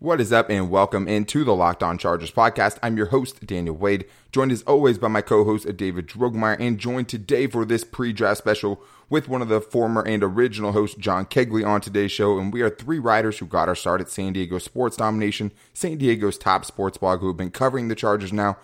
What 0.00 0.20
is 0.20 0.32
up, 0.32 0.48
and 0.48 0.70
welcome 0.70 1.08
into 1.08 1.42
the 1.42 1.56
Locked 1.56 1.82
On 1.82 1.98
Chargers 1.98 2.30
podcast. 2.30 2.78
I'm 2.84 2.96
your 2.96 3.06
host, 3.06 3.44
Daniel 3.44 3.74
Wade, 3.74 4.04
joined 4.30 4.52
as 4.52 4.62
always 4.62 4.96
by 4.96 5.08
my 5.08 5.22
co 5.22 5.42
host, 5.42 5.76
David 5.76 6.06
Drogemeyer, 6.06 6.56
and 6.60 6.78
joined 6.78 7.08
today 7.08 7.48
for 7.48 7.64
this 7.64 7.82
pre 7.82 8.12
draft 8.12 8.38
special 8.38 8.80
with 9.10 9.28
one 9.28 9.42
of 9.42 9.48
the 9.48 9.60
former 9.60 10.02
and 10.02 10.22
original 10.22 10.70
hosts, 10.70 10.96
John 10.96 11.26
Kegley, 11.26 11.66
on 11.66 11.80
today's 11.80 12.12
show. 12.12 12.38
And 12.38 12.52
we 12.52 12.62
are 12.62 12.70
three 12.70 13.00
writers 13.00 13.38
who 13.38 13.46
got 13.46 13.68
our 13.68 13.74
start 13.74 14.00
at 14.00 14.08
San 14.08 14.34
Diego 14.34 14.58
Sports 14.58 14.96
Domination, 14.96 15.50
San 15.74 15.98
Diego's 15.98 16.38
top 16.38 16.64
sports 16.64 16.96
blog, 16.96 17.18
who 17.18 17.26
have 17.26 17.36
been 17.36 17.50
covering 17.50 17.88
the 17.88 17.96
Chargers 17.96 18.32
now 18.32 18.56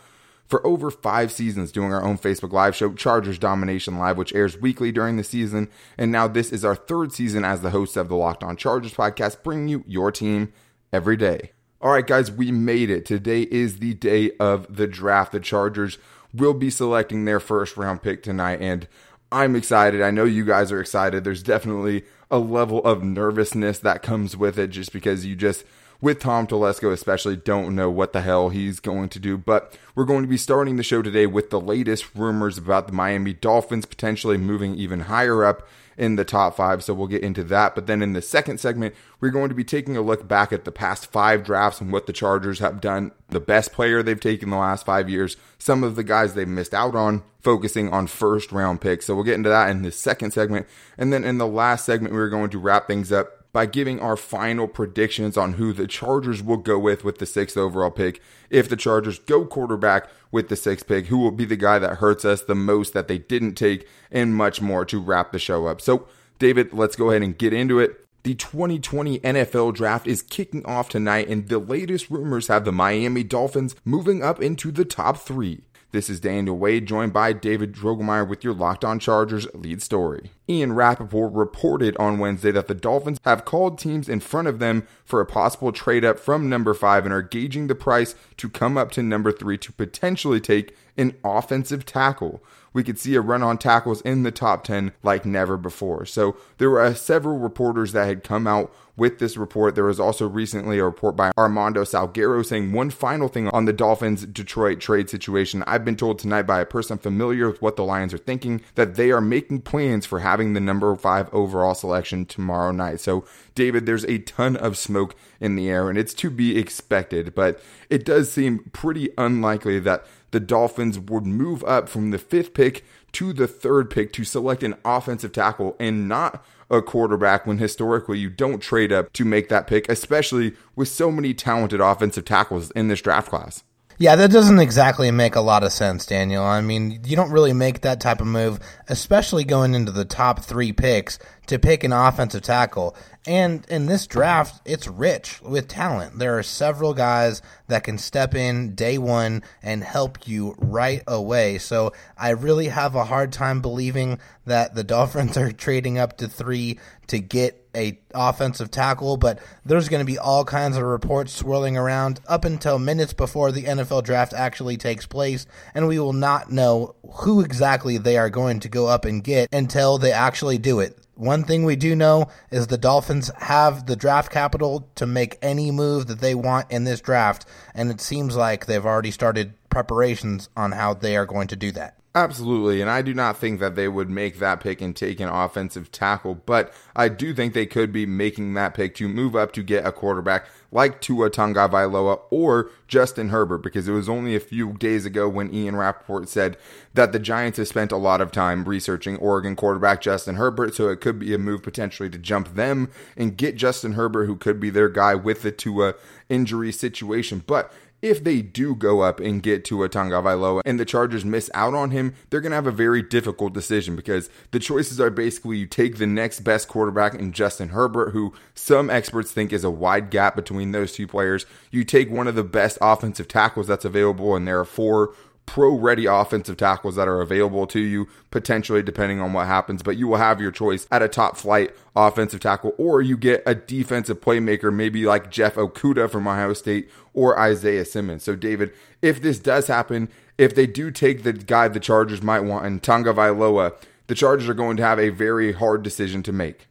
for 0.46 0.64
over 0.64 0.88
five 0.88 1.32
seasons 1.32 1.72
doing 1.72 1.92
our 1.92 2.04
own 2.04 2.16
Facebook 2.16 2.52
Live 2.52 2.76
show, 2.76 2.92
Chargers 2.94 3.40
Domination 3.40 3.98
Live, 3.98 4.16
which 4.16 4.34
airs 4.36 4.60
weekly 4.60 4.92
during 4.92 5.16
the 5.16 5.24
season. 5.24 5.68
And 5.98 6.12
now 6.12 6.28
this 6.28 6.52
is 6.52 6.64
our 6.64 6.76
third 6.76 7.12
season 7.12 7.44
as 7.44 7.60
the 7.60 7.70
hosts 7.70 7.96
of 7.96 8.08
the 8.08 8.14
Locked 8.14 8.44
On 8.44 8.56
Chargers 8.56 8.94
podcast, 8.94 9.42
bringing 9.42 9.66
you 9.66 9.82
your 9.88 10.12
team 10.12 10.52
every 10.94 11.16
day. 11.16 11.50
All 11.80 11.90
right, 11.90 12.06
guys, 12.06 12.30
we 12.30 12.52
made 12.52 12.88
it. 12.88 13.04
Today 13.04 13.42
is 13.50 13.80
the 13.80 13.94
day 13.94 14.30
of 14.38 14.74
the 14.74 14.86
draft. 14.86 15.32
The 15.32 15.40
Chargers 15.40 15.98
will 16.32 16.54
be 16.54 16.70
selecting 16.70 17.24
their 17.24 17.40
first 17.40 17.76
round 17.76 18.00
pick 18.00 18.22
tonight, 18.22 18.60
and 18.60 18.86
I'm 19.32 19.56
excited. 19.56 20.00
I 20.00 20.12
know 20.12 20.24
you 20.24 20.44
guys 20.44 20.70
are 20.70 20.80
excited. 20.80 21.24
There's 21.24 21.42
definitely 21.42 22.04
a 22.30 22.38
level 22.38 22.82
of 22.84 23.02
nervousness 23.02 23.80
that 23.80 24.02
comes 24.02 24.36
with 24.36 24.56
it 24.56 24.68
just 24.68 24.92
because 24.92 25.26
you 25.26 25.34
just 25.34 25.64
with 26.00 26.20
Tom 26.20 26.46
Telesco, 26.46 26.92
especially, 26.92 27.36
don't 27.36 27.74
know 27.74 27.90
what 27.90 28.12
the 28.12 28.20
hell 28.20 28.50
he's 28.50 28.78
going 28.78 29.08
to 29.08 29.18
do. 29.18 29.36
But 29.36 29.76
we're 29.94 30.04
going 30.04 30.22
to 30.22 30.28
be 30.28 30.36
starting 30.36 30.76
the 30.76 30.82
show 30.82 31.02
today 31.02 31.26
with 31.26 31.50
the 31.50 31.60
latest 31.60 32.14
rumors 32.14 32.56
about 32.56 32.86
the 32.86 32.92
Miami 32.92 33.32
Dolphins 33.32 33.86
potentially 33.86 34.36
moving 34.36 34.74
even 34.76 35.00
higher 35.00 35.44
up 35.44 35.66
in 35.96 36.16
the 36.16 36.24
top 36.24 36.56
five. 36.56 36.82
So 36.82 36.94
we'll 36.94 37.06
get 37.06 37.22
into 37.22 37.44
that. 37.44 37.74
But 37.74 37.86
then 37.86 38.02
in 38.02 38.12
the 38.12 38.22
second 38.22 38.58
segment, 38.58 38.94
we're 39.20 39.30
going 39.30 39.48
to 39.48 39.54
be 39.54 39.64
taking 39.64 39.96
a 39.96 40.02
look 40.02 40.26
back 40.26 40.52
at 40.52 40.64
the 40.64 40.72
past 40.72 41.10
five 41.10 41.44
drafts 41.44 41.80
and 41.80 41.92
what 41.92 42.06
the 42.06 42.12
Chargers 42.12 42.58
have 42.58 42.80
done, 42.80 43.12
the 43.28 43.40
best 43.40 43.72
player 43.72 44.02
they've 44.02 44.20
taken 44.20 44.50
the 44.50 44.56
last 44.56 44.86
five 44.86 45.08
years, 45.08 45.36
some 45.58 45.84
of 45.84 45.96
the 45.96 46.04
guys 46.04 46.34
they've 46.34 46.48
missed 46.48 46.74
out 46.74 46.94
on, 46.94 47.22
focusing 47.40 47.90
on 47.92 48.06
first 48.06 48.52
round 48.52 48.80
picks. 48.80 49.06
So 49.06 49.14
we'll 49.14 49.24
get 49.24 49.34
into 49.34 49.48
that 49.48 49.70
in 49.70 49.82
the 49.82 49.92
second 49.92 50.32
segment. 50.32 50.66
And 50.98 51.12
then 51.12 51.24
in 51.24 51.38
the 51.38 51.46
last 51.46 51.84
segment, 51.84 52.14
we're 52.14 52.28
going 52.28 52.50
to 52.50 52.58
wrap 52.58 52.86
things 52.86 53.12
up 53.12 53.43
by 53.54 53.66
giving 53.66 54.00
our 54.00 54.16
final 54.16 54.66
predictions 54.66 55.36
on 55.36 55.52
who 55.52 55.72
the 55.72 55.86
Chargers 55.86 56.42
will 56.42 56.56
go 56.56 56.76
with 56.76 57.04
with 57.04 57.18
the 57.18 57.24
sixth 57.24 57.56
overall 57.56 57.90
pick. 57.90 58.20
If 58.50 58.68
the 58.68 58.76
Chargers 58.76 59.20
go 59.20 59.46
quarterback 59.46 60.10
with 60.32 60.48
the 60.48 60.56
sixth 60.56 60.88
pick, 60.88 61.06
who 61.06 61.18
will 61.18 61.30
be 61.30 61.44
the 61.44 61.56
guy 61.56 61.78
that 61.78 61.98
hurts 61.98 62.24
us 62.24 62.42
the 62.42 62.56
most 62.56 62.92
that 62.94 63.06
they 63.06 63.16
didn't 63.16 63.54
take, 63.54 63.88
and 64.10 64.34
much 64.34 64.60
more 64.60 64.84
to 64.86 64.98
wrap 64.98 65.30
the 65.30 65.38
show 65.38 65.68
up. 65.68 65.80
So, 65.80 66.08
David, 66.40 66.72
let's 66.72 66.96
go 66.96 67.10
ahead 67.10 67.22
and 67.22 67.38
get 67.38 67.52
into 67.52 67.78
it. 67.78 68.04
The 68.24 68.34
2020 68.34 69.20
NFL 69.20 69.74
draft 69.74 70.08
is 70.08 70.20
kicking 70.20 70.66
off 70.66 70.88
tonight, 70.88 71.28
and 71.28 71.48
the 71.48 71.60
latest 71.60 72.10
rumors 72.10 72.48
have 72.48 72.64
the 72.64 72.72
Miami 72.72 73.22
Dolphins 73.22 73.76
moving 73.84 74.20
up 74.20 74.42
into 74.42 74.72
the 74.72 74.84
top 74.84 75.18
three. 75.18 75.60
This 75.94 76.10
is 76.10 76.18
Daniel 76.18 76.58
Wade, 76.58 76.86
joined 76.86 77.12
by 77.12 77.32
David 77.32 77.72
Drogemeyer 77.72 78.26
with 78.26 78.42
your 78.42 78.52
Locked 78.52 78.84
On 78.84 78.98
Chargers 78.98 79.46
lead 79.54 79.80
story. 79.80 80.32
Ian 80.48 80.72
Rapoport 80.72 81.32
reported 81.32 81.96
on 81.98 82.18
Wednesday 82.18 82.50
that 82.50 82.66
the 82.66 82.74
Dolphins 82.74 83.20
have 83.24 83.44
called 83.44 83.78
teams 83.78 84.08
in 84.08 84.18
front 84.18 84.48
of 84.48 84.58
them 84.58 84.88
for 85.04 85.20
a 85.20 85.24
possible 85.24 85.70
trade 85.70 86.04
up 86.04 86.18
from 86.18 86.48
number 86.48 86.74
five 86.74 87.04
and 87.04 87.14
are 87.14 87.22
gauging 87.22 87.68
the 87.68 87.76
price 87.76 88.16
to 88.38 88.48
come 88.48 88.76
up 88.76 88.90
to 88.90 89.04
number 89.04 89.30
three 89.30 89.56
to 89.56 89.70
potentially 89.72 90.40
take 90.40 90.76
an 90.96 91.14
offensive 91.22 91.86
tackle 91.86 92.42
we 92.74 92.84
could 92.84 92.98
see 92.98 93.14
a 93.14 93.22
run 93.22 93.42
on 93.42 93.56
tackles 93.56 94.02
in 94.02 94.24
the 94.24 94.30
top 94.30 94.64
10 94.64 94.92
like 95.02 95.24
never 95.24 95.56
before. 95.56 96.04
So 96.04 96.36
there 96.58 96.68
were 96.68 96.82
uh, 96.82 96.92
several 96.92 97.38
reporters 97.38 97.92
that 97.92 98.06
had 98.06 98.22
come 98.22 98.46
out 98.46 98.74
with 98.96 99.18
this 99.18 99.36
report. 99.36 99.74
There 99.74 99.84
was 99.84 99.98
also 99.98 100.28
recently 100.28 100.78
a 100.78 100.84
report 100.84 101.16
by 101.16 101.32
Armando 101.36 101.82
Salguero 101.82 102.44
saying 102.44 102.72
one 102.72 102.90
final 102.90 103.28
thing 103.28 103.48
on 103.48 103.64
the 103.64 103.72
Dolphins 103.72 104.26
Detroit 104.26 104.80
trade 104.80 105.10
situation. 105.10 105.64
I've 105.66 105.84
been 105.84 105.96
told 105.96 106.18
tonight 106.18 106.42
by 106.42 106.60
a 106.60 106.66
person 106.66 106.98
familiar 106.98 107.50
with 107.50 107.62
what 107.62 107.76
the 107.76 107.84
Lions 107.84 108.14
are 108.14 108.18
thinking 108.18 108.60
that 108.74 108.94
they 108.94 109.10
are 109.10 109.20
making 109.20 109.62
plans 109.62 110.06
for 110.06 110.20
having 110.20 110.52
the 110.52 110.60
number 110.60 110.94
five 110.96 111.32
overall 111.32 111.74
selection 111.74 112.24
tomorrow 112.26 112.72
night. 112.72 113.00
So, 113.00 113.24
David, 113.54 113.86
there's 113.86 114.04
a 114.04 114.18
ton 114.18 114.56
of 114.56 114.78
smoke 114.78 115.14
in 115.40 115.56
the 115.56 115.68
air 115.68 115.88
and 115.88 115.98
it's 115.98 116.14
to 116.14 116.30
be 116.30 116.58
expected, 116.58 117.34
but 117.34 117.60
it 117.90 118.04
does 118.04 118.30
seem 118.30 118.70
pretty 118.72 119.10
unlikely 119.18 119.78
that 119.80 120.06
the 120.34 120.40
Dolphins 120.40 120.98
would 120.98 121.24
move 121.24 121.62
up 121.62 121.88
from 121.88 122.10
the 122.10 122.18
fifth 122.18 122.54
pick 122.54 122.84
to 123.12 123.32
the 123.32 123.46
third 123.46 123.88
pick 123.88 124.12
to 124.14 124.24
select 124.24 124.64
an 124.64 124.74
offensive 124.84 125.30
tackle 125.30 125.76
and 125.78 126.08
not 126.08 126.44
a 126.68 126.82
quarterback 126.82 127.46
when 127.46 127.58
historically 127.58 128.18
you 128.18 128.28
don't 128.28 128.58
trade 128.58 128.92
up 128.92 129.12
to 129.12 129.24
make 129.24 129.48
that 129.48 129.68
pick, 129.68 129.88
especially 129.88 130.54
with 130.74 130.88
so 130.88 131.12
many 131.12 131.34
talented 131.34 131.80
offensive 131.80 132.24
tackles 132.24 132.72
in 132.72 132.88
this 132.88 133.00
draft 133.00 133.28
class. 133.28 133.62
Yeah, 133.96 134.16
that 134.16 134.32
doesn't 134.32 134.58
exactly 134.58 135.10
make 135.12 135.36
a 135.36 135.40
lot 135.40 135.62
of 135.62 135.72
sense, 135.72 136.04
Daniel. 136.04 136.42
I 136.42 136.60
mean, 136.60 137.02
you 137.04 137.14
don't 137.14 137.30
really 137.30 137.52
make 137.52 137.82
that 137.82 138.00
type 138.00 138.20
of 138.20 138.26
move, 138.26 138.58
especially 138.88 139.44
going 139.44 139.74
into 139.74 139.92
the 139.92 140.04
top 140.04 140.40
three 140.40 140.72
picks 140.72 141.20
to 141.46 141.60
pick 141.60 141.84
an 141.84 141.92
offensive 141.92 142.42
tackle. 142.42 142.96
And 143.24 143.64
in 143.68 143.86
this 143.86 144.08
draft, 144.08 144.60
it's 144.64 144.88
rich 144.88 145.40
with 145.42 145.68
talent. 145.68 146.18
There 146.18 146.36
are 146.36 146.42
several 146.42 146.92
guys 146.92 147.40
that 147.68 147.84
can 147.84 147.98
step 147.98 148.34
in 148.34 148.74
day 148.74 148.98
one 148.98 149.44
and 149.62 149.84
help 149.84 150.26
you 150.26 150.56
right 150.58 151.02
away. 151.06 151.58
So 151.58 151.92
I 152.18 152.30
really 152.30 152.68
have 152.68 152.96
a 152.96 153.04
hard 153.04 153.32
time 153.32 153.62
believing 153.62 154.18
that 154.44 154.74
the 154.74 154.84
Dolphins 154.84 155.36
are 155.38 155.52
trading 155.52 155.98
up 155.98 156.18
to 156.18 156.26
three 156.26 156.80
to 157.06 157.20
get 157.20 157.63
a 157.74 157.98
offensive 158.14 158.70
tackle, 158.70 159.16
but 159.16 159.38
there's 159.64 159.88
going 159.88 160.00
to 160.00 160.10
be 160.10 160.18
all 160.18 160.44
kinds 160.44 160.76
of 160.76 160.82
reports 160.82 161.32
swirling 161.32 161.76
around 161.76 162.20
up 162.26 162.44
until 162.44 162.78
minutes 162.78 163.12
before 163.12 163.52
the 163.52 163.64
NFL 163.64 164.04
draft 164.04 164.32
actually 164.32 164.76
takes 164.76 165.06
place, 165.06 165.46
and 165.74 165.88
we 165.88 165.98
will 165.98 166.12
not 166.12 166.50
know 166.50 166.94
who 167.14 167.40
exactly 167.40 167.98
they 167.98 168.16
are 168.16 168.30
going 168.30 168.60
to 168.60 168.68
go 168.68 168.86
up 168.86 169.04
and 169.04 169.24
get 169.24 169.48
until 169.52 169.98
they 169.98 170.12
actually 170.12 170.58
do 170.58 170.80
it. 170.80 170.98
One 171.16 171.44
thing 171.44 171.64
we 171.64 171.76
do 171.76 171.94
know 171.94 172.26
is 172.50 172.66
the 172.66 172.76
Dolphins 172.76 173.30
have 173.38 173.86
the 173.86 173.94
draft 173.94 174.32
capital 174.32 174.88
to 174.96 175.06
make 175.06 175.38
any 175.40 175.70
move 175.70 176.08
that 176.08 176.20
they 176.20 176.34
want 176.34 176.70
in 176.70 176.84
this 176.84 177.00
draft, 177.00 177.46
and 177.72 177.90
it 177.90 178.00
seems 178.00 178.34
like 178.34 178.66
they've 178.66 178.84
already 178.84 179.12
started 179.12 179.54
preparations 179.70 180.48
on 180.56 180.72
how 180.72 180.94
they 180.94 181.16
are 181.16 181.26
going 181.26 181.46
to 181.48 181.56
do 181.56 181.70
that. 181.72 181.98
Absolutely, 182.16 182.80
and 182.80 182.88
I 182.88 183.02
do 183.02 183.12
not 183.12 183.38
think 183.38 183.58
that 183.58 183.74
they 183.74 183.88
would 183.88 184.08
make 184.08 184.38
that 184.38 184.60
pick 184.60 184.80
and 184.80 184.94
take 184.94 185.18
an 185.18 185.28
offensive 185.28 185.90
tackle, 185.90 186.36
but 186.36 186.72
I 186.94 187.08
do 187.08 187.34
think 187.34 187.54
they 187.54 187.66
could 187.66 187.92
be 187.92 188.06
making 188.06 188.54
that 188.54 188.72
pick 188.72 188.94
to 188.96 189.08
move 189.08 189.34
up 189.34 189.50
to 189.54 189.64
get 189.64 189.84
a 189.84 189.90
quarterback 189.90 190.46
like 190.70 191.00
Tua 191.00 191.28
Tagovailoa 191.28 192.20
or 192.30 192.70
Justin 192.86 193.30
Herbert, 193.30 193.64
because 193.64 193.88
it 193.88 193.92
was 193.92 194.08
only 194.08 194.36
a 194.36 194.40
few 194.40 194.74
days 194.74 195.04
ago 195.04 195.28
when 195.28 195.52
Ian 195.52 195.74
Rapoport 195.74 196.28
said 196.28 196.56
that 196.94 197.10
the 197.10 197.18
Giants 197.18 197.58
have 197.58 197.66
spent 197.66 197.90
a 197.90 197.96
lot 197.96 198.20
of 198.20 198.30
time 198.30 198.62
researching 198.62 199.16
Oregon 199.16 199.56
quarterback 199.56 200.00
Justin 200.00 200.36
Herbert, 200.36 200.76
so 200.76 200.90
it 200.90 201.00
could 201.00 201.18
be 201.18 201.34
a 201.34 201.38
move 201.38 201.64
potentially 201.64 202.10
to 202.10 202.18
jump 202.18 202.54
them 202.54 202.90
and 203.16 203.36
get 203.36 203.56
Justin 203.56 203.94
Herbert, 203.94 204.26
who 204.26 204.36
could 204.36 204.60
be 204.60 204.70
their 204.70 204.88
guy 204.88 205.16
with 205.16 205.42
the 205.42 205.50
Tua 205.50 205.94
injury 206.28 206.70
situation. 206.70 207.42
But 207.44 207.72
if 208.04 208.22
they 208.22 208.42
do 208.42 208.74
go 208.74 209.00
up 209.00 209.18
and 209.18 209.42
get 209.42 209.64
Tua 209.64 209.88
Tagovailoa 209.88 210.60
and 210.66 210.78
the 210.78 210.84
Chargers 210.84 211.24
miss 211.24 211.50
out 211.54 211.72
on 211.72 211.90
him, 211.90 212.14
they're 212.28 212.42
going 212.42 212.50
to 212.50 212.56
have 212.56 212.66
a 212.66 212.70
very 212.70 213.00
difficult 213.00 213.54
decision 213.54 213.96
because 213.96 214.28
the 214.50 214.58
choices 214.58 215.00
are 215.00 215.08
basically 215.08 215.56
you 215.56 215.66
take 215.66 215.96
the 215.96 216.06
next 216.06 216.40
best 216.40 216.68
quarterback 216.68 217.14
in 217.14 217.32
Justin 217.32 217.70
Herbert, 217.70 218.10
who 218.10 218.34
some 218.54 218.90
experts 218.90 219.32
think 219.32 219.54
is 219.54 219.64
a 219.64 219.70
wide 219.70 220.10
gap 220.10 220.36
between 220.36 220.72
those 220.72 220.92
two 220.92 221.06
players. 221.06 221.46
You 221.70 221.82
take 221.82 222.10
one 222.10 222.28
of 222.28 222.34
the 222.34 222.44
best 222.44 222.76
offensive 222.82 223.26
tackles 223.26 223.68
that's 223.68 223.86
available, 223.86 224.36
and 224.36 224.46
there 224.46 224.60
are 224.60 224.66
four 224.66 225.14
pro 225.46 225.74
ready 225.74 226.06
offensive 226.06 226.56
tackles 226.56 226.96
that 226.96 227.08
are 227.08 227.20
available 227.20 227.66
to 227.68 227.80
you, 227.80 228.08
potentially 228.30 228.82
depending 228.82 229.20
on 229.20 229.32
what 229.32 229.46
happens. 229.46 229.82
But 229.82 229.96
you 229.96 230.08
will 230.08 230.16
have 230.16 230.40
your 230.40 230.50
choice 230.50 230.86
at 230.90 231.02
a 231.02 231.08
top 231.08 231.36
flight 231.36 231.74
offensive 231.94 232.40
tackle, 232.40 232.74
or 232.78 233.02
you 233.02 233.16
get 233.16 233.42
a 233.46 233.54
defensive 233.54 234.20
playmaker, 234.20 234.74
maybe 234.74 235.06
like 235.06 235.30
Jeff 235.30 235.54
Okudah 235.54 236.10
from 236.10 236.26
Ohio 236.26 236.52
State 236.52 236.90
or 237.12 237.38
Isaiah 237.38 237.84
Simmons. 237.84 238.22
So, 238.22 238.34
David, 238.34 238.72
if 239.02 239.22
this 239.22 239.38
does 239.38 239.66
happen, 239.66 240.08
if 240.38 240.54
they 240.54 240.66
do 240.66 240.90
take 240.90 241.22
the 241.22 241.32
guy 241.32 241.68
the 241.68 241.80
Chargers 241.80 242.22
might 242.22 242.40
want 242.40 242.66
and 242.66 242.82
Tagovailoa, 242.82 243.74
the 244.06 244.14
Chargers 244.14 244.48
are 244.48 244.54
going 244.54 244.76
to 244.76 244.82
have 244.82 244.98
a 244.98 245.08
very 245.08 245.52
hard 245.52 245.82
decision 245.82 246.22
to 246.24 246.32
make. 246.32 246.66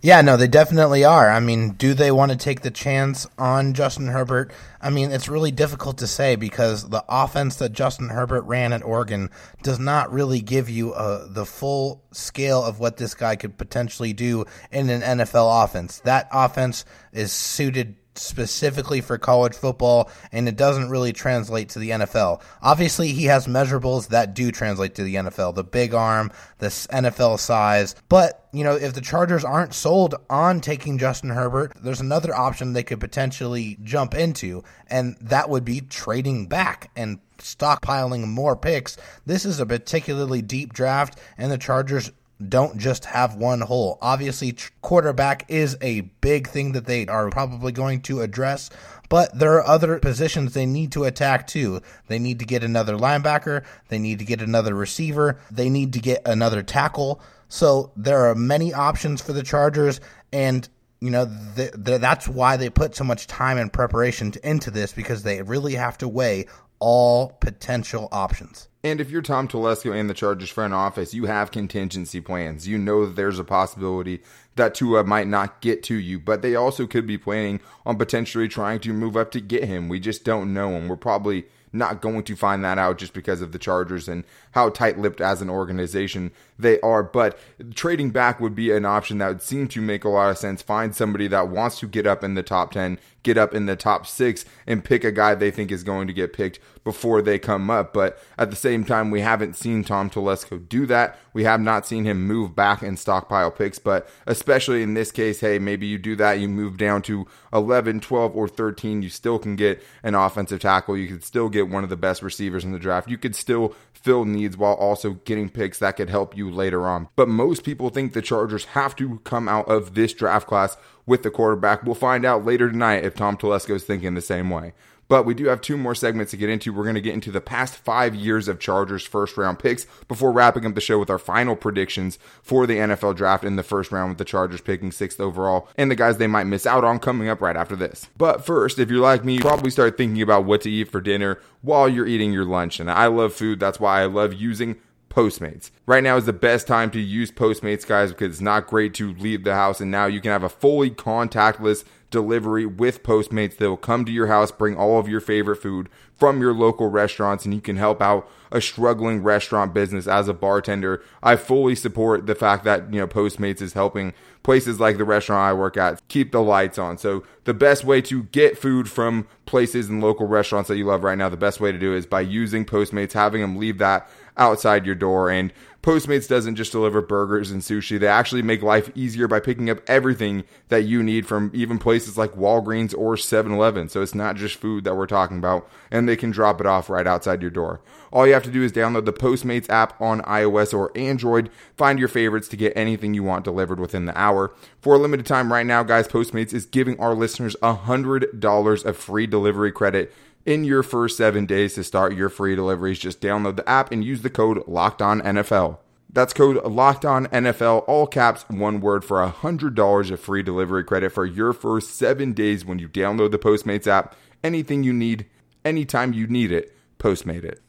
Yeah, 0.00 0.20
no, 0.22 0.36
they 0.36 0.48
definitely 0.48 1.04
are. 1.04 1.30
I 1.30 1.38
mean, 1.38 1.74
do 1.74 1.94
they 1.94 2.10
want 2.10 2.32
to 2.32 2.38
take 2.38 2.62
the 2.62 2.70
chance 2.72 3.26
on 3.38 3.74
Justin 3.74 4.08
Herbert? 4.08 4.52
I 4.80 4.90
mean, 4.90 5.12
it's 5.12 5.28
really 5.28 5.52
difficult 5.52 5.98
to 5.98 6.08
say 6.08 6.34
because 6.34 6.88
the 6.88 7.04
offense 7.08 7.56
that 7.56 7.72
Justin 7.72 8.08
Herbert 8.08 8.42
ran 8.42 8.72
at 8.72 8.82
Oregon 8.82 9.30
does 9.62 9.78
not 9.78 10.12
really 10.12 10.40
give 10.40 10.68
you 10.68 10.92
uh, 10.94 11.28
the 11.28 11.46
full 11.46 12.02
scale 12.10 12.64
of 12.64 12.80
what 12.80 12.96
this 12.96 13.14
guy 13.14 13.36
could 13.36 13.56
potentially 13.56 14.12
do 14.12 14.44
in 14.72 14.90
an 14.90 15.02
NFL 15.02 15.64
offense. 15.64 16.00
That 16.00 16.28
offense 16.32 16.84
is 17.12 17.30
suited 17.30 17.94
specifically 18.14 19.00
for 19.00 19.18
college 19.18 19.54
football 19.54 20.10
and 20.32 20.48
it 20.48 20.56
doesn't 20.56 20.90
really 20.90 21.12
translate 21.12 21.70
to 21.70 21.78
the 21.78 21.90
NFL. 21.90 22.42
Obviously, 22.62 23.12
he 23.12 23.24
has 23.26 23.46
measurables 23.46 24.08
that 24.08 24.34
do 24.34 24.50
translate 24.52 24.94
to 24.96 25.02
the 25.02 25.14
NFL, 25.16 25.54
the 25.54 25.64
big 25.64 25.94
arm, 25.94 26.30
the 26.58 26.68
NFL 26.68 27.38
size. 27.38 27.94
But, 28.08 28.48
you 28.52 28.64
know, 28.64 28.74
if 28.74 28.94
the 28.94 29.00
Chargers 29.00 29.44
aren't 29.44 29.74
sold 29.74 30.14
on 30.28 30.60
taking 30.60 30.98
Justin 30.98 31.30
Herbert, 31.30 31.72
there's 31.82 32.00
another 32.00 32.34
option 32.34 32.72
they 32.72 32.82
could 32.82 33.00
potentially 33.00 33.78
jump 33.82 34.14
into, 34.14 34.62
and 34.88 35.16
that 35.20 35.48
would 35.48 35.64
be 35.64 35.80
trading 35.80 36.46
back 36.46 36.90
and 36.96 37.18
stockpiling 37.38 38.28
more 38.28 38.56
picks. 38.56 38.96
This 39.26 39.44
is 39.44 39.58
a 39.60 39.66
particularly 39.66 40.42
deep 40.42 40.72
draft, 40.72 41.18
and 41.36 41.50
the 41.50 41.58
Chargers 41.58 42.10
don't 42.48 42.78
just 42.78 43.04
have 43.06 43.36
one 43.36 43.60
hole. 43.60 43.98
Obviously, 44.00 44.56
quarterback 44.80 45.44
is 45.48 45.76
a 45.80 46.02
big 46.20 46.48
thing 46.48 46.72
that 46.72 46.86
they 46.86 47.06
are 47.06 47.30
probably 47.30 47.72
going 47.72 48.00
to 48.02 48.20
address, 48.20 48.70
but 49.08 49.38
there 49.38 49.54
are 49.54 49.66
other 49.66 49.98
positions 49.98 50.54
they 50.54 50.66
need 50.66 50.92
to 50.92 51.04
attack 51.04 51.46
too. 51.46 51.80
They 52.08 52.18
need 52.18 52.38
to 52.38 52.44
get 52.44 52.64
another 52.64 52.96
linebacker, 52.96 53.64
they 53.88 53.98
need 53.98 54.18
to 54.20 54.24
get 54.24 54.40
another 54.40 54.74
receiver, 54.74 55.38
they 55.50 55.68
need 55.68 55.92
to 55.94 56.00
get 56.00 56.22
another 56.26 56.62
tackle. 56.62 57.20
So 57.48 57.92
there 57.96 58.26
are 58.30 58.34
many 58.34 58.72
options 58.72 59.20
for 59.20 59.34
the 59.34 59.42
Chargers, 59.42 60.00
and 60.32 60.66
you 61.00 61.10
know 61.10 61.30
th- 61.56 61.72
th- 61.72 62.00
that's 62.00 62.26
why 62.26 62.56
they 62.56 62.70
put 62.70 62.96
so 62.96 63.04
much 63.04 63.26
time 63.26 63.58
and 63.58 63.72
preparation 63.72 64.32
into 64.42 64.70
this 64.70 64.92
because 64.92 65.22
they 65.22 65.42
really 65.42 65.74
have 65.74 65.98
to 65.98 66.08
weigh 66.08 66.46
all 66.82 67.28
potential 67.38 68.08
options. 68.10 68.66
And 68.82 69.00
if 69.00 69.08
you're 69.08 69.22
Tom 69.22 69.46
Telesco 69.46 69.94
and 69.94 70.10
the 70.10 70.14
Chargers 70.14 70.50
front 70.50 70.74
office, 70.74 71.14
you 71.14 71.26
have 71.26 71.52
contingency 71.52 72.20
plans. 72.20 72.66
You 72.66 72.76
know 72.76 73.06
that 73.06 73.14
there's 73.14 73.38
a 73.38 73.44
possibility 73.44 74.20
that 74.56 74.74
Tua 74.74 75.04
might 75.04 75.28
not 75.28 75.60
get 75.60 75.84
to 75.84 75.94
you, 75.94 76.18
but 76.18 76.42
they 76.42 76.56
also 76.56 76.88
could 76.88 77.06
be 77.06 77.16
planning 77.16 77.60
on 77.86 77.98
potentially 77.98 78.48
trying 78.48 78.80
to 78.80 78.92
move 78.92 79.16
up 79.16 79.30
to 79.30 79.40
get 79.40 79.62
him. 79.62 79.88
We 79.88 80.00
just 80.00 80.24
don't 80.24 80.52
know, 80.52 80.70
and 80.70 80.90
we're 80.90 80.96
probably 80.96 81.44
not 81.72 82.02
going 82.02 82.24
to 82.24 82.34
find 82.34 82.64
that 82.64 82.78
out 82.78 82.98
just 82.98 83.14
because 83.14 83.40
of 83.42 83.52
the 83.52 83.60
Chargers 83.60 84.08
and 84.08 84.24
how 84.50 84.68
tight 84.68 84.98
lipped 84.98 85.20
as 85.20 85.40
an 85.40 85.50
organization 85.50 86.32
they 86.58 86.80
are. 86.80 87.02
But 87.02 87.38
trading 87.74 88.10
back 88.10 88.40
would 88.40 88.54
be 88.54 88.70
an 88.72 88.84
option 88.84 89.18
that 89.18 89.28
would 89.28 89.42
seem 89.42 89.68
to 89.68 89.80
make 89.80 90.04
a 90.04 90.08
lot 90.08 90.30
of 90.30 90.38
sense. 90.38 90.62
Find 90.62 90.94
somebody 90.94 91.28
that 91.28 91.48
wants 91.48 91.78
to 91.80 91.86
get 91.86 92.06
up 92.06 92.22
in 92.24 92.34
the 92.34 92.42
top 92.42 92.72
10, 92.72 92.98
get 93.22 93.38
up 93.38 93.54
in 93.54 93.66
the 93.66 93.76
top 93.76 94.06
six, 94.06 94.44
and 94.66 94.84
pick 94.84 95.04
a 95.04 95.12
guy 95.12 95.34
they 95.34 95.50
think 95.50 95.70
is 95.70 95.82
going 95.82 96.06
to 96.06 96.12
get 96.12 96.32
picked 96.32 96.58
before 96.84 97.22
they 97.22 97.38
come 97.38 97.70
up. 97.70 97.92
But 97.92 98.18
at 98.38 98.50
the 98.50 98.56
same 98.56 98.84
time, 98.84 99.10
we 99.10 99.20
haven't 99.20 99.56
seen 99.56 99.84
Tom 99.84 100.10
Telesco 100.10 100.68
do 100.68 100.86
that. 100.86 101.18
We 101.32 101.44
have 101.44 101.60
not 101.60 101.86
seen 101.86 102.04
him 102.04 102.26
move 102.26 102.54
back 102.54 102.82
and 102.82 102.98
stockpile 102.98 103.50
picks. 103.50 103.78
But 103.78 104.08
especially 104.26 104.82
in 104.82 104.94
this 104.94 105.12
case, 105.12 105.40
hey, 105.40 105.58
maybe 105.58 105.86
you 105.86 105.98
do 105.98 106.16
that. 106.16 106.40
You 106.40 106.48
move 106.48 106.76
down 106.76 107.02
to 107.02 107.26
11, 107.52 108.00
12, 108.00 108.36
or 108.36 108.48
13. 108.48 109.02
You 109.02 109.08
still 109.08 109.38
can 109.38 109.56
get 109.56 109.82
an 110.02 110.14
offensive 110.14 110.60
tackle. 110.60 110.96
You 110.96 111.08
could 111.08 111.24
still 111.24 111.48
get 111.48 111.68
one 111.68 111.84
of 111.84 111.90
the 111.90 111.96
best 111.96 112.22
receivers 112.22 112.64
in 112.64 112.72
the 112.72 112.78
draft. 112.78 113.08
You 113.08 113.18
could 113.18 113.36
still 113.36 113.74
fill 113.92 114.24
needs 114.24 114.56
while 114.56 114.74
also 114.74 115.12
getting 115.24 115.48
picks 115.48 115.78
that 115.78 115.96
could 115.96 116.10
help 116.10 116.36
you 116.36 116.50
later 116.52 116.86
on. 116.86 117.08
But 117.16 117.28
most 117.28 117.64
people 117.64 117.90
think 117.90 118.12
the 118.12 118.22
Chargers 118.22 118.66
have 118.66 118.94
to 118.96 119.20
come 119.24 119.48
out 119.48 119.68
of 119.68 119.94
this 119.94 120.12
draft 120.12 120.46
class 120.46 120.76
with 121.06 121.22
the 121.22 121.30
quarterback. 121.30 121.82
We'll 121.82 121.94
find 121.94 122.24
out 122.24 122.44
later 122.44 122.70
tonight 122.70 123.04
if 123.04 123.14
Tom 123.14 123.36
Telesco 123.36 123.74
is 123.74 123.84
thinking 123.84 124.14
the 124.14 124.20
same 124.20 124.50
way. 124.50 124.72
But 125.12 125.26
we 125.26 125.34
do 125.34 125.48
have 125.48 125.60
two 125.60 125.76
more 125.76 125.94
segments 125.94 126.30
to 126.30 126.38
get 126.38 126.48
into. 126.48 126.72
We're 126.72 126.84
going 126.84 126.94
to 126.94 127.00
get 127.02 127.12
into 127.12 127.30
the 127.30 127.42
past 127.42 127.76
five 127.76 128.14
years 128.14 128.48
of 128.48 128.58
Chargers 128.58 129.04
first 129.04 129.36
round 129.36 129.58
picks 129.58 129.84
before 130.08 130.32
wrapping 130.32 130.64
up 130.64 130.74
the 130.74 130.80
show 130.80 130.98
with 130.98 131.10
our 131.10 131.18
final 131.18 131.54
predictions 131.54 132.18
for 132.42 132.66
the 132.66 132.76
NFL 132.76 133.16
draft 133.16 133.44
in 133.44 133.56
the 133.56 133.62
first 133.62 133.92
round 133.92 134.10
with 134.10 134.16
the 134.16 134.24
Chargers 134.24 134.62
picking 134.62 134.90
sixth 134.90 135.20
overall 135.20 135.68
and 135.76 135.90
the 135.90 135.96
guys 135.96 136.16
they 136.16 136.26
might 136.26 136.44
miss 136.44 136.64
out 136.64 136.82
on 136.82 136.98
coming 136.98 137.28
up 137.28 137.42
right 137.42 137.56
after 137.56 137.76
this. 137.76 138.08
But 138.16 138.46
first, 138.46 138.78
if 138.78 138.90
you're 138.90 139.00
like 139.00 139.22
me, 139.22 139.34
you 139.34 139.40
probably 139.40 139.70
start 139.70 139.98
thinking 139.98 140.22
about 140.22 140.46
what 140.46 140.62
to 140.62 140.70
eat 140.70 140.90
for 140.90 141.02
dinner 141.02 141.38
while 141.60 141.90
you're 141.90 142.06
eating 142.06 142.32
your 142.32 142.46
lunch. 142.46 142.80
And 142.80 142.90
I 142.90 143.08
love 143.08 143.34
food. 143.34 143.60
That's 143.60 143.78
why 143.78 144.00
I 144.00 144.06
love 144.06 144.32
using 144.32 144.76
Postmates. 145.12 145.70
Right 145.84 146.02
now 146.02 146.16
is 146.16 146.24
the 146.24 146.32
best 146.32 146.66
time 146.66 146.90
to 146.92 146.98
use 146.98 147.30
Postmates, 147.30 147.86
guys, 147.86 148.10
because 148.10 148.32
it's 148.32 148.40
not 148.40 148.66
great 148.66 148.94
to 148.94 149.12
leave 149.12 149.44
the 149.44 149.54
house, 149.54 149.78
and 149.80 149.90
now 149.90 150.06
you 150.06 150.22
can 150.22 150.30
have 150.30 150.42
a 150.42 150.48
fully 150.48 150.90
contactless 150.90 151.84
delivery 152.10 152.64
with 152.64 153.02
Postmates. 153.02 153.58
that 153.58 153.68
will 153.68 153.76
come 153.76 154.06
to 154.06 154.12
your 154.12 154.28
house, 154.28 154.50
bring 154.50 154.74
all 154.74 154.98
of 154.98 155.08
your 155.08 155.20
favorite 155.20 155.56
food 155.56 155.90
from 156.14 156.40
your 156.40 156.54
local 156.54 156.88
restaurants, 156.88 157.44
and 157.44 157.52
you 157.52 157.60
can 157.60 157.76
help 157.76 158.00
out 158.00 158.30
a 158.50 158.60
struggling 158.60 159.22
restaurant 159.22 159.74
business 159.74 160.06
as 160.06 160.28
a 160.28 160.34
bartender. 160.34 161.02
I 161.22 161.36
fully 161.36 161.74
support 161.74 162.26
the 162.26 162.34
fact 162.34 162.64
that, 162.64 162.92
you 162.92 163.00
know, 163.00 163.06
Postmates 163.06 163.60
is 163.60 163.72
helping 163.72 164.14
places 164.42 164.80
like 164.80 164.98
the 164.98 165.04
restaurant 165.04 165.42
I 165.42 165.52
work 165.52 165.76
at 165.76 166.06
keep 166.08 166.32
the 166.32 166.42
lights 166.42 166.78
on. 166.78 166.98
So 166.98 167.24
the 167.44 167.54
best 167.54 167.84
way 167.84 168.00
to 168.02 168.24
get 168.24 168.58
food 168.58 168.88
from 168.88 169.26
places 169.46 169.88
and 169.88 170.02
local 170.02 170.26
restaurants 170.26 170.68
that 170.68 170.76
you 170.76 170.84
love 170.84 171.04
right 171.04 171.18
now, 171.18 171.28
the 171.28 171.36
best 171.36 171.60
way 171.60 171.72
to 171.72 171.78
do 171.78 171.94
it 171.94 171.98
is 171.98 172.06
by 172.06 172.20
using 172.20 172.64
Postmates, 172.64 173.12
having 173.12 173.40
them 173.40 173.56
leave 173.56 173.78
that 173.78 174.08
outside 174.36 174.86
your 174.86 174.94
door 174.94 175.30
and 175.30 175.52
Postmates 175.82 176.28
doesn't 176.28 176.54
just 176.54 176.70
deliver 176.70 177.02
burgers 177.02 177.50
and 177.50 177.60
sushi. 177.60 177.98
They 177.98 178.06
actually 178.06 178.42
make 178.42 178.62
life 178.62 178.88
easier 178.94 179.26
by 179.26 179.40
picking 179.40 179.68
up 179.68 179.80
everything 179.88 180.44
that 180.68 180.84
you 180.84 181.02
need 181.02 181.26
from 181.26 181.50
even 181.52 181.76
places 181.78 182.16
like 182.16 182.34
Walgreens 182.34 182.96
or 182.96 183.16
7-Eleven. 183.16 183.88
So 183.88 184.00
it's 184.00 184.14
not 184.14 184.36
just 184.36 184.54
food 184.54 184.84
that 184.84 184.94
we're 184.96 185.08
talking 185.08 185.38
about 185.38 185.68
and 185.90 186.08
they 186.08 186.14
can 186.14 186.30
drop 186.30 186.60
it 186.60 186.68
off 186.68 186.88
right 186.88 187.06
outside 187.06 187.42
your 187.42 187.50
door. 187.50 187.80
All 188.12 188.28
you 188.28 188.32
have 188.32 188.44
to 188.44 188.50
do 188.50 188.62
is 188.62 188.70
download 188.70 189.06
the 189.06 189.12
Postmates 189.12 189.68
app 189.70 190.00
on 190.00 190.20
iOS 190.22 190.72
or 190.72 190.96
Android. 190.96 191.50
Find 191.76 191.98
your 191.98 192.06
favorites 192.06 192.46
to 192.48 192.56
get 192.56 192.76
anything 192.76 193.12
you 193.12 193.24
want 193.24 193.44
delivered 193.44 193.80
within 193.80 194.04
the 194.04 194.16
hour. 194.16 194.54
For 194.80 194.94
a 194.94 194.98
limited 194.98 195.26
time 195.26 195.52
right 195.52 195.66
now, 195.66 195.82
guys, 195.82 196.06
Postmates 196.06 196.54
is 196.54 196.64
giving 196.64 197.00
our 197.00 197.14
listeners 197.14 197.56
$100 197.60 198.84
of 198.84 198.96
free 198.96 199.26
delivery 199.26 199.72
credit 199.72 200.14
in 200.44 200.64
your 200.64 200.82
first 200.82 201.16
seven 201.16 201.46
days 201.46 201.74
to 201.74 201.84
start 201.84 202.14
your 202.14 202.28
free 202.28 202.54
deliveries. 202.54 202.98
Just 202.98 203.20
download 203.20 203.56
the 203.56 203.68
app 203.68 203.92
and 203.92 204.04
use 204.04 204.22
the 204.22 204.30
code 204.30 204.66
Locked 204.66 205.02
On 205.02 205.20
NFL. 205.20 205.78
That's 206.12 206.34
code 206.34 206.62
Locked 206.64 207.04
On 207.04 207.26
NFL, 207.26 207.84
all 207.86 208.06
caps, 208.06 208.44
one 208.48 208.80
word 208.80 209.04
for 209.04 209.26
$100 209.26 210.10
of 210.10 210.20
free 210.20 210.42
delivery 210.42 210.84
credit 210.84 211.10
for 211.10 211.24
your 211.24 211.52
first 211.52 211.96
seven 211.96 212.32
days 212.32 212.64
when 212.64 212.78
you 212.78 212.88
download 212.88 213.30
the 213.30 213.38
Postmates 213.38 213.86
app. 213.86 214.14
Anything 214.44 214.82
you 214.82 214.92
need, 214.92 215.26
anytime 215.64 216.12
you 216.12 216.26
need 216.26 216.52
it, 216.52 216.76
Postmate 216.98 217.44
it. 217.44 217.60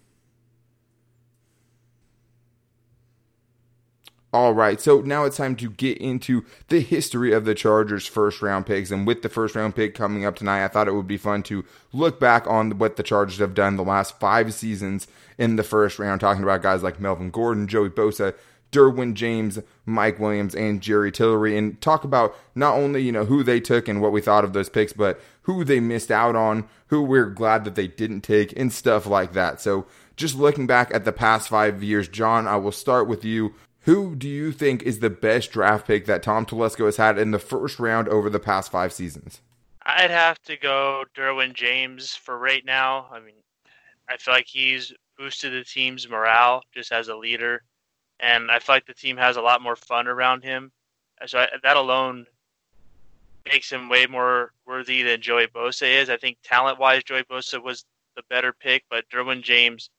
All 4.33 4.55
right, 4.55 4.81
so 4.81 5.01
now 5.01 5.25
it's 5.25 5.37
time 5.37 5.55
to 5.57 5.69
get 5.69 5.99
into 5.99 6.43
the 6.69 6.79
history 6.79 7.31
of 7.33 7.45
the 7.45 7.53
Chargers' 7.53 8.07
first 8.07 8.41
round 8.41 8.65
picks. 8.65 8.89
And 8.89 9.05
with 9.05 9.21
the 9.21 9.29
first 9.29 9.53
round 9.53 9.75
pick 9.75 9.93
coming 9.93 10.25
up 10.25 10.35
tonight, 10.35 10.65
I 10.65 10.69
thought 10.69 10.87
it 10.87 10.95
would 10.95 11.05
be 11.05 11.17
fun 11.17 11.43
to 11.43 11.63
look 11.91 12.19
back 12.19 12.47
on 12.47 12.79
what 12.79 12.95
the 12.95 13.03
Chargers 13.03 13.37
have 13.37 13.53
done 13.53 13.75
the 13.75 13.83
last 13.83 14.19
five 14.19 14.51
seasons 14.51 15.07
in 15.37 15.55
the 15.55 15.61
first 15.61 15.99
round, 15.99 16.19
talking 16.19 16.41
about 16.41 16.63
guys 16.63 16.81
like 16.81 16.99
Melvin 16.99 17.29
Gordon, 17.29 17.67
Joey 17.67 17.91
Bosa, 17.91 18.33
Derwin 18.71 19.13
James, 19.13 19.59
Mike 19.85 20.19
Williams, 20.19 20.55
and 20.55 20.81
Jerry 20.81 21.11
Tillery, 21.11 21.55
and 21.55 21.79
talk 21.79 22.03
about 22.03 22.35
not 22.55 22.73
only 22.73 23.03
you 23.03 23.11
know 23.11 23.25
who 23.25 23.43
they 23.43 23.59
took 23.59 23.87
and 23.87 24.01
what 24.01 24.11
we 24.11 24.19
thought 24.19 24.43
of 24.43 24.53
those 24.53 24.67
picks, 24.67 24.93
but 24.93 25.21
who 25.43 25.63
they 25.63 25.79
missed 25.79 26.09
out 26.09 26.35
on, 26.35 26.67
who 26.87 27.03
we're 27.03 27.27
glad 27.27 27.65
that 27.65 27.75
they 27.75 27.87
didn't 27.87 28.21
take, 28.21 28.51
and 28.59 28.73
stuff 28.73 29.05
like 29.05 29.33
that. 29.33 29.61
So 29.61 29.85
just 30.15 30.35
looking 30.35 30.65
back 30.65 30.89
at 30.91 31.05
the 31.05 31.13
past 31.13 31.49
five 31.49 31.83
years, 31.83 32.07
John, 32.07 32.47
I 32.47 32.55
will 32.55 32.71
start 32.71 33.07
with 33.07 33.23
you. 33.23 33.53
Who 33.83 34.15
do 34.15 34.29
you 34.29 34.53
think 34.53 34.83
is 34.83 34.99
the 34.99 35.09
best 35.09 35.51
draft 35.51 35.87
pick 35.87 36.05
that 36.05 36.23
Tom 36.23 36.45
Telesco 36.45 36.85
has 36.85 36.95
had 36.95 37.17
in 37.17 37.31
the 37.31 37.39
first 37.39 37.79
round 37.79 38.07
over 38.07 38.29
the 38.29 38.39
past 38.39 38.71
five 38.71 38.93
seasons? 38.93 39.41
I'd 39.85 40.09
have 40.09 40.41
to 40.43 40.55
go 40.55 41.03
Derwin 41.13 41.53
James 41.53 42.15
for 42.15 42.37
right 42.37 42.63
now. 42.63 43.07
I 43.11 43.19
mean, 43.19 43.35
I 44.09 44.15
feel 44.15 44.33
like 44.33 44.47
he's 44.47 44.93
boosted 45.17 45.51
the 45.51 45.65
team's 45.65 46.07
morale 46.07 46.63
just 46.73 46.93
as 46.93 47.09
a 47.09 47.15
leader, 47.15 47.63
and 48.21 48.49
I 48.49 48.59
feel 48.59 48.75
like 48.75 48.85
the 48.85 48.93
team 48.93 49.17
has 49.17 49.35
a 49.35 49.41
lot 49.41 49.61
more 49.61 49.75
fun 49.75 50.07
around 50.07 50.45
him. 50.45 50.71
So 51.25 51.39
I, 51.39 51.47
that 51.61 51.75
alone 51.75 52.25
makes 53.45 53.69
him 53.69 53.89
way 53.89 54.05
more 54.05 54.53
worthy 54.65 55.03
than 55.03 55.21
Joey 55.21 55.47
Bosa 55.47 56.01
is. 56.01 56.09
I 56.09 56.15
think 56.15 56.37
talent-wise, 56.41 57.03
Joey 57.03 57.23
Bosa 57.23 57.61
was 57.61 57.83
the 58.15 58.23
better 58.29 58.53
pick, 58.53 58.85
but 58.89 59.09
Derwin 59.09 59.43
James 59.43 59.89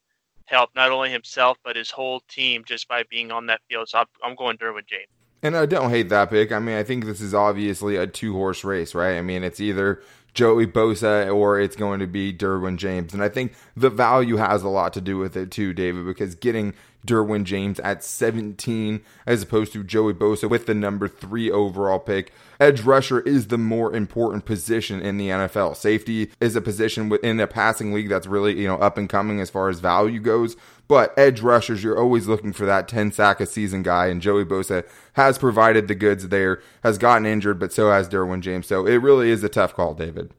help 0.46 0.70
not 0.74 0.90
only 0.90 1.10
himself 1.10 1.58
but 1.64 1.76
his 1.76 1.90
whole 1.90 2.20
team 2.28 2.64
just 2.66 2.88
by 2.88 3.02
being 3.10 3.32
on 3.32 3.46
that 3.46 3.60
field. 3.68 3.88
So 3.88 3.98
I'm, 3.98 4.06
I'm 4.22 4.34
going 4.34 4.56
Derwin 4.56 4.86
James. 4.86 5.08
And 5.42 5.56
I 5.56 5.66
don't 5.66 5.90
hate 5.90 6.08
that 6.08 6.30
pick. 6.30 6.52
I 6.52 6.58
mean, 6.58 6.76
I 6.76 6.82
think 6.82 7.04
this 7.04 7.20
is 7.20 7.34
obviously 7.34 7.96
a 7.96 8.06
two 8.06 8.32
horse 8.32 8.64
race, 8.64 8.94
right? 8.94 9.18
I 9.18 9.22
mean, 9.22 9.44
it's 9.44 9.60
either 9.60 10.00
Joey 10.32 10.66
Bosa 10.66 11.32
or 11.34 11.60
it's 11.60 11.76
going 11.76 12.00
to 12.00 12.06
be 12.06 12.32
Derwin 12.32 12.76
James. 12.76 13.12
And 13.12 13.22
I 13.22 13.28
think 13.28 13.54
the 13.76 13.90
value 13.90 14.36
has 14.36 14.62
a 14.62 14.68
lot 14.68 14.92
to 14.94 15.00
do 15.00 15.18
with 15.18 15.36
it 15.36 15.50
too, 15.50 15.72
David, 15.72 16.06
because 16.06 16.34
getting 16.34 16.74
Derwin 17.06 17.44
James 17.44 17.78
at 17.80 18.02
17 18.02 19.02
as 19.26 19.42
opposed 19.42 19.72
to 19.74 19.84
Joey 19.84 20.14
Bosa 20.14 20.48
with 20.48 20.66
the 20.66 20.74
number 20.74 21.08
three 21.08 21.50
overall 21.50 21.98
pick. 21.98 22.32
Edge 22.60 22.82
rusher 22.82 23.20
is 23.20 23.48
the 23.48 23.58
more 23.58 23.94
important 23.94 24.44
position 24.44 25.00
in 25.00 25.16
the 25.16 25.28
NFL. 25.28 25.76
Safety 25.76 26.30
is 26.40 26.56
a 26.56 26.60
position 26.60 27.08
within 27.08 27.40
a 27.40 27.46
passing 27.46 27.92
league 27.92 28.08
that's 28.08 28.26
really, 28.26 28.60
you 28.60 28.66
know, 28.66 28.76
up 28.76 28.98
and 28.98 29.08
coming 29.08 29.40
as 29.40 29.50
far 29.50 29.68
as 29.68 29.80
value 29.80 30.20
goes. 30.20 30.56
But 30.86 31.14
edge 31.18 31.40
rushers, 31.40 31.82
you're 31.82 31.98
always 31.98 32.26
looking 32.26 32.52
for 32.52 32.66
that 32.66 32.88
10 32.88 33.12
sack 33.12 33.40
a 33.40 33.46
season 33.46 33.82
guy, 33.82 34.06
and 34.06 34.20
Joey 34.20 34.44
Bosa 34.44 34.84
has 35.14 35.38
provided 35.38 35.88
the 35.88 35.94
goods 35.94 36.28
there, 36.28 36.60
has 36.82 36.98
gotten 36.98 37.26
injured, 37.26 37.58
but 37.58 37.72
so 37.72 37.90
has 37.90 38.08
Derwin 38.08 38.40
James. 38.40 38.66
So 38.66 38.86
it 38.86 38.96
really 38.96 39.30
is 39.30 39.42
a 39.42 39.48
tough 39.48 39.74
call, 39.74 39.94
David. 39.94 40.32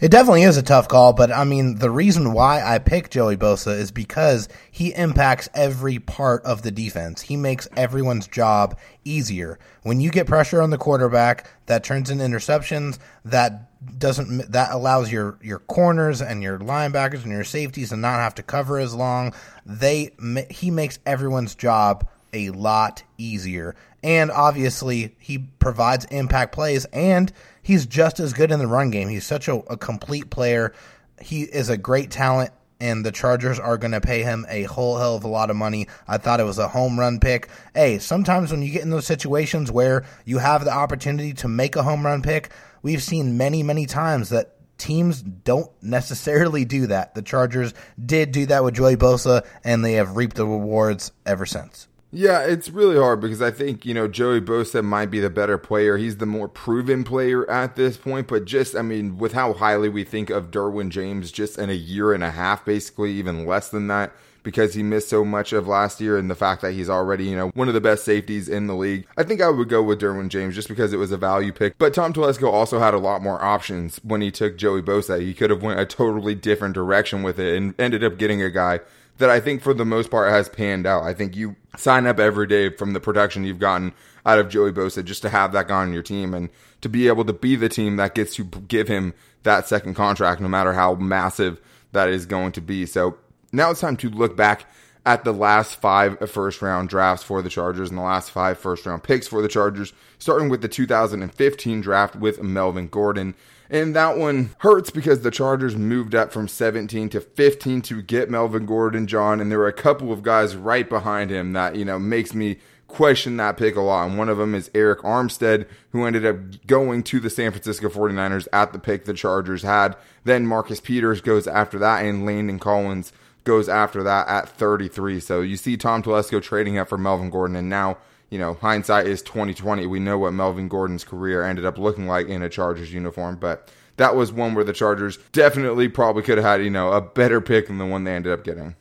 It 0.00 0.10
definitely 0.10 0.42
is 0.42 0.56
a 0.56 0.62
tough 0.62 0.88
call, 0.88 1.12
but 1.12 1.32
I 1.32 1.44
mean, 1.44 1.76
the 1.76 1.90
reason 1.90 2.32
why 2.32 2.62
I 2.62 2.78
pick 2.78 3.10
Joey 3.10 3.36
Bosa 3.36 3.76
is 3.78 3.90
because 3.90 4.48
he 4.70 4.94
impacts 4.94 5.48
every 5.54 5.98
part 5.98 6.44
of 6.44 6.62
the 6.62 6.70
defense. 6.70 7.22
He 7.22 7.36
makes 7.36 7.68
everyone's 7.76 8.28
job 8.28 8.78
easier. 9.04 9.58
When 9.82 10.00
you 10.00 10.10
get 10.10 10.26
pressure 10.26 10.62
on 10.62 10.70
the 10.70 10.78
quarterback, 10.78 11.50
that 11.66 11.84
turns 11.84 12.10
into 12.10 12.24
interceptions, 12.24 12.98
that 13.24 13.64
doesn't 13.98 14.50
that 14.52 14.72
allows 14.72 15.10
your 15.10 15.38
your 15.40 15.60
corners 15.60 16.20
and 16.20 16.42
your 16.42 16.58
linebackers 16.58 17.22
and 17.22 17.32
your 17.32 17.44
safeties 17.44 17.90
to 17.90 17.96
not 17.96 18.16
have 18.16 18.34
to 18.36 18.42
cover 18.42 18.78
as 18.78 18.94
long. 18.94 19.34
They 19.64 20.10
he 20.50 20.70
makes 20.70 20.98
everyone's 21.06 21.54
job 21.54 22.08
a 22.32 22.50
lot 22.50 23.02
easier. 23.16 23.74
And 24.02 24.30
obviously, 24.30 25.16
he 25.18 25.38
provides 25.38 26.04
impact 26.06 26.52
plays 26.52 26.84
and 26.86 27.32
he's 27.68 27.84
just 27.84 28.18
as 28.18 28.32
good 28.32 28.50
in 28.50 28.58
the 28.58 28.66
run 28.66 28.90
game. 28.90 29.08
He's 29.08 29.26
such 29.26 29.46
a, 29.46 29.56
a 29.70 29.76
complete 29.76 30.30
player. 30.30 30.72
He 31.20 31.42
is 31.42 31.68
a 31.68 31.76
great 31.76 32.10
talent, 32.10 32.50
and 32.80 33.04
the 33.04 33.12
Chargers 33.12 33.58
are 33.58 33.76
going 33.76 33.92
to 33.92 34.00
pay 34.00 34.22
him 34.22 34.46
a 34.48 34.62
whole 34.62 34.96
hell 34.96 35.16
of 35.16 35.24
a 35.24 35.28
lot 35.28 35.50
of 35.50 35.56
money. 35.56 35.86
I 36.06 36.16
thought 36.16 36.40
it 36.40 36.44
was 36.44 36.58
a 36.58 36.68
home 36.68 36.98
run 36.98 37.20
pick. 37.20 37.50
Hey, 37.74 37.98
sometimes 37.98 38.50
when 38.50 38.62
you 38.62 38.72
get 38.72 38.82
in 38.82 38.90
those 38.90 39.06
situations 39.06 39.70
where 39.70 40.06
you 40.24 40.38
have 40.38 40.64
the 40.64 40.72
opportunity 40.72 41.34
to 41.34 41.48
make 41.48 41.76
a 41.76 41.82
home 41.82 42.06
run 42.06 42.22
pick, 42.22 42.50
we've 42.80 43.02
seen 43.02 43.36
many, 43.36 43.62
many 43.62 43.84
times 43.84 44.30
that 44.30 44.54
teams 44.78 45.20
don't 45.20 45.70
necessarily 45.82 46.64
do 46.64 46.86
that. 46.86 47.14
The 47.14 47.22
Chargers 47.22 47.74
did 48.02 48.32
do 48.32 48.46
that 48.46 48.64
with 48.64 48.76
Joey 48.76 48.96
Bosa, 48.96 49.44
and 49.62 49.84
they 49.84 49.94
have 49.94 50.16
reaped 50.16 50.36
the 50.36 50.46
rewards 50.46 51.12
ever 51.26 51.44
since. 51.44 51.87
Yeah, 52.10 52.40
it's 52.40 52.70
really 52.70 52.96
hard 52.96 53.20
because 53.20 53.42
I 53.42 53.50
think, 53.50 53.84
you 53.84 53.92
know, 53.92 54.08
Joey 54.08 54.40
Bosa 54.40 54.82
might 54.82 55.10
be 55.10 55.20
the 55.20 55.28
better 55.28 55.58
player. 55.58 55.98
He's 55.98 56.16
the 56.16 56.26
more 56.26 56.48
proven 56.48 57.04
player 57.04 57.48
at 57.50 57.76
this 57.76 57.98
point, 57.98 58.28
but 58.28 58.46
just, 58.46 58.74
I 58.74 58.80
mean, 58.80 59.18
with 59.18 59.34
how 59.34 59.52
highly 59.52 59.90
we 59.90 60.04
think 60.04 60.30
of 60.30 60.50
Derwin 60.50 60.88
James 60.88 61.30
just 61.30 61.58
in 61.58 61.68
a 61.68 61.74
year 61.74 62.14
and 62.14 62.24
a 62.24 62.30
half, 62.30 62.64
basically, 62.64 63.12
even 63.12 63.44
less 63.44 63.68
than 63.68 63.88
that, 63.88 64.12
because 64.42 64.72
he 64.72 64.82
missed 64.82 65.10
so 65.10 65.22
much 65.22 65.52
of 65.52 65.68
last 65.68 66.00
year 66.00 66.16
and 66.16 66.30
the 66.30 66.34
fact 66.34 66.62
that 66.62 66.72
he's 66.72 66.88
already, 66.88 67.24
you 67.24 67.36
know, 67.36 67.48
one 67.48 67.68
of 67.68 67.74
the 67.74 67.80
best 67.80 68.06
safeties 68.06 68.48
in 68.48 68.68
the 68.68 68.74
league. 68.74 69.06
I 69.18 69.22
think 69.22 69.42
I 69.42 69.50
would 69.50 69.68
go 69.68 69.82
with 69.82 70.00
Derwin 70.00 70.30
James 70.30 70.54
just 70.54 70.68
because 70.68 70.94
it 70.94 70.98
was 70.98 71.12
a 71.12 71.18
value 71.18 71.52
pick. 71.52 71.76
But 71.76 71.92
Tom 71.92 72.14
Telesco 72.14 72.50
also 72.50 72.78
had 72.78 72.94
a 72.94 72.98
lot 72.98 73.20
more 73.20 73.42
options 73.44 74.00
when 74.02 74.22
he 74.22 74.30
took 74.30 74.56
Joey 74.56 74.80
Bosa. 74.80 75.20
He 75.20 75.34
could 75.34 75.50
have 75.50 75.62
went 75.62 75.78
a 75.78 75.84
totally 75.84 76.34
different 76.34 76.74
direction 76.74 77.22
with 77.22 77.38
it 77.38 77.54
and 77.54 77.78
ended 77.78 78.02
up 78.02 78.16
getting 78.16 78.40
a 78.40 78.48
guy 78.50 78.80
that 79.18 79.30
I 79.30 79.40
think 79.40 79.62
for 79.62 79.74
the 79.74 79.84
most 79.84 80.10
part 80.10 80.30
has 80.30 80.48
panned 80.48 80.86
out. 80.86 81.02
I 81.02 81.12
think 81.12 81.36
you 81.36 81.56
sign 81.76 82.06
up 82.06 82.18
every 82.18 82.46
day 82.46 82.70
from 82.70 82.92
the 82.92 83.00
production 83.00 83.44
you've 83.44 83.58
gotten 83.58 83.92
out 84.24 84.38
of 84.38 84.48
Joey 84.48 84.72
Bosa 84.72 85.04
just 85.04 85.22
to 85.22 85.28
have 85.28 85.52
that 85.52 85.68
guy 85.68 85.82
on 85.82 85.92
your 85.92 86.02
team 86.02 86.34
and 86.34 86.48
to 86.80 86.88
be 86.88 87.08
able 87.08 87.24
to 87.24 87.32
be 87.32 87.56
the 87.56 87.68
team 87.68 87.96
that 87.96 88.14
gets 88.14 88.34
to 88.36 88.44
give 88.44 88.88
him 88.88 89.14
that 89.42 89.66
second 89.66 89.94
contract, 89.94 90.40
no 90.40 90.48
matter 90.48 90.72
how 90.72 90.94
massive 90.94 91.60
that 91.92 92.08
is 92.08 92.26
going 92.26 92.52
to 92.52 92.60
be. 92.60 92.86
So 92.86 93.18
now 93.52 93.70
it's 93.70 93.80
time 93.80 93.96
to 93.98 94.10
look 94.10 94.36
back 94.36 94.66
at 95.06 95.24
the 95.24 95.32
last 95.32 95.80
five 95.80 96.18
first 96.30 96.60
round 96.60 96.88
drafts 96.88 97.24
for 97.24 97.40
the 97.40 97.48
Chargers 97.48 97.88
and 97.88 97.98
the 97.98 98.02
last 98.02 98.30
five 98.30 98.58
first 98.58 98.84
round 98.84 99.02
picks 99.02 99.26
for 99.26 99.40
the 99.40 99.48
Chargers, 99.48 99.92
starting 100.18 100.48
with 100.48 100.60
the 100.60 100.68
2015 100.68 101.80
draft 101.80 102.14
with 102.14 102.42
Melvin 102.42 102.88
Gordon. 102.88 103.34
And 103.70 103.94
that 103.94 104.16
one 104.16 104.50
hurts 104.58 104.90
because 104.90 105.20
the 105.20 105.30
Chargers 105.30 105.76
moved 105.76 106.14
up 106.14 106.32
from 106.32 106.48
17 106.48 107.10
to 107.10 107.20
15 107.20 107.82
to 107.82 108.02
get 108.02 108.30
Melvin 108.30 108.64
Gordon, 108.64 109.06
John, 109.06 109.40
and 109.40 109.50
there 109.50 109.58
were 109.58 109.68
a 109.68 109.72
couple 109.72 110.10
of 110.10 110.22
guys 110.22 110.56
right 110.56 110.88
behind 110.88 111.30
him 111.30 111.52
that, 111.52 111.76
you 111.76 111.84
know, 111.84 111.98
makes 111.98 112.34
me 112.34 112.58
question 112.86 113.36
that 113.36 113.58
pick 113.58 113.76
a 113.76 113.80
lot. 113.80 114.08
And 114.08 114.16
one 114.16 114.30
of 114.30 114.38
them 114.38 114.54
is 114.54 114.70
Arik 114.70 115.02
Armstead, 115.02 115.66
who 115.90 116.06
ended 116.06 116.24
up 116.24 116.66
going 116.66 117.02
to 117.04 117.20
the 117.20 117.28
San 117.28 117.52
Francisco 117.52 117.88
49ers 117.88 118.48
at 118.52 118.72
the 118.72 118.78
pick 118.78 119.04
the 119.04 119.12
Chargers 119.12 119.62
had. 119.62 119.94
Then 120.24 120.46
Marcus 120.46 120.80
Peters 120.80 121.20
goes 121.20 121.46
after 121.46 121.78
that, 121.78 122.04
and 122.04 122.24
Landon 122.24 122.58
Collins 122.58 123.12
goes 123.44 123.68
after 123.68 124.02
that 124.02 124.26
at 124.28 124.48
33. 124.48 125.20
So 125.20 125.42
you 125.42 125.56
see 125.56 125.76
Tom 125.76 126.02
Telesco 126.02 126.42
trading 126.42 126.78
up 126.78 126.88
for 126.88 126.98
Melvin 126.98 127.30
Gordon, 127.30 127.56
and 127.56 127.68
now 127.68 127.98
you 128.30 128.38
know, 128.38 128.54
hindsight 128.54 129.06
is 129.06 129.22
2020. 129.22 129.86
We 129.86 130.00
know 130.00 130.18
what 130.18 130.32
Melvin 130.32 130.68
Gordon's 130.68 131.04
career 131.04 131.44
ended 131.44 131.64
up 131.64 131.78
looking 131.78 132.06
like 132.06 132.28
in 132.28 132.42
a 132.42 132.48
Chargers 132.48 132.92
uniform, 132.92 133.36
but 133.36 133.70
that 133.96 134.14
was 134.14 134.32
one 134.32 134.54
where 134.54 134.64
the 134.64 134.72
Chargers 134.72 135.18
definitely 135.32 135.88
probably 135.88 136.22
could 136.22 136.38
have 136.38 136.44
had, 136.44 136.62
you 136.62 136.70
know, 136.70 136.92
a 136.92 137.00
better 137.00 137.40
pick 137.40 137.66
than 137.68 137.78
the 137.78 137.86
one 137.86 138.04
they 138.04 138.14
ended 138.14 138.32
up 138.32 138.44
getting. 138.44 138.76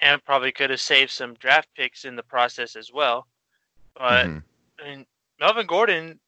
And 0.00 0.22
probably 0.24 0.52
could 0.52 0.70
have 0.70 0.80
saved 0.80 1.10
some 1.10 1.34
draft 1.34 1.68
picks 1.74 2.04
in 2.04 2.16
the 2.16 2.22
process 2.22 2.76
as 2.76 2.92
well. 2.92 3.26
But 3.94 4.26
mm-hmm. 4.26 4.38
I 4.84 4.88
mean, 4.88 5.06
Melvin 5.40 5.66
Gordon 5.66 6.20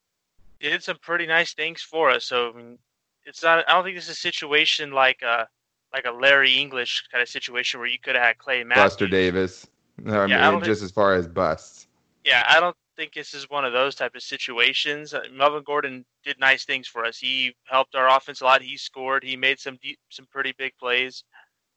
did 0.61 0.83
some 0.83 0.97
pretty 1.03 1.27
nice 1.27 1.53
things 1.55 1.83
for 1.83 2.11
us. 2.11 2.25
So 2.25 2.51
I 2.51 2.57
mean, 2.57 2.79
it's 3.25 3.43
not. 3.43 3.69
I 3.69 3.73
don't 3.73 3.85
think 3.85 3.97
this 3.97 4.05
is 4.05 4.11
a 4.11 4.15
situation 4.15 4.91
like 4.93 5.21
a 5.23 5.47
like 5.93 6.07
a 6.07 6.11
Larry 6.11 6.55
English 6.55 7.07
kind 7.13 7.21
of 7.21 7.29
situation 7.29 7.79
where 7.79 7.89
you 7.89 7.99
could 7.99 8.15
have 8.15 8.25
had 8.25 8.39
Clay 8.39 8.65
Matthews. 8.65 8.85
Buster 8.85 9.09
Davis. 9.09 9.67
No, 9.99 10.23
I 10.23 10.27
yeah, 10.27 10.51
mean, 10.51 10.63
I 10.63 10.65
just 10.65 10.81
think, 10.81 10.89
as 10.89 10.93
far 10.93 11.15
as 11.15 11.27
busts 11.27 11.88
yeah, 12.29 12.45
I 12.47 12.61
don't 12.61 12.77
think 12.95 13.15
this 13.15 13.33
is 13.33 13.49
one 13.49 13.65
of 13.65 13.73
those 13.73 13.95
type 13.95 14.15
of 14.15 14.23
situations. 14.23 15.15
Uh, 15.15 15.23
Melvin 15.33 15.63
Gordon 15.65 16.05
did 16.25 16.39
nice 16.39 16.67
things 16.67 16.87
for 16.87 17.07
us. 17.07 17.17
He 17.17 17.55
helped 17.65 17.95
our 17.95 18.15
offense 18.15 18.43
a 18.43 18.45
lot. 18.45 18.61
He 18.61 18.77
scored. 18.77 19.25
He 19.25 19.35
made 19.35 19.59
some 19.59 19.79
deep, 19.83 19.99
some 20.11 20.27
pretty 20.31 20.53
big 20.59 20.73
plays. 20.79 21.25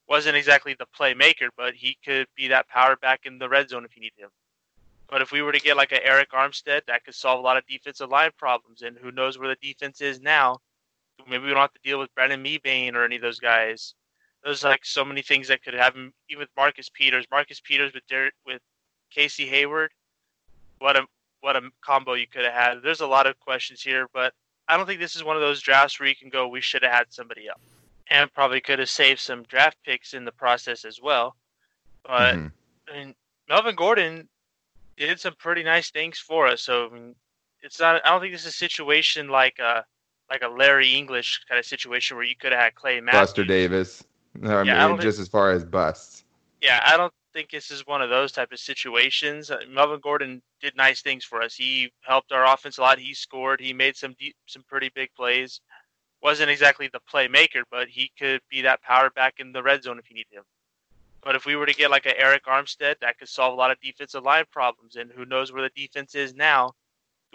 Wasn't 0.10 0.36
exactly 0.36 0.76
the 0.78 0.88
playmaker, 1.00 1.48
but 1.56 1.74
he 1.74 1.98
could 2.04 2.28
be 2.36 2.50
that 2.50 2.68
power 2.68 2.98
back 2.98 3.22
in 3.24 3.40
the 3.40 3.48
red 3.48 3.70
zone 3.70 3.86
if 3.86 3.96
you 3.96 4.02
need 4.02 4.12
him. 4.18 4.30
But 5.10 5.22
if 5.22 5.32
we 5.32 5.42
were 5.42 5.54
to 5.54 5.60
get 5.60 5.78
like 5.78 5.94
an 5.94 6.00
Arik 6.06 6.32
Armstead, 6.34 6.82
that 6.88 7.06
could 7.06 7.16
solve 7.16 7.40
a 7.40 7.44
lot 7.44 7.56
of 7.56 7.66
defensive 7.66 8.10
line 8.10 8.32
problems. 8.38 8.82
And 8.82 8.98
who 8.98 9.12
knows 9.12 9.40
where 9.40 9.48
the 9.48 9.56
defense 9.62 10.02
is 10.02 10.20
now? 10.20 10.60
Maybe 11.30 11.46
we 11.46 11.52
don't 11.52 11.60
have 11.60 11.74
to 11.74 11.80
deal 11.82 12.00
with 12.00 12.14
Brandon 12.14 12.44
Mebane 12.44 12.96
or 12.96 13.06
any 13.06 13.16
of 13.16 13.22
those 13.22 13.40
guys. 13.40 13.94
There's 14.44 14.66
like 14.66 14.84
so 14.84 15.06
many 15.06 15.22
things 15.22 15.48
that 15.48 15.64
could 15.64 15.76
happen. 15.76 16.12
Even 16.30 16.42
with 16.42 16.50
Marcus 16.58 16.90
Peters, 16.90 17.26
Marcus 17.32 17.62
Peters 17.62 17.94
with 17.94 18.06
Derek, 18.08 18.34
with 18.46 18.62
Casey 19.12 19.46
Hayward, 19.46 19.92
what 20.82 20.98
a 20.98 21.06
what 21.42 21.56
a 21.56 21.62
combo 21.82 22.14
you 22.14 22.28
could 22.28 22.44
have 22.44 22.54
had. 22.54 22.84
There's 22.84 23.02
a 23.02 23.08
lot 23.08 23.28
of 23.28 23.40
questions 23.40 23.82
here, 23.82 24.08
but 24.14 24.34
I 24.68 24.78
don't 24.78 24.86
think 24.86 25.00
this 25.00 25.16
is 25.16 25.24
one 25.24 25.36
of 25.36 25.42
those 25.42 25.62
drafts 25.62 26.00
where 26.00 26.10
you 26.10 26.16
can 26.16 26.30
go, 26.30 26.48
we 26.48 26.62
should 26.62 26.84
have 26.84 26.92
had 26.92 27.06
somebody 27.10 27.48
else, 27.48 27.62
and 28.10 28.32
probably 28.34 28.62
could 28.62 28.80
have 28.80 28.90
saved 28.90 29.20
some 29.20 29.44
draft 29.44 29.78
picks 29.86 30.14
in 30.14 30.26
the 30.26 30.32
process 30.32 30.86
as 30.86 31.00
well. 31.02 31.36
But 32.04 32.36
mm-hmm. 32.36 32.48
I 32.90 32.98
mean, 32.98 33.16
Melvin 33.50 33.76
Gordon 33.76 34.28
did 34.98 35.20
some 35.20 35.34
pretty 35.38 35.64
nice 35.64 35.92
things 35.92 36.20
for 36.20 36.48
us. 36.48 36.62
So 36.62 36.88
I 36.88 36.94
mean, 36.94 37.16
it's 37.62 37.80
not. 37.80 38.02
I 38.06 38.10
don't 38.10 38.22
think 38.22 38.34
this 38.34 38.42
is 38.42 38.48
a 38.48 38.58
situation 38.58 39.30
like 39.30 39.60
a 39.60 39.86
like 40.30 40.44
a 40.44 40.48
Larry 40.48 40.96
English 40.96 41.42
kind 41.48 41.60
of 41.60 41.66
situation 41.66 42.18
where 42.18 42.26
you 42.26 42.36
could 42.36 42.52
have 42.52 42.62
had 42.62 42.76
Clay 42.76 43.02
Matthews. 43.02 43.22
Buster 43.22 43.44
Davis. 43.44 44.04
No, 44.34 44.60
I 44.60 44.64
yeah, 44.64 44.88
mean, 44.88 45.00
I 45.00 45.02
just 45.02 45.18
think, 45.18 45.26
as 45.26 45.28
far 45.28 45.52
as 45.52 45.66
busts. 45.66 46.24
Yeah, 46.62 46.82
I 46.86 46.96
don't 46.96 47.14
think 47.34 47.50
this 47.50 47.72
is 47.72 47.86
one 47.86 48.02
of 48.02 48.10
those 48.10 48.32
type 48.32 48.52
of 48.52 48.60
situations. 48.60 49.52
Uh, 49.52 49.60
Melvin 49.70 50.00
Gordon 50.02 50.42
did 50.62 50.76
nice 50.76 51.02
things 51.02 51.24
for 51.24 51.42
us. 51.42 51.56
He 51.56 51.92
helped 52.02 52.32
our 52.32 52.46
offense 52.46 52.78
a 52.78 52.82
lot. 52.82 53.00
He 53.00 53.14
scored. 53.14 53.60
He 53.60 53.74
made 53.74 53.96
some 53.96 54.16
deep, 54.20 54.36
some 54.48 54.64
pretty 54.68 54.90
big 54.94 55.10
plays. 55.16 55.62
Wasn't 56.22 56.50
exactly 56.50 56.90
the 56.92 57.00
playmaker, 57.12 57.64
but 57.72 57.88
he 57.88 58.12
could 58.20 58.42
be 58.50 58.62
that 58.62 58.82
power 58.82 59.10
back 59.10 59.36
in 59.40 59.52
the 59.52 59.64
red 59.64 59.84
zone 59.84 60.00
if 60.00 60.10
you 60.10 60.16
need 60.16 60.28
him. 60.32 60.44
But 61.24 61.36
if 61.36 61.46
we 61.46 61.56
were 61.56 61.66
to 61.66 61.74
get 61.74 61.92
like 61.92 62.06
an 62.06 62.14
Arik 62.20 62.44
Armstead, 62.48 62.96
that 63.02 63.18
could 63.18 63.30
solve 63.30 63.54
a 63.54 63.58
lot 63.58 63.72
of 63.72 63.80
defensive 63.82 64.24
line 64.24 64.46
problems. 64.52 64.96
And 64.96 65.12
who 65.12 65.26
knows 65.26 65.52
where 65.52 65.62
the 65.62 65.70
defense 65.76 66.16
is 66.16 66.34
now? 66.34 66.72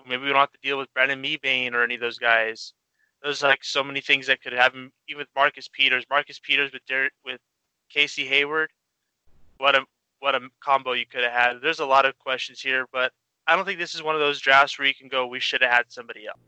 Maybe 0.08 0.22
we 0.22 0.28
don't 0.28 0.38
have 0.38 0.52
to 0.52 0.58
deal 0.62 0.78
with 0.78 0.92
Brandon 0.92 1.22
Mebane 1.22 1.72
or 1.72 1.82
any 1.82 1.94
of 1.94 2.00
those 2.00 2.18
guys. 2.18 2.72
There's 3.22 3.42
like 3.42 3.64
so 3.64 3.82
many 3.82 4.00
things 4.00 4.26
that 4.26 4.42
could 4.42 4.52
happen. 4.52 4.92
Even 5.08 5.20
with 5.20 5.28
Marcus 5.34 5.68
Peters, 5.68 6.04
Marcus 6.10 6.38
Peters 6.38 6.72
with 6.72 6.84
Derek, 6.86 7.12
with 7.24 7.40
Casey 7.90 8.26
Hayward 8.26 8.70
what 9.58 9.75
a 9.75 9.84
what 10.20 10.34
a 10.34 10.40
combo 10.60 10.92
you 10.92 11.06
could 11.06 11.22
have 11.22 11.32
had. 11.32 11.60
There's 11.62 11.80
a 11.80 11.86
lot 11.86 12.06
of 12.06 12.18
questions 12.18 12.60
here, 12.60 12.86
but 12.92 13.12
I 13.46 13.54
don't 13.54 13.64
think 13.64 13.78
this 13.78 13.94
is 13.94 14.02
one 14.02 14.14
of 14.14 14.20
those 14.20 14.40
drafts 14.40 14.78
where 14.78 14.88
you 14.88 14.94
can 14.94 15.08
go, 15.08 15.26
we 15.26 15.40
should 15.40 15.62
have 15.62 15.70
had 15.70 15.84
somebody 15.88 16.26
else. 16.26 16.38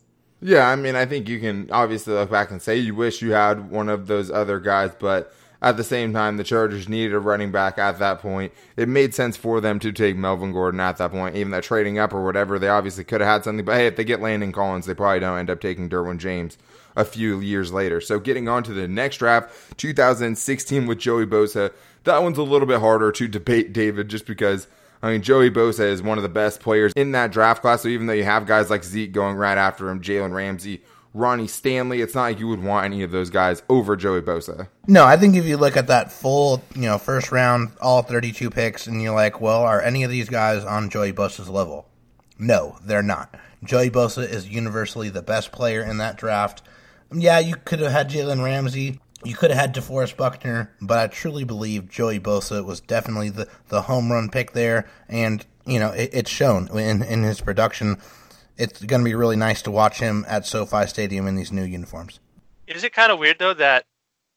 Yeah, 0.41 0.69
I 0.69 0.77
mean, 0.77 0.95
I 0.95 1.05
think 1.05 1.29
you 1.29 1.41
can 1.41 1.71
obviously 1.71 2.15
look 2.15 2.31
back 2.31 2.51
and 2.51 2.63
say 2.63 2.77
you 2.77 2.95
wish 2.95 3.23
you 3.23 3.33
had 3.33 3.71
one 3.71 3.89
of 3.89 4.07
those 4.07 4.31
other 4.31 4.61
guys, 4.61 4.93
but 4.99 5.33
at 5.61 5.77
the 5.77 5.85
same 5.85 6.13
time, 6.13 6.37
the 6.37 6.45
Chargers 6.45 6.89
needed 6.89 7.15
a 7.15 7.19
running 7.19 7.51
back 7.51 7.79
at 7.79 7.99
that 7.99 8.21
point. 8.21 8.53
It 8.77 8.89
made 8.89 9.13
sense 9.13 9.37
for 9.37 9.61
them 9.61 9.81
to 9.81 9.91
take 9.91 10.17
Melvin 10.17 10.53
Gordon 10.53 10.79
at 10.79 10.99
that 10.99 11.11
point, 11.11 11.35
even 11.35 11.51
though 11.51 11.61
trading 11.61 11.99
up 11.99 12.15
or 12.15 12.25
whatever, 12.25 12.59
they 12.59 12.69
obviously 12.69 13.03
could 13.03 13.21
have 13.21 13.29
had 13.29 13.45
something. 13.45 13.65
But 13.65 13.77
hey, 13.77 13.87
if 13.89 13.97
they 13.97 14.05
get 14.05 14.21
Landon 14.21 14.53
Collins, 14.53 14.87
they 14.87 14.95
probably 14.95 15.19
don't 15.21 15.39
end 15.39 15.51
up 15.51 15.61
taking 15.61 15.89
Derwin 15.89 16.19
James 16.19 16.59
a 16.95 17.05
few 17.05 17.41
years 17.41 17.73
later. 17.73 18.01
So 18.01 18.21
getting 18.21 18.49
on 18.49 18.63
to 18.65 18.73
the 18.73 18.87
next 18.87 19.17
draft, 19.17 19.79
2016 19.79 20.87
with 20.87 20.99
Joey 20.99 21.27
Bosa. 21.27 21.73
That 22.05 22.23
one's 22.23 22.39
a 22.39 22.43
little 22.43 22.67
bit 22.67 22.81
harder 22.81 23.11
to 23.13 23.29
debate, 23.29 23.73
David, 23.73 24.09
just 24.09 24.27
because 24.27 24.69
I 25.03 25.11
mean 25.11 25.23
Joey 25.23 25.51
Bosa 25.51 25.81
is 25.81 26.03
one 26.03 26.19
of 26.19 26.23
the 26.23 26.29
best 26.29 26.61
players 26.61 26.93
in 26.95 27.13
that 27.13 27.33
draft 27.33 27.63
class. 27.63 27.83
So 27.83 27.89
even 27.89 28.07
though 28.07 28.13
you 28.13 28.25
have 28.25 28.47
guys 28.47 28.71
like 28.71 28.85
Zeke 28.85 29.13
going 29.13 29.37
right 29.37 29.59
after 29.59 29.89
him, 29.89 30.01
Jalen 30.01 30.33
Ramsey, 30.33 30.83
Ronnie 31.15 31.47
Stanley, 31.49 32.01
it's 32.01 32.15
not 32.15 32.23
like 32.23 32.39
you 32.39 32.49
would 32.49 32.63
want 32.63 32.85
any 32.85 33.03
of 33.03 33.11
those 33.11 33.31
guys 33.31 33.63
over 33.69 33.97
Joey 33.97 34.21
Bosa. 34.21 34.69
No, 34.87 35.05
I 35.05 35.17
think 35.17 35.37
if 35.37 35.47
you 35.47 35.57
look 35.57 35.77
at 35.77 35.87
that 35.89 36.13
full, 36.13 36.63
you 36.75 36.83
know, 36.83 36.99
first 36.99 37.33
round, 37.33 37.71
all 37.81 38.03
32 38.03 38.51
picks, 38.51 38.87
and 38.87 39.03
you're 39.03 39.15
like, 39.15 39.41
well, 39.41 39.63
are 39.63 39.81
any 39.81 40.05
of 40.05 40.11
these 40.11 40.29
guys 40.29 40.65
on 40.65 40.91
Joey 40.91 41.13
Bosa's 41.13 41.49
level? 41.49 41.87
No, 42.39 42.79
they're 42.85 43.03
not. 43.03 43.35
Joey 43.65 43.91
Bosa 43.91 44.29
is 44.29 44.49
universally 44.49 45.09
the 45.09 45.23
best 45.23 45.51
player 45.51 45.83
in 45.83 45.99
that 45.99 46.17
draft 46.17 46.63
Yeah, 47.13 47.39
you 47.39 47.57
could 47.57 47.81
have 47.81 47.93
had 47.93 48.11
Jalen 48.11 48.45
Ramsey. 48.45 49.01
You 49.25 49.35
could 49.35 49.51
have 49.51 49.59
had 49.59 49.75
DeForest 49.75 50.17
Buckner, 50.17 50.71
but 50.81 50.99
I 50.99 51.07
truly 51.09 51.43
believe 51.43 51.89
Joey 51.89 52.21
Bosa 52.21 52.65
was 52.65 52.81
definitely 52.81 53.31
the, 53.31 53.49
the 53.69 53.83
home 53.83 54.13
run 54.13 54.29
pick 54.29 54.53
there, 54.53 54.89
and 55.09 55.45
you 55.67 55.81
know 55.81 55.91
it, 55.91 56.11
it's 56.13 56.31
shown 56.31 56.69
in 56.79 57.03
in 57.03 57.25
his 57.25 57.41
production. 57.41 57.97
It's 58.59 58.83
going 58.83 59.01
to 59.01 59.05
be 59.05 59.15
really 59.15 59.37
nice 59.37 59.63
to 59.63 59.71
watch 59.71 60.01
him 60.01 60.25
at 60.29 60.45
SoFi 60.45 60.87
Stadium 60.87 61.27
in 61.27 61.37
these 61.37 61.53
new 61.53 61.65
uniforms. 61.65 62.21
Is 62.67 62.85
it 62.85 62.93
kind 62.93 63.11
of 63.11 63.19
weird 63.19 63.39
though 63.39 63.55
that 63.55 63.87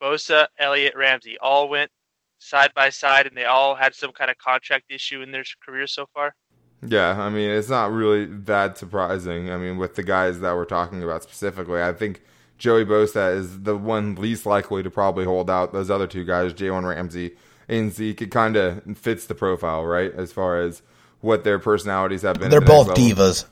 Bosa, 0.01 0.47
Elliott, 0.57 0.95
Ramsey 0.95 1.37
all 1.41 1.67
went 1.67 1.91
side 2.39 2.73
by 2.73 2.89
side, 2.89 3.27
and 3.27 3.35
they 3.35 3.45
all 3.45 3.75
had 3.75 3.93
some 3.93 4.11
kind 4.11 4.31
of 4.31 4.37
contract 4.37 4.91
issue 4.91 5.21
in 5.21 5.31
their 5.31 5.43
career 5.63 5.87
so 5.87 6.07
far? 6.13 6.35
Yeah, 6.83 7.21
I 7.21 7.29
mean, 7.29 7.49
it's 7.49 7.69
not 7.69 7.91
really 7.91 8.25
that 8.25 8.77
surprising. 8.77 9.51
I 9.51 9.57
mean, 9.57 9.77
with 9.77 9.95
the 9.95 10.03
guys 10.03 10.39
that 10.39 10.55
we're 10.55 10.65
talking 10.65 11.03
about 11.03 11.21
specifically, 11.21 11.81
I 11.81 11.93
think 11.93 12.21
Joey 12.57 12.85
Bosa 12.85 13.35
is 13.35 13.61
the 13.61 13.77
one 13.77 14.15
least 14.15 14.45
likely 14.45 14.81
to 14.81 14.89
probably 14.89 15.25
hold 15.25 15.49
out. 15.49 15.73
Those 15.73 15.91
other 15.91 16.07
two 16.07 16.25
guys, 16.25 16.53
Jalen 16.53 16.87
Ramsey 16.87 17.35
and 17.67 17.91
Zeke, 17.91 18.23
it 18.23 18.31
kind 18.31 18.55
of 18.55 18.97
fits 18.97 19.27
the 19.27 19.35
profile, 19.35 19.85
right? 19.85 20.11
As 20.13 20.31
far 20.31 20.59
as 20.61 20.81
what 21.21 21.43
their 21.43 21.59
personalities 21.59 22.23
have 22.23 22.39
been. 22.39 22.49
They're 22.49 22.61
both 22.61 22.89
divas. 22.89 23.45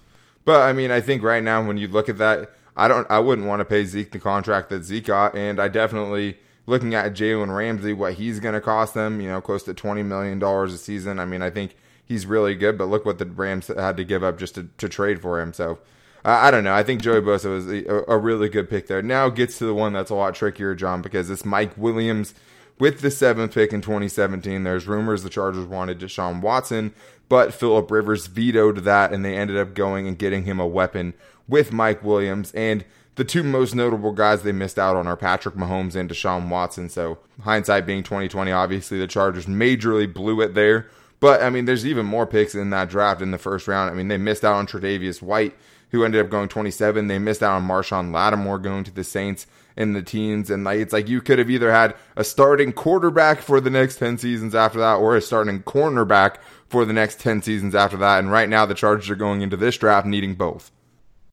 But 0.49 0.61
I 0.61 0.73
mean, 0.73 0.89
I 0.89 0.99
think 0.99 1.21
right 1.21 1.43
now 1.43 1.63
when 1.63 1.77
you 1.77 1.87
look 1.87 2.09
at 2.09 2.17
that, 2.17 2.49
I 2.75 2.87
don't, 2.87 3.05
I 3.07 3.19
wouldn't 3.19 3.47
want 3.47 3.59
to 3.59 3.65
pay 3.65 3.85
Zeke 3.85 4.09
the 4.11 4.17
contract 4.17 4.69
that 4.69 4.83
Zeke 4.83 5.05
got, 5.05 5.35
and 5.35 5.59
I 5.59 5.67
definitely 5.67 6.39
looking 6.65 6.95
at 6.95 7.13
Jalen 7.13 7.55
Ramsey, 7.55 7.93
what 7.93 8.15
he's 8.15 8.39
going 8.39 8.55
to 8.55 8.59
cost 8.59 8.95
them, 8.95 9.21
you 9.21 9.27
know, 9.27 9.41
close 9.41 9.61
to 9.65 9.75
twenty 9.75 10.01
million 10.01 10.39
dollars 10.39 10.73
a 10.73 10.79
season. 10.79 11.19
I 11.19 11.25
mean, 11.25 11.43
I 11.43 11.51
think 11.51 11.75
he's 12.03 12.25
really 12.25 12.55
good, 12.55 12.79
but 12.79 12.85
look 12.85 13.05
what 13.05 13.19
the 13.19 13.27
Rams 13.27 13.67
had 13.67 13.95
to 13.97 14.03
give 14.03 14.23
up 14.23 14.39
just 14.39 14.55
to, 14.55 14.67
to 14.79 14.89
trade 14.89 15.21
for 15.21 15.39
him. 15.39 15.53
So 15.53 15.77
I 16.25 16.49
don't 16.49 16.63
know. 16.63 16.73
I 16.73 16.81
think 16.81 17.03
Joey 17.03 17.21
Bosa 17.21 17.51
was 17.51 17.67
a, 17.67 18.11
a, 18.11 18.17
really 18.17 18.49
good 18.49 18.71
pick 18.71 18.87
there. 18.87 19.03
Now 19.03 19.29
gets 19.29 19.59
to 19.59 19.65
the 19.65 19.75
one 19.75 19.93
that's 19.93 20.09
a 20.09 20.15
lot 20.15 20.33
trickier, 20.33 20.73
John, 20.73 21.03
because 21.03 21.29
it's 21.29 21.45
Mike 21.45 21.77
Williams 21.77 22.33
with 22.79 23.01
the 23.01 23.11
seventh 23.11 23.53
pick 23.53 23.73
in 23.73 23.81
2017. 23.81 24.63
There's 24.63 24.87
rumors 24.87 25.23
the 25.23 25.29
Chargers 25.29 25.65
wanted 25.65 25.99
Deshaun 25.99 26.41
Watson, 26.41 26.93
but 27.27 27.53
Philip 27.53 27.91
Rivers 27.91 28.27
vetoed 28.27 28.77
that, 28.79 29.13
and 29.13 29.23
they 29.23 29.37
ended 29.37 29.57
up 29.57 29.73
going 29.73 30.07
and 30.07 30.17
getting 30.17 30.45
him 30.45 30.59
a 30.59 30.67
weapon 30.67 31.13
with 31.47 31.71
Mike 31.73 32.03
Williams. 32.03 32.51
And 32.53 32.85
the 33.15 33.25
two 33.25 33.43
most 33.43 33.75
notable 33.75 34.13
guys 34.13 34.43
they 34.43 34.53
missed 34.53 34.79
out 34.79 34.95
on 34.95 35.05
are 35.05 35.17
Patrick 35.17 35.55
Mahomes 35.55 35.95
and 35.95 36.09
Deshaun 36.09 36.49
Watson. 36.49 36.89
So 36.89 37.19
hindsight 37.41 37.85
being 37.85 38.01
2020, 38.03 38.51
obviously 38.51 38.97
the 38.97 39.07
Chargers 39.07 39.45
majorly 39.45 40.11
blew 40.11 40.39
it 40.41 40.53
there. 40.53 40.87
But 41.19 41.43
I 41.43 41.49
mean, 41.49 41.65
there's 41.65 41.85
even 41.85 42.05
more 42.05 42.25
picks 42.25 42.55
in 42.55 42.69
that 42.69 42.89
draft 42.89 43.21
in 43.21 43.31
the 43.31 43.37
first 43.37 43.67
round. 43.67 43.91
I 43.91 43.93
mean, 43.93 44.07
they 44.07 44.17
missed 44.17 44.45
out 44.45 44.55
on 44.55 44.67
Tre'Davious 44.67 45.21
White, 45.21 45.53
who 45.91 46.05
ended 46.05 46.23
up 46.23 46.31
going 46.31 46.47
27. 46.47 47.07
They 47.07 47.19
missed 47.19 47.43
out 47.43 47.57
on 47.57 47.67
Marshon 47.67 48.13
Lattimore 48.13 48.57
going 48.57 48.85
to 48.85 48.91
the 48.91 49.03
Saints 49.03 49.45
in 49.79 49.93
the 49.93 50.03
teens. 50.03 50.51
And 50.51 50.65
like, 50.65 50.79
it's 50.79 50.93
like 50.93 51.07
you 51.07 51.21
could 51.21 51.39
have 51.39 51.49
either 51.49 51.71
had 51.71 51.95
a 52.17 52.23
starting 52.23 52.73
quarterback 52.73 53.39
for 53.39 53.59
the 53.61 53.69
next 53.69 53.97
10 53.97 54.19
seasons 54.19 54.53
after 54.53 54.77
that, 54.79 54.95
or 54.95 55.15
a 55.15 55.21
starting 55.21 55.63
cornerback 55.63 56.35
for 56.67 56.85
the 56.85 56.93
next 56.93 57.19
10 57.21 57.41
seasons 57.41 57.73
after 57.73 57.97
that. 57.97 58.19
And 58.19 58.29
right 58.29 58.49
now, 58.49 58.65
the 58.65 58.75
Chargers 58.75 59.09
are 59.09 59.15
going 59.15 59.41
into 59.41 59.57
this 59.57 59.77
draft 59.77 60.05
needing 60.05 60.35
both. 60.35 60.71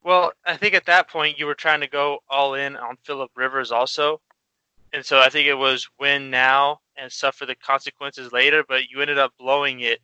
Well, 0.01 0.31
I 0.45 0.55
think 0.55 0.73
at 0.73 0.85
that 0.85 1.09
point 1.09 1.37
you 1.37 1.45
were 1.45 1.53
trying 1.53 1.81
to 1.81 1.87
go 1.87 2.19
all 2.29 2.53
in 2.53 2.77
on 2.77 2.95
Philip 3.03 3.31
Rivers 3.35 3.71
also. 3.71 4.21
And 4.93 5.05
so 5.05 5.19
I 5.19 5.27
think 5.27 5.47
it 5.47 5.53
was 5.53 5.89
win 5.99 6.29
now 6.29 6.79
and 6.95 7.11
suffer 7.11 7.45
the 7.45 7.55
consequences 7.55 8.31
later, 8.31 8.63
but 8.67 8.89
you 8.89 9.01
ended 9.01 9.19
up 9.19 9.33
blowing 9.37 9.81
it 9.81 9.99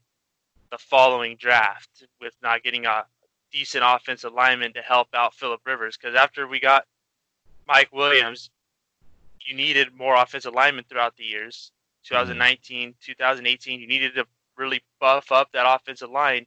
the 0.69 0.77
following 0.77 1.38
draft 1.38 2.03
with 2.19 2.33
not 2.43 2.63
getting 2.63 2.85
a 2.85 3.05
decent 3.53 3.85
offensive 3.88 4.33
lineman 4.33 4.73
to 4.73 4.81
help 4.81 5.07
out 5.13 5.33
Philip 5.33 5.62
Rivers. 5.65 5.95
Because 5.95 6.15
after 6.15 6.45
we 6.45 6.59
got 6.59 6.83
Mike 7.67 7.91
Williams, 7.91 8.50
you 9.46 9.55
needed 9.55 9.96
more 9.96 10.15
offensive 10.15 10.53
linemen 10.53 10.86
throughout 10.89 11.15
the 11.17 11.24
years. 11.24 11.72
2019, 12.05 12.96
2018, 13.01 13.79
you 13.79 13.88
needed 13.88 14.15
to 14.15 14.25
really 14.58 14.82
buff 15.00 15.32
up 15.32 15.50
that 15.53 15.65
offensive 15.67 16.10
line, 16.10 16.46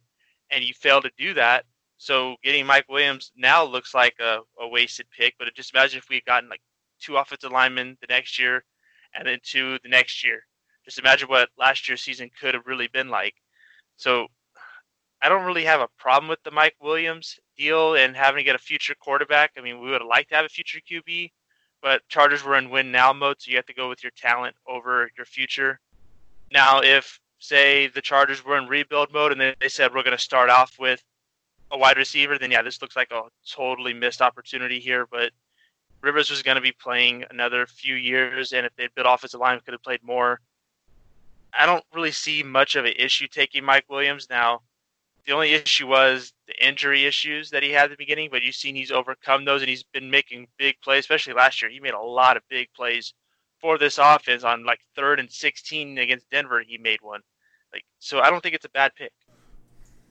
and 0.51 0.63
you 0.63 0.73
failed 0.73 1.03
to 1.03 1.11
do 1.17 1.33
that. 1.33 1.65
So 1.97 2.35
getting 2.43 2.65
Mike 2.65 2.85
Williams 2.89 3.31
now 3.35 3.63
looks 3.63 3.93
like 3.93 4.15
a, 4.19 4.39
a 4.59 4.67
wasted 4.67 5.07
pick. 5.09 5.33
But 5.39 5.53
just 5.55 5.73
imagine 5.73 5.97
if 5.97 6.09
we 6.09 6.17
had 6.17 6.25
gotten 6.25 6.49
like 6.49 6.61
two 6.99 7.17
offensive 7.17 7.51
linemen 7.51 7.97
the 8.01 8.07
next 8.07 8.37
year, 8.37 8.63
and 9.13 9.27
then 9.27 9.39
two 9.43 9.79
the 9.83 9.89
next 9.89 10.23
year. 10.23 10.41
Just 10.85 10.99
imagine 10.99 11.27
what 11.27 11.49
last 11.57 11.87
year's 11.89 12.01
season 12.01 12.29
could 12.39 12.53
have 12.53 12.67
really 12.67 12.87
been 12.87 13.09
like. 13.09 13.33
So 13.97 14.27
I 15.21 15.29
don't 15.29 15.45
really 15.45 15.65
have 15.65 15.81
a 15.81 15.87
problem 15.97 16.29
with 16.29 16.43
the 16.43 16.51
Mike 16.51 16.75
Williams 16.81 17.39
deal 17.57 17.95
and 17.95 18.15
having 18.15 18.37
to 18.37 18.43
get 18.43 18.55
a 18.55 18.59
future 18.59 18.95
quarterback. 18.95 19.51
I 19.57 19.61
mean, 19.61 19.79
we 19.81 19.89
would 19.89 20.01
have 20.01 20.07
liked 20.07 20.29
to 20.29 20.35
have 20.35 20.45
a 20.45 20.49
future 20.49 20.79
QB, 20.79 21.31
but 21.81 22.07
Chargers 22.07 22.43
were 22.43 22.57
in 22.57 22.69
win 22.69 22.91
now 22.91 23.13
mode, 23.13 23.37
so 23.39 23.49
you 23.49 23.57
have 23.57 23.65
to 23.65 23.73
go 23.73 23.89
with 23.89 24.03
your 24.03 24.11
talent 24.15 24.55
over 24.67 25.09
your 25.17 25.25
future. 25.25 25.79
Now, 26.51 26.81
if 26.81 27.19
say 27.39 27.87
the 27.87 28.01
Chargers 28.01 28.43
were 28.43 28.57
in 28.57 28.67
rebuild 28.67 29.11
mode 29.13 29.31
and 29.31 29.55
they 29.59 29.69
said 29.69 29.93
we're 29.93 30.03
going 30.03 30.17
to 30.17 30.23
start 30.23 30.49
off 30.49 30.75
with 30.79 31.03
a 31.71 31.77
wide 31.77 31.97
receiver, 31.97 32.37
then 32.37 32.51
yeah, 32.51 32.61
this 32.61 32.81
looks 32.81 32.95
like 32.95 33.11
a 33.11 33.23
totally 33.49 33.93
missed 33.93 34.21
opportunity 34.21 34.79
here. 34.79 35.05
But 35.09 35.31
Rivers 36.01 36.29
was 36.29 36.43
going 36.43 36.55
to 36.55 36.61
be 36.61 36.71
playing 36.71 37.25
another 37.29 37.65
few 37.65 37.95
years, 37.95 38.53
and 38.53 38.65
if 38.65 38.75
they'd 38.75 38.93
been 38.95 39.05
offensive 39.05 39.39
line, 39.39 39.59
could 39.65 39.73
have 39.73 39.83
played 39.83 40.03
more. 40.03 40.39
I 41.53 41.65
don't 41.65 41.83
really 41.93 42.11
see 42.11 42.43
much 42.43 42.75
of 42.75 42.85
an 42.85 42.93
issue 42.97 43.27
taking 43.27 43.63
Mike 43.63 43.85
Williams 43.89 44.27
now. 44.29 44.61
The 45.27 45.33
only 45.33 45.53
issue 45.53 45.87
was 45.87 46.31
the 46.47 46.65
injury 46.65 47.05
issues 47.05 47.49
that 47.49 47.61
he 47.61 47.71
had 47.71 47.85
at 47.85 47.89
the 47.91 47.97
beginning, 47.97 48.29
but 48.31 48.43
you've 48.43 48.55
seen 48.55 48.75
he's 48.75 48.91
overcome 48.91 49.43
those, 49.43 49.61
and 49.61 49.69
he's 49.69 49.83
been 49.83 50.09
making 50.09 50.47
big 50.57 50.75
plays, 50.81 51.01
especially 51.01 51.33
last 51.33 51.61
year. 51.61 51.69
He 51.69 51.81
made 51.81 51.93
a 51.93 51.99
lot 51.99 52.37
of 52.37 52.43
big 52.49 52.69
plays 52.73 53.13
for 53.59 53.77
this 53.77 53.97
offense 53.97 54.45
on 54.45 54.63
like 54.63 54.79
third 54.95 55.19
and 55.19 55.29
16 55.29 55.97
against 55.97 56.29
Denver. 56.29 56.63
He 56.65 56.77
made 56.77 56.99
one. 57.01 57.19
Like 57.73 57.83
so, 57.99 58.21
I 58.21 58.29
don't 58.29 58.41
think 58.41 58.55
it's 58.55 58.65
a 58.65 58.69
bad 58.69 58.93
pick. 58.95 59.11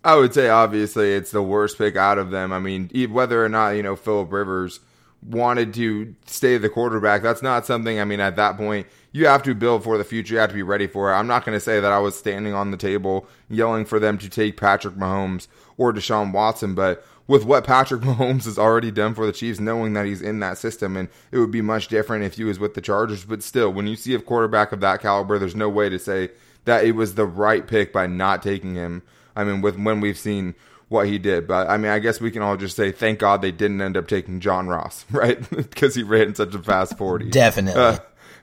I 0.05 0.17
would 0.17 0.35
say 0.35 0.51
obviously 0.51 1.15
it's 1.15 1.31
the 1.31 1.43
worst 1.43 1.79
pick 1.79 1.97
out 1.97 2.19
of 2.19 2.31
them. 2.31 2.53
I 2.53 2.59
mean, 2.59 2.91
whether 3.11 3.43
or 3.43 3.49
not 3.49 3.71
you 3.71 3.83
know 3.83 3.97
Philip 3.97 4.31
Rivers 4.31 4.81
wanted 5.23 5.73
to 5.75 6.15
stay 6.27 6.59
the 6.59 6.69
quarterback, 6.69 7.23
that's 7.23 7.43
not 7.43 7.65
something. 7.65 7.99
I 7.99 8.05
mean, 8.05 8.21
at 8.21 8.37
that 8.37 8.59
point, 8.59 8.87
you 9.17 9.27
have 9.27 9.43
to 9.45 9.55
build 9.55 9.85
for 9.85 9.97
the 9.97 10.05
future. 10.05 10.35
You 10.35 10.41
have 10.41 10.51
to 10.51 10.55
be 10.55 10.63
ready 10.63 10.87
for 10.87 11.11
it. 11.11 11.15
I'm 11.15 11.27
not 11.27 11.45
going 11.45 11.57
to 11.57 11.61
say 11.61 11.81
that 11.81 11.93
I 11.93 11.99
was 11.99 12.17
standing 12.17 12.55
on 12.55 12.71
the 12.71 12.77
table 12.77 13.27
yelling 13.49 13.85
for 13.85 13.99
them 13.99 14.19
to 14.19 14.29
take 14.29 14.57
Patrick 14.57 14.95
Mahomes 14.95 15.49
or 15.77 15.93
Deshaun 15.93 16.33
Watson, 16.33 16.75
but 16.75 17.05
with 17.27 17.45
what 17.45 17.65
Patrick 17.65 18.01
Mahomes 18.03 18.45
has 18.45 18.59
already 18.59 18.91
done 18.91 19.15
for 19.15 19.27
the 19.27 19.33
Chiefs, 19.33 19.59
knowing 19.59 19.95
that 19.95 20.07
he's 20.07 20.23
in 20.23 20.41
that 20.41 20.59
system, 20.59 20.97
and 20.97 21.09
it 21.33 21.39
would 21.39 21.51
be 21.51 21.63
much 21.63 21.89
different 21.89 22.25
if 22.25 22.35
he 22.35 22.45
was 22.45 22.59
with 22.59 22.75
the 22.75 22.81
Chargers. 22.81 23.25
But 23.25 23.43
still, 23.43 23.73
when 23.73 23.87
you 23.87 23.97
see 23.97 24.15
a 24.15 24.21
quarterback 24.21 24.73
of 24.73 24.81
that 24.81 25.01
caliber, 25.01 25.39
there's 25.39 25.57
no 25.57 25.69
way 25.69 25.89
to 25.89 25.99
say 25.99 26.31
that 26.65 26.85
it 26.85 26.93
was 26.93 27.15
the 27.15 27.27
right 27.27 27.67
pick 27.67 27.93
by 27.93 28.07
not 28.07 28.43
taking 28.43 28.75
him 28.75 29.03
I 29.37 29.45
mean, 29.45 29.61
with 29.61 29.79
when 29.79 30.01
we've 30.01 30.19
seen 30.19 30.55
what 30.89 31.07
he 31.07 31.19
did. 31.19 31.47
But 31.47 31.69
I 31.69 31.77
mean, 31.77 31.93
I 31.93 31.99
guess 31.99 32.21
we 32.21 32.31
can 32.31 32.43
all 32.43 32.57
just 32.57 32.75
say 32.75 32.91
thank 32.91 33.19
God 33.19 33.43
they 33.43 33.53
didn't 33.53 33.81
end 33.83 33.97
up 33.97 34.09
taking 34.09 34.41
John 34.41 34.67
Ross, 34.67 35.05
right? 35.11 35.49
because 35.51 35.95
he 35.95 36.03
ran 36.03 36.35
such 36.35 36.55
a 36.55 36.59
fast 36.59 36.97
40. 36.97 37.31
Definitely. 37.31 37.81
Uh, 37.81 37.99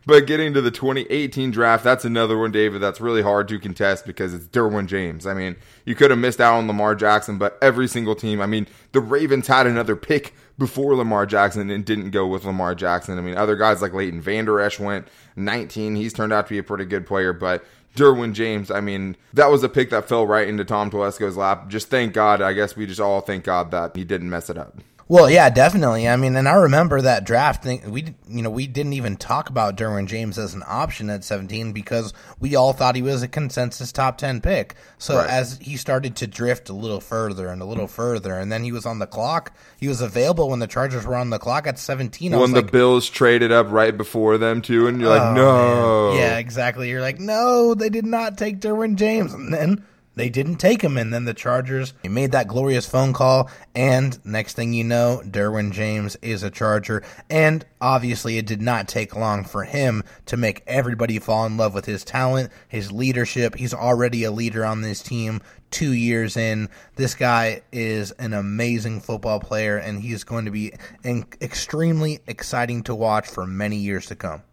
but 0.05 0.27
getting 0.27 0.53
to 0.53 0.61
the 0.61 0.71
2018 0.71 1.51
draft, 1.51 1.83
that's 1.83 2.05
another 2.05 2.37
one, 2.37 2.51
David, 2.51 2.81
that's 2.81 2.99
really 2.99 3.21
hard 3.21 3.47
to 3.47 3.59
contest 3.59 4.05
because 4.05 4.33
it's 4.33 4.47
Derwin 4.47 4.87
James. 4.87 5.25
I 5.25 5.33
mean, 5.33 5.55
you 5.85 5.95
could 5.95 6.11
have 6.11 6.19
missed 6.19 6.41
out 6.41 6.57
on 6.57 6.67
Lamar 6.67 6.95
Jackson, 6.95 7.37
but 7.37 7.57
every 7.61 7.87
single 7.87 8.15
team, 8.15 8.41
I 8.41 8.45
mean, 8.45 8.67
the 8.91 8.99
Ravens 8.99 9.47
had 9.47 9.67
another 9.67 9.95
pick 9.95 10.33
before 10.57 10.95
Lamar 10.95 11.25
Jackson 11.25 11.69
and 11.69 11.85
didn't 11.85 12.11
go 12.11 12.27
with 12.27 12.45
Lamar 12.45 12.75
Jackson. 12.75 13.17
I 13.17 13.21
mean, 13.21 13.37
other 13.37 13.55
guys 13.55 13.81
like 13.81 13.93
Leighton 13.93 14.21
Vander 14.21 14.59
Esch 14.59 14.79
went 14.79 15.07
19. 15.35 15.95
He's 15.95 16.13
turned 16.13 16.33
out 16.33 16.47
to 16.47 16.53
be 16.53 16.59
a 16.59 16.63
pretty 16.63 16.85
good 16.85 17.07
player, 17.07 17.33
but 17.33 17.63
Derwin 17.95 18.33
James, 18.33 18.71
I 18.71 18.81
mean, 18.81 19.15
that 19.33 19.47
was 19.47 19.63
a 19.63 19.69
pick 19.69 19.89
that 19.91 20.07
fell 20.07 20.25
right 20.25 20.47
into 20.47 20.65
Tom 20.65 20.89
Telesco's 20.89 21.37
lap. 21.37 21.69
Just 21.69 21.89
thank 21.89 22.13
God. 22.13 22.41
I 22.41 22.53
guess 22.53 22.75
we 22.75 22.85
just 22.85 22.99
all 22.99 23.21
thank 23.21 23.43
God 23.43 23.71
that 23.71 23.95
he 23.95 24.03
didn't 24.03 24.29
mess 24.29 24.49
it 24.49 24.57
up. 24.57 24.77
Well, 25.13 25.29
yeah, 25.29 25.51
definitely. 25.51 26.09
I 26.09 26.15
mean, 26.15 26.35
and 26.35 26.49
I 26.49 26.55
remember 26.55 26.99
that 26.99 27.23
draft 27.23 27.61
thing. 27.61 27.91
We, 27.91 28.15
you 28.27 28.41
know, 28.41 28.49
we 28.49 28.65
didn't 28.65 28.93
even 28.93 29.15
talk 29.15 29.47
about 29.47 29.77
Derwin 29.77 30.07
James 30.07 30.39
as 30.39 30.55
an 30.55 30.63
option 30.65 31.07
at 31.11 31.23
17 31.23 31.71
because 31.71 32.15
we 32.39 32.55
all 32.55 32.73
thought 32.73 32.95
he 32.95 33.03
was 33.03 33.21
a 33.21 33.27
consensus 33.27 33.91
top 33.91 34.17
10 34.17 34.41
pick. 34.41 34.73
So 34.97 35.17
right. 35.17 35.29
as 35.29 35.59
he 35.61 35.77
started 35.77 36.15
to 36.15 36.25
drift 36.25 36.67
a 36.69 36.73
little 36.73 36.99
further 36.99 37.49
and 37.49 37.61
a 37.61 37.65
little 37.65 37.85
further, 37.85 38.39
and 38.39 38.51
then 38.51 38.63
he 38.63 38.71
was 38.71 38.87
on 38.87 38.97
the 38.97 39.05
clock, 39.05 39.55
he 39.79 39.87
was 39.87 40.01
available 40.01 40.49
when 40.49 40.57
the 40.57 40.65
Chargers 40.65 41.05
were 41.05 41.15
on 41.15 41.29
the 41.29 41.37
clock 41.37 41.67
at 41.67 41.77
17. 41.77 42.31
When 42.31 42.49
the 42.49 42.63
like, 42.63 42.71
Bills 42.71 43.07
traded 43.07 43.51
up 43.51 43.69
right 43.69 43.95
before 43.95 44.39
them 44.39 44.63
too, 44.63 44.87
and 44.87 44.99
you're 44.99 45.11
like, 45.11 45.21
oh, 45.21 45.33
no, 45.35 46.09
man. 46.09 46.17
yeah, 46.17 46.37
exactly. 46.39 46.89
You're 46.89 47.01
like, 47.01 47.19
no, 47.19 47.75
they 47.75 47.89
did 47.89 48.07
not 48.07 48.35
take 48.35 48.59
Derwin 48.59 48.95
James, 48.95 49.31
and 49.31 49.53
then 49.53 49.85
they 50.15 50.29
didn't 50.29 50.57
take 50.57 50.83
him, 50.83 50.97
and 50.97 51.13
then 51.13 51.25
the 51.25 51.33
Chargers 51.33 51.93
made 52.03 52.31
that 52.33 52.47
glorious 52.47 52.85
phone 52.85 53.13
call, 53.13 53.49
and 53.73 54.23
next 54.25 54.55
thing 54.55 54.73
you 54.73 54.83
know, 54.83 55.21
Derwin 55.25 55.71
James 55.71 56.15
is 56.21 56.43
a 56.43 56.51
Charger, 56.51 57.03
and 57.29 57.65
obviously 57.81 58.37
it 58.37 58.45
did 58.45 58.61
not 58.61 58.87
take 58.87 59.15
long 59.15 59.43
for 59.43 59.63
him 59.63 60.03
to 60.27 60.37
make 60.37 60.63
everybody 60.67 61.19
fall 61.19 61.45
in 61.45 61.57
love 61.57 61.73
with 61.73 61.85
his 61.85 62.03
talent, 62.03 62.51
his 62.67 62.91
leadership. 62.91 63.55
He's 63.55 63.73
already 63.73 64.23
a 64.23 64.31
leader 64.31 64.63
on 64.63 64.81
this 64.81 65.01
team. 65.01 65.41
Two 65.71 65.93
years 65.93 66.37
in, 66.37 66.69
this 66.95 67.15
guy 67.15 67.63
is 67.71 68.11
an 68.11 68.33
amazing 68.33 69.01
football 69.01 69.39
player, 69.39 69.77
and 69.77 69.99
he's 69.99 70.23
going 70.23 70.45
to 70.45 70.51
be 70.51 70.73
extremely 71.03 72.19
exciting 72.27 72.83
to 72.83 72.93
watch 72.93 73.27
for 73.27 73.47
many 73.47 73.77
years 73.77 74.05
to 74.05 74.15
come. 74.15 74.43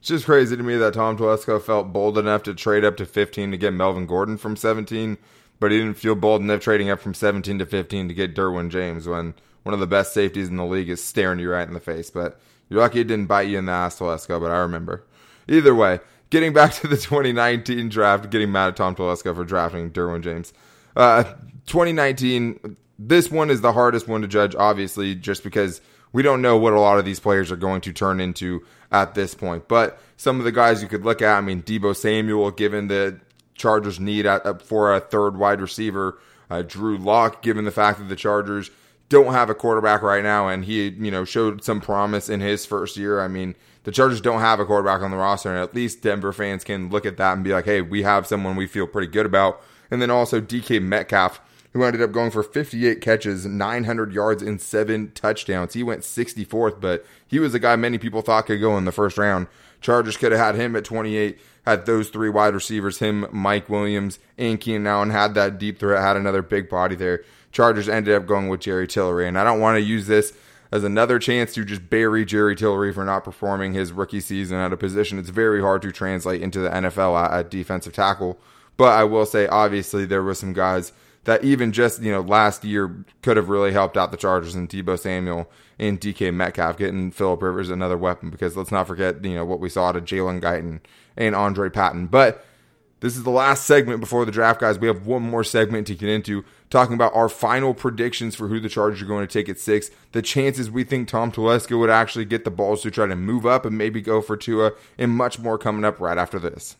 It's 0.00 0.08
just 0.08 0.24
crazy 0.24 0.56
to 0.56 0.62
me 0.62 0.76
that 0.78 0.94
Tom 0.94 1.18
Telesco 1.18 1.60
felt 1.60 1.92
bold 1.92 2.16
enough 2.16 2.42
to 2.44 2.54
trade 2.54 2.86
up 2.86 2.96
to 2.96 3.04
15 3.04 3.50
to 3.50 3.58
get 3.58 3.74
Melvin 3.74 4.06
Gordon 4.06 4.38
from 4.38 4.56
17, 4.56 5.18
but 5.58 5.70
he 5.70 5.78
didn't 5.78 5.98
feel 5.98 6.14
bold 6.14 6.40
enough 6.40 6.62
trading 6.62 6.88
up 6.88 7.00
from 7.00 7.12
17 7.12 7.58
to 7.58 7.66
15 7.66 8.08
to 8.08 8.14
get 8.14 8.34
Derwin 8.34 8.70
James 8.70 9.06
when 9.06 9.34
one 9.62 9.74
of 9.74 9.80
the 9.80 9.86
best 9.86 10.14
safeties 10.14 10.48
in 10.48 10.56
the 10.56 10.64
league 10.64 10.88
is 10.88 11.04
staring 11.04 11.38
you 11.38 11.50
right 11.50 11.68
in 11.68 11.74
the 11.74 11.80
face. 11.80 12.08
But 12.08 12.40
you're 12.70 12.80
lucky 12.80 13.00
it 13.00 13.08
didn't 13.08 13.26
bite 13.26 13.48
you 13.48 13.58
in 13.58 13.66
the 13.66 13.72
ass, 13.72 13.98
Telesco, 13.98 14.40
but 14.40 14.50
I 14.50 14.60
remember. 14.60 15.04
Either 15.48 15.74
way, 15.74 16.00
getting 16.30 16.54
back 16.54 16.72
to 16.76 16.88
the 16.88 16.96
2019 16.96 17.90
draft, 17.90 18.30
getting 18.30 18.50
mad 18.50 18.68
at 18.68 18.76
Tom 18.76 18.96
Telesco 18.96 19.34
for 19.34 19.44
drafting 19.44 19.90
Derwin 19.90 20.22
James. 20.22 20.54
Uh, 20.96 21.24
2019, 21.66 22.74
this 22.98 23.30
one 23.30 23.50
is 23.50 23.60
the 23.60 23.74
hardest 23.74 24.08
one 24.08 24.22
to 24.22 24.28
judge, 24.28 24.54
obviously, 24.54 25.14
just 25.14 25.44
because 25.44 25.82
we 26.12 26.22
don't 26.22 26.40
know 26.40 26.56
what 26.56 26.72
a 26.72 26.80
lot 26.80 26.98
of 26.98 27.04
these 27.04 27.20
players 27.20 27.52
are 27.52 27.56
going 27.56 27.82
to 27.82 27.92
turn 27.92 28.18
into 28.18 28.64
at 28.90 29.14
this 29.14 29.34
point. 29.34 29.68
But 29.68 30.00
some 30.16 30.38
of 30.38 30.44
the 30.44 30.52
guys 30.52 30.82
you 30.82 30.88
could 30.88 31.04
look 31.04 31.22
at, 31.22 31.38
I 31.38 31.40
mean, 31.40 31.62
Deebo 31.62 31.96
Samuel, 31.96 32.50
given 32.50 32.88
the 32.88 33.20
Chargers' 33.54 34.00
need 34.00 34.26
at, 34.26 34.62
for 34.62 34.94
a 34.94 35.00
third 35.00 35.36
wide 35.36 35.60
receiver, 35.60 36.18
uh, 36.50 36.62
Drew 36.62 36.98
Lock, 36.98 37.42
given 37.42 37.64
the 37.64 37.70
fact 37.70 37.98
that 37.98 38.08
the 38.08 38.16
Chargers 38.16 38.70
don't 39.08 39.32
have 39.32 39.50
a 39.50 39.54
quarterback 39.54 40.02
right 40.02 40.22
now, 40.22 40.48
and 40.48 40.64
he, 40.64 40.88
you 40.88 41.10
know, 41.10 41.24
showed 41.24 41.62
some 41.64 41.80
promise 41.80 42.28
in 42.28 42.40
his 42.40 42.64
first 42.64 42.96
year. 42.96 43.20
I 43.20 43.28
mean, 43.28 43.54
the 43.84 43.92
Chargers 43.92 44.20
don't 44.20 44.40
have 44.40 44.60
a 44.60 44.64
quarterback 44.64 45.02
on 45.02 45.10
the 45.10 45.16
roster, 45.16 45.50
and 45.50 45.58
at 45.58 45.74
least 45.74 46.02
Denver 46.02 46.32
fans 46.32 46.64
can 46.64 46.90
look 46.90 47.06
at 47.06 47.16
that 47.16 47.34
and 47.34 47.44
be 47.44 47.52
like, 47.52 47.64
hey, 47.64 47.80
we 47.80 48.02
have 48.02 48.26
someone 48.26 48.56
we 48.56 48.66
feel 48.66 48.86
pretty 48.86 49.08
good 49.08 49.26
about. 49.26 49.60
And 49.90 50.00
then 50.00 50.10
also 50.10 50.40
DK 50.40 50.80
Metcalf, 50.80 51.40
who 51.72 51.84
ended 51.84 52.02
up 52.02 52.12
going 52.12 52.30
for 52.30 52.42
58 52.42 53.00
catches, 53.00 53.46
900 53.46 54.12
yards, 54.12 54.42
and 54.42 54.60
seven 54.60 55.12
touchdowns. 55.12 55.74
He 55.74 55.82
went 55.82 56.02
64th, 56.02 56.80
but 56.80 57.06
he 57.26 57.38
was 57.38 57.54
a 57.54 57.60
guy 57.60 57.76
many 57.76 57.98
people 57.98 58.22
thought 58.22 58.46
could 58.46 58.60
go 58.60 58.76
in 58.76 58.84
the 58.84 58.92
first 58.92 59.16
round. 59.16 59.46
Chargers 59.80 60.16
could 60.16 60.32
have 60.32 60.40
had 60.40 60.54
him 60.56 60.74
at 60.74 60.84
28, 60.84 61.38
had 61.64 61.86
those 61.86 62.10
three 62.10 62.28
wide 62.28 62.54
receivers, 62.54 62.98
him, 62.98 63.26
Mike 63.30 63.68
Williams, 63.68 64.18
and 64.36 64.60
Keenan 64.60 64.86
Allen, 64.86 65.10
had 65.10 65.34
that 65.34 65.58
deep 65.58 65.78
threat, 65.78 66.02
had 66.02 66.16
another 66.16 66.42
big 66.42 66.68
body 66.68 66.96
there. 66.96 67.24
Chargers 67.52 67.88
ended 67.88 68.14
up 68.14 68.26
going 68.26 68.48
with 68.48 68.60
Jerry 68.60 68.86
Tillery, 68.86 69.28
and 69.28 69.38
I 69.38 69.44
don't 69.44 69.60
want 69.60 69.76
to 69.76 69.80
use 69.80 70.06
this 70.06 70.32
as 70.72 70.84
another 70.84 71.18
chance 71.18 71.54
to 71.54 71.64
just 71.64 71.88
bury 71.88 72.24
Jerry 72.24 72.54
Tillery 72.56 72.92
for 72.92 73.04
not 73.04 73.24
performing 73.24 73.74
his 73.74 73.92
rookie 73.92 74.20
season 74.20 74.58
at 74.58 74.72
a 74.72 74.76
position 74.76 75.18
it's 75.18 75.28
very 75.28 75.60
hard 75.60 75.82
to 75.82 75.90
translate 75.90 76.42
into 76.42 76.60
the 76.60 76.68
NFL 76.68 77.20
at, 77.24 77.32
at 77.32 77.50
defensive 77.50 77.92
tackle. 77.92 78.38
But 78.76 78.92
I 78.96 79.04
will 79.04 79.26
say, 79.26 79.46
obviously, 79.46 80.04
there 80.04 80.24
were 80.24 80.34
some 80.34 80.52
guys– 80.52 80.92
that 81.24 81.44
even 81.44 81.72
just 81.72 82.02
you 82.02 82.10
know 82.10 82.20
last 82.20 82.64
year 82.64 83.04
could 83.22 83.36
have 83.36 83.48
really 83.48 83.72
helped 83.72 83.96
out 83.96 84.10
the 84.10 84.16
Chargers 84.16 84.54
and 84.54 84.68
Deebo 84.68 84.98
Samuel 84.98 85.50
and 85.78 86.00
DK 86.00 86.32
Metcalf 86.32 86.78
getting 86.78 87.10
Philip 87.10 87.42
Rivers 87.42 87.70
another 87.70 87.98
weapon 87.98 88.30
because 88.30 88.56
let's 88.56 88.72
not 88.72 88.86
forget 88.86 89.24
you 89.24 89.34
know 89.34 89.44
what 89.44 89.60
we 89.60 89.68
saw 89.68 89.90
of 89.90 90.04
Jalen 90.04 90.40
Guyton 90.40 90.80
and 91.16 91.34
Andre 91.34 91.68
Patton. 91.68 92.06
But 92.06 92.44
this 93.00 93.16
is 93.16 93.22
the 93.22 93.30
last 93.30 93.64
segment 93.64 94.00
before 94.00 94.24
the 94.24 94.32
draft, 94.32 94.60
guys. 94.60 94.78
We 94.78 94.86
have 94.86 95.06
one 95.06 95.22
more 95.22 95.44
segment 95.44 95.86
to 95.86 95.94
get 95.94 96.10
into 96.10 96.44
talking 96.68 96.94
about 96.94 97.14
our 97.14 97.28
final 97.28 97.74
predictions 97.74 98.34
for 98.34 98.48
who 98.48 98.60
the 98.60 98.68
Chargers 98.68 99.02
are 99.02 99.06
going 99.06 99.26
to 99.26 99.32
take 99.32 99.48
at 99.48 99.58
six, 99.58 99.90
the 100.12 100.22
chances 100.22 100.70
we 100.70 100.84
think 100.84 101.08
Tom 101.08 101.32
Telesco 101.32 101.78
would 101.78 101.90
actually 101.90 102.26
get 102.26 102.44
the 102.44 102.50
balls 102.50 102.82
to 102.82 102.90
try 102.90 103.06
to 103.06 103.16
move 103.16 103.46
up 103.46 103.64
and 103.64 103.76
maybe 103.76 104.00
go 104.00 104.20
for 104.20 104.36
Tua, 104.36 104.72
and 104.98 105.12
much 105.12 105.38
more 105.38 105.58
coming 105.58 105.84
up 105.84 105.98
right 105.98 106.18
after 106.18 106.38
this. 106.38 106.76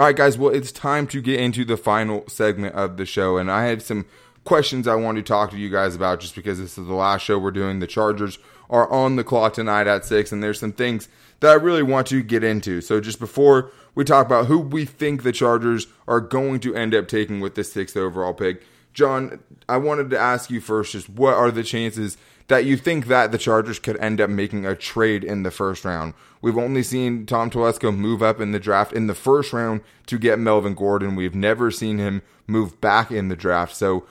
All 0.00 0.08
right, 0.08 0.16
guys. 0.16 0.36
Well, 0.36 0.52
it's 0.52 0.72
time 0.72 1.06
to 1.08 1.22
get 1.22 1.38
into 1.38 1.64
the 1.64 1.76
final 1.76 2.24
segment 2.26 2.74
of 2.74 2.96
the 2.96 3.06
show, 3.06 3.36
and 3.36 3.48
I 3.48 3.66
have 3.66 3.80
some 3.80 4.06
questions 4.42 4.88
I 4.88 4.96
want 4.96 5.18
to 5.18 5.22
talk 5.22 5.52
to 5.52 5.56
you 5.56 5.70
guys 5.70 5.94
about 5.94 6.18
just 6.18 6.34
because 6.34 6.58
this 6.58 6.76
is 6.76 6.88
the 6.88 6.94
last 6.94 7.22
show 7.22 7.38
we're 7.38 7.52
doing. 7.52 7.78
The 7.78 7.86
Chargers 7.86 8.40
are 8.68 8.90
on 8.90 9.14
the 9.14 9.22
clock 9.22 9.52
tonight 9.52 9.86
at 9.86 10.04
six, 10.04 10.32
and 10.32 10.42
there's 10.42 10.58
some 10.58 10.72
things 10.72 11.08
that 11.38 11.52
I 11.52 11.54
really 11.54 11.84
want 11.84 12.08
to 12.08 12.24
get 12.24 12.42
into. 12.42 12.80
So, 12.80 13.00
just 13.00 13.20
before 13.20 13.70
we 13.94 14.02
talk 14.02 14.26
about 14.26 14.46
who 14.46 14.58
we 14.58 14.84
think 14.84 15.22
the 15.22 15.30
Chargers 15.30 15.86
are 16.08 16.20
going 16.20 16.58
to 16.60 16.74
end 16.74 16.92
up 16.92 17.06
taking 17.06 17.38
with 17.38 17.54
the 17.54 17.62
sixth 17.62 17.96
overall 17.96 18.34
pick, 18.34 18.64
John, 18.94 19.40
I 19.68 19.76
wanted 19.76 20.08
to 20.10 20.18
ask 20.18 20.50
you 20.50 20.60
first 20.60 20.92
just 20.92 21.08
what 21.08 21.34
are 21.34 21.50
the 21.50 21.64
chances 21.64 22.16
that 22.46 22.64
you 22.64 22.76
think 22.76 23.06
that 23.06 23.32
the 23.32 23.38
Chargers 23.38 23.78
could 23.78 23.96
end 23.98 24.20
up 24.20 24.30
making 24.30 24.64
a 24.64 24.76
trade 24.76 25.24
in 25.24 25.42
the 25.42 25.50
first 25.50 25.84
round. 25.84 26.14
We've 26.40 26.58
only 26.58 26.82
seen 26.82 27.26
Tom 27.26 27.50
Telesco 27.50 27.94
move 27.94 28.22
up 28.22 28.40
in 28.40 28.52
the 28.52 28.60
draft 28.60 28.92
in 28.92 29.06
the 29.06 29.14
first 29.14 29.52
round 29.52 29.80
to 30.06 30.18
get 30.18 30.38
Melvin 30.38 30.74
Gordon. 30.74 31.16
We've 31.16 31.34
never 31.34 31.70
seen 31.70 31.98
him 31.98 32.22
move 32.46 32.80
back 32.80 33.10
in 33.10 33.28
the 33.28 33.36
draft. 33.36 33.74
So 33.74 34.06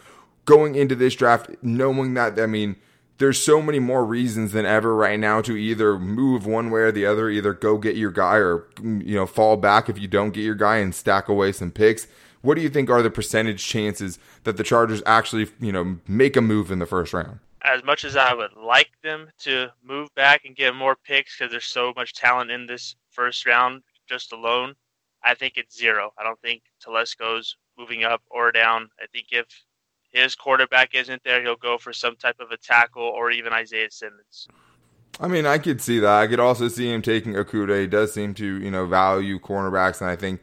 going 0.46 0.76
into 0.76 0.96
this 0.96 1.16
draft, 1.16 1.52
knowing 1.62 2.16
that, 2.16 2.40
I 2.40 2.48
mean, 2.48 2.76
there's 3.20 3.40
so 3.40 3.62
many 3.62 3.78
more 3.78 4.04
reasons 4.04 4.52
than 4.52 4.66
ever 4.66 4.96
right 4.96 5.20
now 5.20 5.42
to 5.42 5.56
either 5.56 6.00
move 6.00 6.48
one 6.48 6.72
way 6.72 6.82
or 6.82 6.92
the 6.92 7.06
other, 7.06 7.30
either 7.30 7.54
go 7.54 7.78
get 7.78 7.96
your 7.96 8.12
guy 8.12 8.38
or, 8.38 8.68
you 8.82 9.16
know, 9.16 9.28
fall 9.28 9.56
back 9.56 9.88
if 9.88 10.00
you 10.00 10.08
don't 10.08 10.32
get 10.32 10.44
your 10.44 10.56
guy 10.56 10.78
and 10.78 10.96
stack 10.96 11.30
away 11.30 11.52
some 11.52 11.72
picks. 11.72 12.08
What 12.44 12.56
do 12.56 12.62
you 12.62 12.70
think 12.70 12.92
are 12.92 13.02
the 13.02 13.10
percentage 13.10 13.66
chances 13.66 14.20
that 14.44 14.58
the 14.58 14.64
Chargers 14.64 15.02
actually, 15.06 15.48
you 15.60 15.72
know, 15.72 15.98
make 16.08 16.38
a 16.38 16.42
move 16.42 16.72
in 16.72 16.78
the 16.78 16.86
first 16.86 17.12
round? 17.14 17.40
as 17.64 17.84
much 17.84 18.04
as 18.04 18.16
I 18.16 18.34
would 18.34 18.54
like 18.56 18.92
them 19.04 19.30
to 19.40 19.70
move 19.84 20.14
back 20.16 20.46
and 20.46 20.56
get 20.56 20.76
more 20.76 20.96
picks 20.96 21.38
because 21.38 21.52
there's 21.52 21.66
so 21.66 21.94
much 21.96 22.14
talent 22.14 22.52
in 22.52 22.68
this 22.68 22.96
first 23.10 23.46
round 23.46 23.84
just 24.08 24.34
alone, 24.34 24.76
I 25.24 25.34
think 25.34 25.54
it's 25.56 25.78
zero. 25.78 26.12
I 26.18 26.24
don't 26.24 26.40
think 26.42 26.64
Telesco's 26.82 27.56
moving 27.78 28.04
up 28.04 28.22
or 28.30 28.52
down. 28.52 28.90
I 29.02 29.06
think 29.14 29.28
if 29.32 29.46
his 30.12 30.36
quarterback 30.36 30.94
isn't 30.94 31.24
there, 31.24 31.42
he'll 31.42 31.56
go 31.56 31.78
for 31.78 31.94
some 31.94 32.18
type 32.18 32.40
of 32.40 32.52
a 32.52 32.58
tackle 32.58 33.04
or 33.04 33.32
even 33.32 33.54
Isaiah 33.54 33.90
Simmons. 33.90 34.48
I 35.20 35.28
mean, 35.28 35.46
I 35.46 35.58
could 35.58 35.82
see 35.82 36.00
that. 36.00 36.22
I 36.22 36.28
could 36.28 36.40
also 36.40 36.68
see 36.68 36.92
him 36.92 37.02
taking 37.02 37.34
Okudah. 37.34 37.82
He 37.82 37.88
does 37.88 38.14
seem 38.14 38.34
to, 38.36 38.46
you 38.46 38.72
know, 38.72 38.86
value 38.86 39.40
cornerbacks, 39.40 40.02
and 40.02 40.10
I 40.10 40.16
think 40.16 40.42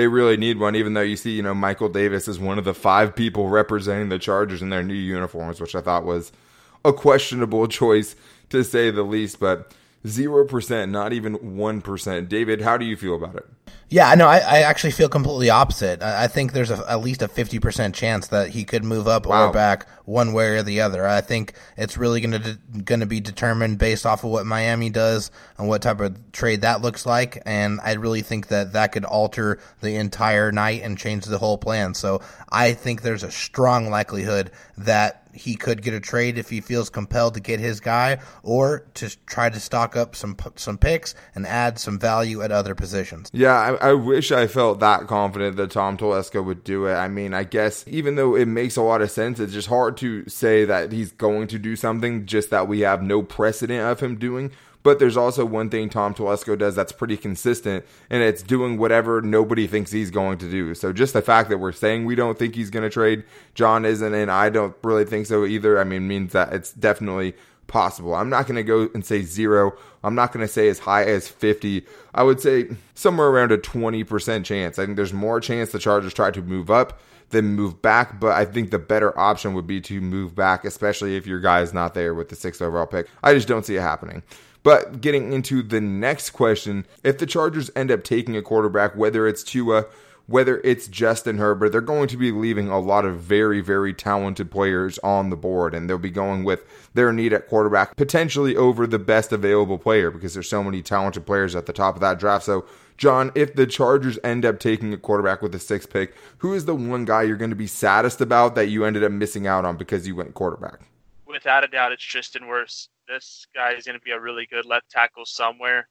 they 0.00 0.08
really 0.08 0.36
need 0.36 0.58
one, 0.58 0.74
even 0.74 0.94
though 0.94 1.00
you 1.00 1.16
see, 1.16 1.32
you 1.32 1.42
know, 1.42 1.54
Michael 1.54 1.88
Davis 1.88 2.26
is 2.26 2.38
one 2.38 2.58
of 2.58 2.64
the 2.64 2.74
five 2.74 3.14
people 3.14 3.48
representing 3.48 4.08
the 4.08 4.18
Chargers 4.18 4.62
in 4.62 4.70
their 4.70 4.82
new 4.82 4.94
uniforms, 4.94 5.60
which 5.60 5.74
I 5.74 5.80
thought 5.80 6.04
was– 6.04 6.32
a 6.84 6.92
questionable 6.92 7.66
choice 7.68 8.16
to 8.50 8.64
say 8.64 8.90
the 8.90 9.02
least, 9.02 9.40
but 9.40 9.72
0%, 10.04 10.90
not 10.90 11.12
even 11.12 11.36
1%. 11.36 12.28
David, 12.28 12.62
how 12.62 12.78
do 12.78 12.84
you 12.84 12.96
feel 12.96 13.14
about 13.14 13.36
it? 13.36 13.46
Yeah, 13.92 14.14
no, 14.14 14.28
I, 14.28 14.38
I 14.38 14.58
actually 14.62 14.92
feel 14.92 15.08
completely 15.08 15.50
opposite. 15.50 16.00
I, 16.00 16.24
I 16.24 16.26
think 16.28 16.52
there's 16.52 16.70
a, 16.70 16.84
at 16.88 17.00
least 17.00 17.22
a 17.22 17.28
50% 17.28 17.92
chance 17.92 18.28
that 18.28 18.50
he 18.50 18.64
could 18.64 18.84
move 18.84 19.08
up 19.08 19.26
wow. 19.26 19.48
or 19.48 19.52
back 19.52 19.88
one 20.04 20.32
way 20.32 20.56
or 20.56 20.62
the 20.62 20.80
other. 20.80 21.06
I 21.06 21.20
think 21.20 21.54
it's 21.76 21.96
really 21.96 22.20
going 22.20 22.40
to 22.40 22.54
de- 22.54 22.82
going 22.82 23.00
to 23.00 23.06
be 23.06 23.18
determined 23.18 23.78
based 23.78 24.06
off 24.06 24.22
of 24.22 24.30
what 24.30 24.46
Miami 24.46 24.90
does 24.90 25.32
and 25.58 25.66
what 25.66 25.82
type 25.82 25.98
of 25.98 26.30
trade 26.30 26.60
that 26.60 26.82
looks 26.82 27.04
like. 27.04 27.42
And 27.44 27.80
I 27.82 27.94
really 27.94 28.22
think 28.22 28.46
that 28.48 28.74
that 28.74 28.92
could 28.92 29.04
alter 29.04 29.58
the 29.80 29.96
entire 29.96 30.52
night 30.52 30.82
and 30.82 30.96
change 30.96 31.24
the 31.24 31.38
whole 31.38 31.58
plan. 31.58 31.94
So 31.94 32.22
I 32.48 32.74
think 32.74 33.02
there's 33.02 33.24
a 33.24 33.30
strong 33.32 33.90
likelihood 33.90 34.52
that 34.78 35.19
he 35.34 35.54
could 35.54 35.82
get 35.82 35.94
a 35.94 36.00
trade 36.00 36.38
if 36.38 36.50
he 36.50 36.60
feels 36.60 36.90
compelled 36.90 37.34
to 37.34 37.40
get 37.40 37.60
his 37.60 37.80
guy, 37.80 38.18
or 38.42 38.86
to 38.94 39.16
try 39.26 39.50
to 39.50 39.60
stock 39.60 39.96
up 39.96 40.16
some 40.16 40.36
some 40.56 40.78
picks 40.78 41.14
and 41.34 41.46
add 41.46 41.78
some 41.78 41.98
value 41.98 42.42
at 42.42 42.52
other 42.52 42.74
positions. 42.74 43.30
Yeah, 43.32 43.54
I, 43.54 43.90
I 43.90 43.92
wish 43.94 44.32
I 44.32 44.46
felt 44.46 44.80
that 44.80 45.06
confident 45.06 45.56
that 45.56 45.70
Tom 45.70 45.96
Telesco 45.96 46.44
would 46.44 46.64
do 46.64 46.86
it. 46.86 46.94
I 46.94 47.08
mean, 47.08 47.34
I 47.34 47.44
guess 47.44 47.84
even 47.86 48.16
though 48.16 48.34
it 48.34 48.46
makes 48.46 48.76
a 48.76 48.82
lot 48.82 49.02
of 49.02 49.10
sense, 49.10 49.40
it's 49.40 49.52
just 49.52 49.68
hard 49.68 49.96
to 49.98 50.28
say 50.28 50.64
that 50.64 50.92
he's 50.92 51.12
going 51.12 51.48
to 51.48 51.58
do 51.58 51.76
something 51.76 52.26
just 52.26 52.50
that 52.50 52.68
we 52.68 52.80
have 52.80 53.02
no 53.02 53.22
precedent 53.22 53.82
of 53.82 54.00
him 54.00 54.16
doing. 54.16 54.52
But 54.82 54.98
there's 54.98 55.16
also 55.16 55.44
one 55.44 55.68
thing 55.68 55.90
Tom 55.90 56.14
Telesco 56.14 56.58
does 56.58 56.74
that's 56.74 56.92
pretty 56.92 57.16
consistent, 57.16 57.84
and 58.08 58.22
it's 58.22 58.42
doing 58.42 58.78
whatever 58.78 59.20
nobody 59.20 59.66
thinks 59.66 59.92
he's 59.92 60.10
going 60.10 60.38
to 60.38 60.50
do. 60.50 60.74
So 60.74 60.92
just 60.92 61.12
the 61.12 61.20
fact 61.22 61.50
that 61.50 61.58
we're 61.58 61.72
saying 61.72 62.06
we 62.06 62.14
don't 62.14 62.38
think 62.38 62.54
he's 62.54 62.70
going 62.70 62.84
to 62.84 62.90
trade, 62.90 63.24
John 63.54 63.84
isn't, 63.84 64.14
and 64.14 64.30
I 64.30 64.48
don't 64.48 64.74
really 64.82 65.04
think 65.04 65.26
so 65.26 65.44
either. 65.44 65.78
I 65.78 65.84
mean, 65.84 66.08
means 66.08 66.32
that 66.32 66.52
it's 66.54 66.72
definitely 66.72 67.34
possible. 67.66 68.14
I'm 68.14 68.28
not 68.28 68.46
going 68.46 68.56
to 68.56 68.62
go 68.62 68.88
and 68.94 69.04
say 69.04 69.22
zero. 69.22 69.72
I'm 70.02 70.14
not 70.14 70.32
going 70.32 70.46
to 70.46 70.52
say 70.52 70.68
as 70.68 70.80
high 70.80 71.04
as 71.04 71.28
50. 71.28 71.84
I 72.14 72.22
would 72.22 72.40
say 72.40 72.70
somewhere 72.94 73.28
around 73.28 73.52
a 73.52 73.58
20% 73.58 74.44
chance. 74.44 74.78
I 74.78 74.84
think 74.84 74.96
there's 74.96 75.12
more 75.12 75.40
chance 75.40 75.72
the 75.72 75.78
Chargers 75.78 76.12
try 76.12 76.30
to 76.30 76.42
move 76.42 76.70
up 76.70 77.00
than 77.30 77.54
move 77.54 77.80
back, 77.80 78.18
but 78.18 78.32
I 78.32 78.44
think 78.44 78.70
the 78.70 78.78
better 78.78 79.16
option 79.18 79.54
would 79.54 79.66
be 79.66 79.80
to 79.82 80.00
move 80.00 80.34
back, 80.34 80.64
especially 80.64 81.16
if 81.16 81.26
your 81.26 81.38
guy 81.38 81.60
is 81.60 81.72
not 81.72 81.94
there 81.94 82.12
with 82.12 82.28
the 82.28 82.34
sixth 82.34 82.60
overall 82.60 82.86
pick. 82.86 83.08
I 83.22 83.34
just 83.34 83.46
don't 83.46 83.64
see 83.64 83.76
it 83.76 83.82
happening. 83.82 84.22
But 84.62 85.00
getting 85.00 85.32
into 85.32 85.62
the 85.62 85.80
next 85.80 86.30
question, 86.30 86.86
if 87.02 87.18
the 87.18 87.26
Chargers 87.26 87.70
end 87.74 87.90
up 87.90 88.04
taking 88.04 88.36
a 88.36 88.42
quarterback, 88.42 88.94
whether 88.94 89.26
it's 89.26 89.42
Tua, 89.42 89.86
whether 90.30 90.60
it's 90.62 90.86
Justin 90.86 91.38
Herbert, 91.38 91.70
they're 91.70 91.80
going 91.80 92.06
to 92.08 92.16
be 92.16 92.30
leaving 92.30 92.68
a 92.68 92.78
lot 92.78 93.04
of 93.04 93.18
very, 93.18 93.60
very 93.60 93.92
talented 93.92 94.48
players 94.48 94.96
on 95.00 95.28
the 95.28 95.36
board, 95.36 95.74
and 95.74 95.90
they'll 95.90 95.98
be 95.98 96.10
going 96.10 96.44
with 96.44 96.64
their 96.94 97.12
need 97.12 97.32
at 97.32 97.48
quarterback 97.48 97.96
potentially 97.96 98.54
over 98.54 98.86
the 98.86 98.98
best 98.98 99.32
available 99.32 99.76
player 99.76 100.10
because 100.10 100.34
there's 100.34 100.48
so 100.48 100.62
many 100.62 100.82
talented 100.82 101.26
players 101.26 101.56
at 101.56 101.66
the 101.66 101.72
top 101.72 101.96
of 101.96 102.00
that 102.00 102.20
draft. 102.20 102.44
So, 102.44 102.64
John, 102.96 103.32
if 103.34 103.54
the 103.54 103.66
Chargers 103.66 104.20
end 104.22 104.44
up 104.44 104.60
taking 104.60 104.92
a 104.92 104.98
quarterback 104.98 105.42
with 105.42 105.50
the 105.50 105.58
sixth 105.58 105.90
pick, 105.90 106.14
who 106.38 106.54
is 106.54 106.64
the 106.64 106.76
one 106.76 107.06
guy 107.06 107.22
you're 107.22 107.36
going 107.36 107.50
to 107.50 107.56
be 107.56 107.66
saddest 107.66 108.20
about 108.20 108.54
that 108.54 108.68
you 108.68 108.84
ended 108.84 109.02
up 109.02 109.10
missing 109.10 109.48
out 109.48 109.64
on 109.64 109.76
because 109.76 110.06
you 110.06 110.14
went 110.14 110.34
quarterback? 110.34 110.80
Without 111.26 111.64
a 111.64 111.68
doubt, 111.68 111.90
it's 111.90 112.04
Tristan 112.04 112.42
Wirfs. 112.42 112.88
This 113.10 113.46
guy 113.54 113.72
is 113.72 113.84
going 113.84 113.98
to 113.98 114.04
be 114.04 114.12
a 114.12 114.20
really 114.20 114.46
good 114.46 114.64
left 114.64 114.88
tackle 114.88 115.26
somewhere, 115.26 115.88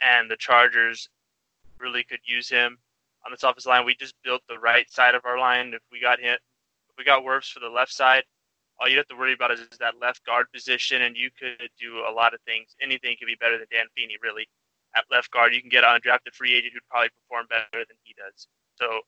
and 0.00 0.30
the 0.30 0.36
Chargers 0.36 1.08
really 1.78 2.04
could 2.04 2.20
use 2.24 2.50
him 2.50 2.76
on 3.24 3.32
this 3.32 3.42
offensive 3.42 3.70
line. 3.70 3.86
We 3.86 3.94
just 3.94 4.14
built 4.22 4.42
the 4.48 4.58
right 4.58 4.90
side 4.90 5.14
of 5.14 5.24
our 5.24 5.38
line. 5.38 5.72
If 5.72 5.80
we 5.90 6.00
got 6.00 6.20
hit, 6.20 6.38
if 6.90 6.96
we 6.98 7.04
got 7.04 7.22
Wirfs 7.22 7.50
for 7.50 7.60
the 7.60 7.68
left 7.68 7.92
side, 7.92 8.24
all 8.78 8.88
you 8.88 8.96
have 8.98 9.08
to 9.08 9.16
worry 9.16 9.32
about 9.32 9.52
is, 9.52 9.60
is 9.60 9.78
that 9.78 9.94
left 10.00 10.24
guard 10.26 10.46
position, 10.52 11.02
and 11.02 11.16
you 11.16 11.30
could 11.38 11.68
do 11.78 12.04
a 12.08 12.12
lot 12.12 12.34
of 12.34 12.40
things. 12.42 12.76
Anything 12.82 13.16
could 13.18 13.26
be 13.26 13.36
better 13.40 13.56
than 13.56 13.66
Dan 13.70 13.86
Feeney, 13.94 14.16
really. 14.22 14.48
At 14.94 15.04
left 15.10 15.30
guard, 15.30 15.54
you 15.54 15.60
can 15.60 15.70
get 15.70 15.84
an 15.84 16.00
undrafted 16.00 16.34
free 16.34 16.54
agent 16.54 16.72
who'd 16.74 16.88
probably 16.90 17.10
perform 17.10 17.46
better 17.48 17.84
than 17.84 17.96
he 18.04 18.14
does. 18.16 18.48
So, 18.76 19.00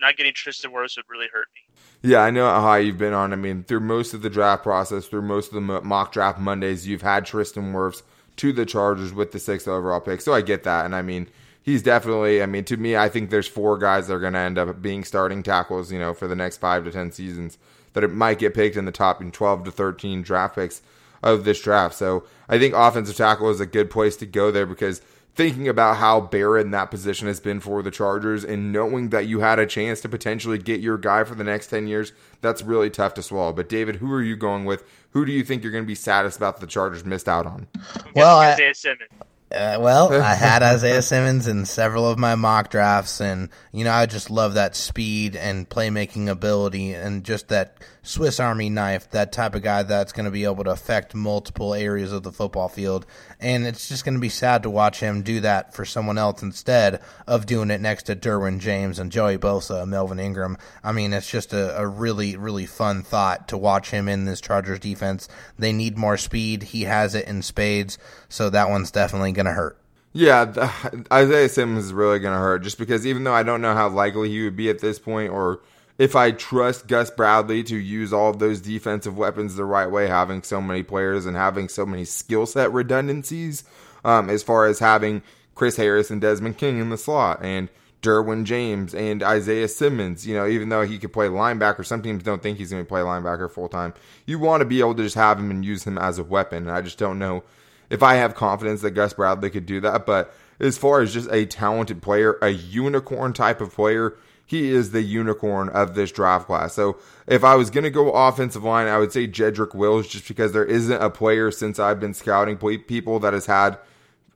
not 0.00 0.16
getting 0.16 0.32
Tristan 0.34 0.70
Wirfs 0.72 0.96
would 0.96 1.06
really 1.08 1.28
hurt 1.32 1.48
me. 1.54 2.10
Yeah, 2.10 2.20
I 2.20 2.30
know 2.30 2.46
how 2.46 2.60
high 2.60 2.78
you've 2.78 2.98
been 2.98 3.12
on. 3.12 3.32
I 3.32 3.36
mean, 3.36 3.64
through 3.64 3.80
most 3.80 4.14
of 4.14 4.22
the 4.22 4.30
draft 4.30 4.62
process, 4.62 5.06
through 5.06 5.22
most 5.22 5.48
of 5.48 5.54
the 5.54 5.60
mock 5.60 6.12
draft 6.12 6.38
Mondays, 6.38 6.86
you've 6.86 7.02
had 7.02 7.24
Tristan 7.24 7.72
Wirfs 7.72 8.02
to 8.36 8.52
the 8.52 8.66
Chargers 8.66 9.12
with 9.12 9.32
the 9.32 9.38
sixth 9.38 9.66
overall 9.66 10.00
pick. 10.00 10.20
So 10.20 10.34
I 10.34 10.42
get 10.42 10.64
that, 10.64 10.84
and 10.84 10.94
I 10.94 11.02
mean 11.02 11.28
he's 11.66 11.82
definitely. 11.82 12.42
I 12.42 12.46
mean, 12.46 12.64
to 12.64 12.78
me, 12.78 12.96
I 12.96 13.10
think 13.10 13.28
there's 13.28 13.48
four 13.48 13.76
guys 13.76 14.06
that 14.06 14.14
are 14.14 14.20
going 14.20 14.32
to 14.32 14.38
end 14.38 14.56
up 14.56 14.80
being 14.80 15.04
starting 15.04 15.42
tackles. 15.42 15.92
You 15.92 15.98
know, 15.98 16.14
for 16.14 16.26
the 16.26 16.36
next 16.36 16.56
five 16.56 16.84
to 16.84 16.90
ten 16.90 17.12
seasons, 17.12 17.58
that 17.92 18.04
it 18.04 18.12
might 18.12 18.38
get 18.38 18.54
picked 18.54 18.76
in 18.76 18.86
the 18.86 18.92
top 18.92 19.20
in 19.20 19.32
12 19.32 19.64
to 19.64 19.70
13 19.70 20.22
draft 20.22 20.54
picks 20.54 20.80
of 21.22 21.44
this 21.44 21.60
draft. 21.60 21.94
So 21.94 22.24
I 22.48 22.58
think 22.58 22.74
offensive 22.74 23.16
tackle 23.16 23.50
is 23.50 23.60
a 23.60 23.66
good 23.66 23.90
place 23.90 24.16
to 24.16 24.26
go 24.26 24.50
there 24.50 24.66
because 24.66 25.02
thinking 25.36 25.68
about 25.68 25.98
how 25.98 26.18
barren 26.18 26.70
that 26.70 26.90
position 26.90 27.28
has 27.28 27.40
been 27.40 27.60
for 27.60 27.82
the 27.82 27.90
Chargers 27.90 28.42
and 28.42 28.72
knowing 28.72 29.10
that 29.10 29.26
you 29.26 29.40
had 29.40 29.58
a 29.58 29.66
chance 29.66 30.00
to 30.00 30.08
potentially 30.08 30.56
get 30.56 30.80
your 30.80 30.96
guy 30.96 31.24
for 31.24 31.34
the 31.34 31.44
next 31.44 31.66
10 31.66 31.86
years, 31.86 32.12
that's 32.40 32.62
really 32.62 32.88
tough 32.88 33.12
to 33.14 33.22
swallow. 33.22 33.52
But 33.52 33.68
David, 33.68 33.96
who 33.96 34.10
are 34.12 34.22
you 34.22 34.34
going 34.34 34.64
with? 34.64 34.82
Who 35.10 35.26
do 35.26 35.32
you 35.32 35.44
think 35.44 35.62
you're 35.62 35.72
going 35.72 35.84
to 35.84 35.88
be 35.88 35.94
saddest 35.94 36.38
about 36.38 36.60
the 36.60 36.66
Chargers 36.66 37.04
missed 37.04 37.28
out 37.28 37.46
on? 37.46 37.68
Well, 38.14 38.38
Isaiah 38.38 38.74
Simmons. 38.74 39.10
Uh, 39.52 39.78
well, 39.78 40.12
I 40.12 40.34
had 40.34 40.62
Isaiah 40.62 41.02
Simmons 41.02 41.46
in 41.46 41.66
several 41.66 42.08
of 42.08 42.18
my 42.18 42.34
mock 42.34 42.70
drafts, 42.70 43.20
and 43.20 43.48
you 43.72 43.84
know 43.84 43.92
I 43.92 44.06
just 44.06 44.28
love 44.28 44.54
that 44.54 44.74
speed 44.74 45.36
and 45.36 45.68
playmaking 45.68 46.28
ability, 46.28 46.94
and 46.94 47.22
just 47.22 47.48
that 47.48 47.76
Swiss 48.06 48.38
Army 48.38 48.70
knife, 48.70 49.10
that 49.10 49.32
type 49.32 49.56
of 49.56 49.62
guy 49.62 49.82
that's 49.82 50.12
going 50.12 50.26
to 50.26 50.30
be 50.30 50.44
able 50.44 50.62
to 50.62 50.70
affect 50.70 51.12
multiple 51.12 51.74
areas 51.74 52.12
of 52.12 52.22
the 52.22 52.30
football 52.30 52.68
field. 52.68 53.04
And 53.40 53.66
it's 53.66 53.88
just 53.88 54.04
going 54.04 54.14
to 54.14 54.20
be 54.20 54.28
sad 54.28 54.62
to 54.62 54.70
watch 54.70 55.00
him 55.00 55.22
do 55.22 55.40
that 55.40 55.74
for 55.74 55.84
someone 55.84 56.16
else 56.16 56.40
instead 56.40 57.02
of 57.26 57.46
doing 57.46 57.72
it 57.72 57.80
next 57.80 58.04
to 58.04 58.14
Derwin 58.14 58.60
James 58.60 59.00
and 59.00 59.10
Joey 59.10 59.38
Bosa, 59.38 59.84
Melvin 59.88 60.20
Ingram. 60.20 60.56
I 60.84 60.92
mean, 60.92 61.12
it's 61.12 61.28
just 61.28 61.52
a, 61.52 61.76
a 61.76 61.84
really, 61.84 62.36
really 62.36 62.64
fun 62.64 63.02
thought 63.02 63.48
to 63.48 63.58
watch 63.58 63.90
him 63.90 64.08
in 64.08 64.24
this 64.24 64.40
Chargers 64.40 64.78
defense. 64.78 65.28
They 65.58 65.72
need 65.72 65.98
more 65.98 66.16
speed. 66.16 66.62
He 66.62 66.84
has 66.84 67.16
it 67.16 67.26
in 67.26 67.42
spades, 67.42 67.98
so 68.28 68.50
that 68.50 68.70
one's 68.70 68.92
definitely 68.92 69.32
going 69.32 69.46
to 69.46 69.52
hurt. 69.52 69.78
Yeah, 70.12 70.44
the, 70.44 71.06
Isaiah 71.12 71.48
Simmons 71.48 71.86
is 71.86 71.92
really 71.92 72.20
going 72.20 72.34
to 72.34 72.40
hurt 72.40 72.62
just 72.62 72.78
because 72.78 73.04
even 73.04 73.24
though 73.24 73.34
I 73.34 73.42
don't 73.42 73.60
know 73.60 73.74
how 73.74 73.88
likely 73.88 74.28
he 74.28 74.44
would 74.44 74.56
be 74.56 74.70
at 74.70 74.78
this 74.78 75.00
point 75.00 75.32
or 75.32 75.60
if 75.98 76.14
I 76.14 76.30
trust 76.30 76.86
Gus 76.86 77.10
Bradley 77.10 77.62
to 77.64 77.76
use 77.76 78.12
all 78.12 78.30
of 78.30 78.38
those 78.38 78.60
defensive 78.60 79.16
weapons 79.16 79.56
the 79.56 79.64
right 79.64 79.90
way, 79.90 80.06
having 80.08 80.42
so 80.42 80.60
many 80.60 80.82
players 80.82 81.26
and 81.26 81.36
having 81.36 81.68
so 81.68 81.86
many 81.86 82.04
skill 82.04 82.46
set 82.46 82.72
redundancies, 82.72 83.64
um, 84.04 84.28
as 84.28 84.42
far 84.42 84.66
as 84.66 84.78
having 84.78 85.22
Chris 85.54 85.76
Harris 85.76 86.10
and 86.10 86.20
Desmond 86.20 86.58
King 86.58 86.78
in 86.78 86.90
the 86.90 86.98
slot 86.98 87.40
and 87.42 87.68
Derwin 88.02 88.44
James 88.44 88.94
and 88.94 89.22
Isaiah 89.22 89.68
Simmons, 89.68 90.26
you 90.26 90.34
know, 90.34 90.46
even 90.46 90.68
though 90.68 90.82
he 90.86 90.98
could 90.98 91.12
play 91.12 91.28
linebacker, 91.28 91.84
some 91.84 92.02
teams 92.02 92.22
don't 92.22 92.42
think 92.42 92.58
he's 92.58 92.70
going 92.70 92.84
to 92.84 92.88
play 92.88 93.00
linebacker 93.00 93.50
full 93.50 93.68
time. 93.68 93.94
You 94.26 94.38
want 94.38 94.60
to 94.60 94.66
be 94.66 94.80
able 94.80 94.94
to 94.94 95.02
just 95.02 95.16
have 95.16 95.38
him 95.38 95.50
and 95.50 95.64
use 95.64 95.84
him 95.84 95.98
as 95.98 96.18
a 96.18 96.24
weapon. 96.24 96.64
And 96.64 96.70
I 96.70 96.82
just 96.82 96.98
don't 96.98 97.18
know 97.18 97.42
if 97.88 98.02
I 98.02 98.14
have 98.16 98.34
confidence 98.34 98.82
that 98.82 98.92
Gus 98.92 99.14
Bradley 99.14 99.50
could 99.50 99.66
do 99.66 99.80
that. 99.80 100.06
But 100.06 100.32
as 100.60 100.78
far 100.78 101.00
as 101.00 101.14
just 101.14 101.30
a 101.32 101.46
talented 101.46 102.02
player, 102.02 102.38
a 102.42 102.50
unicorn 102.50 103.32
type 103.32 103.60
of 103.60 103.74
player, 103.74 104.14
he 104.46 104.70
is 104.70 104.92
the 104.92 105.02
unicorn 105.02 105.68
of 105.70 105.94
this 105.94 106.12
draft 106.12 106.46
class. 106.46 106.72
So 106.72 106.98
if 107.26 107.42
I 107.42 107.56
was 107.56 107.68
going 107.68 107.84
to 107.84 107.90
go 107.90 108.12
offensive 108.12 108.62
line, 108.62 108.86
I 108.86 108.98
would 108.98 109.12
say 109.12 109.26
Jedrick 109.26 109.74
Wills, 109.74 110.06
just 110.06 110.28
because 110.28 110.52
there 110.52 110.64
isn't 110.64 111.02
a 111.02 111.10
player 111.10 111.50
since 111.50 111.78
I've 111.80 111.98
been 111.98 112.14
scouting 112.14 112.56
people 112.56 113.18
that 113.18 113.32
has 113.32 113.46
had 113.46 113.78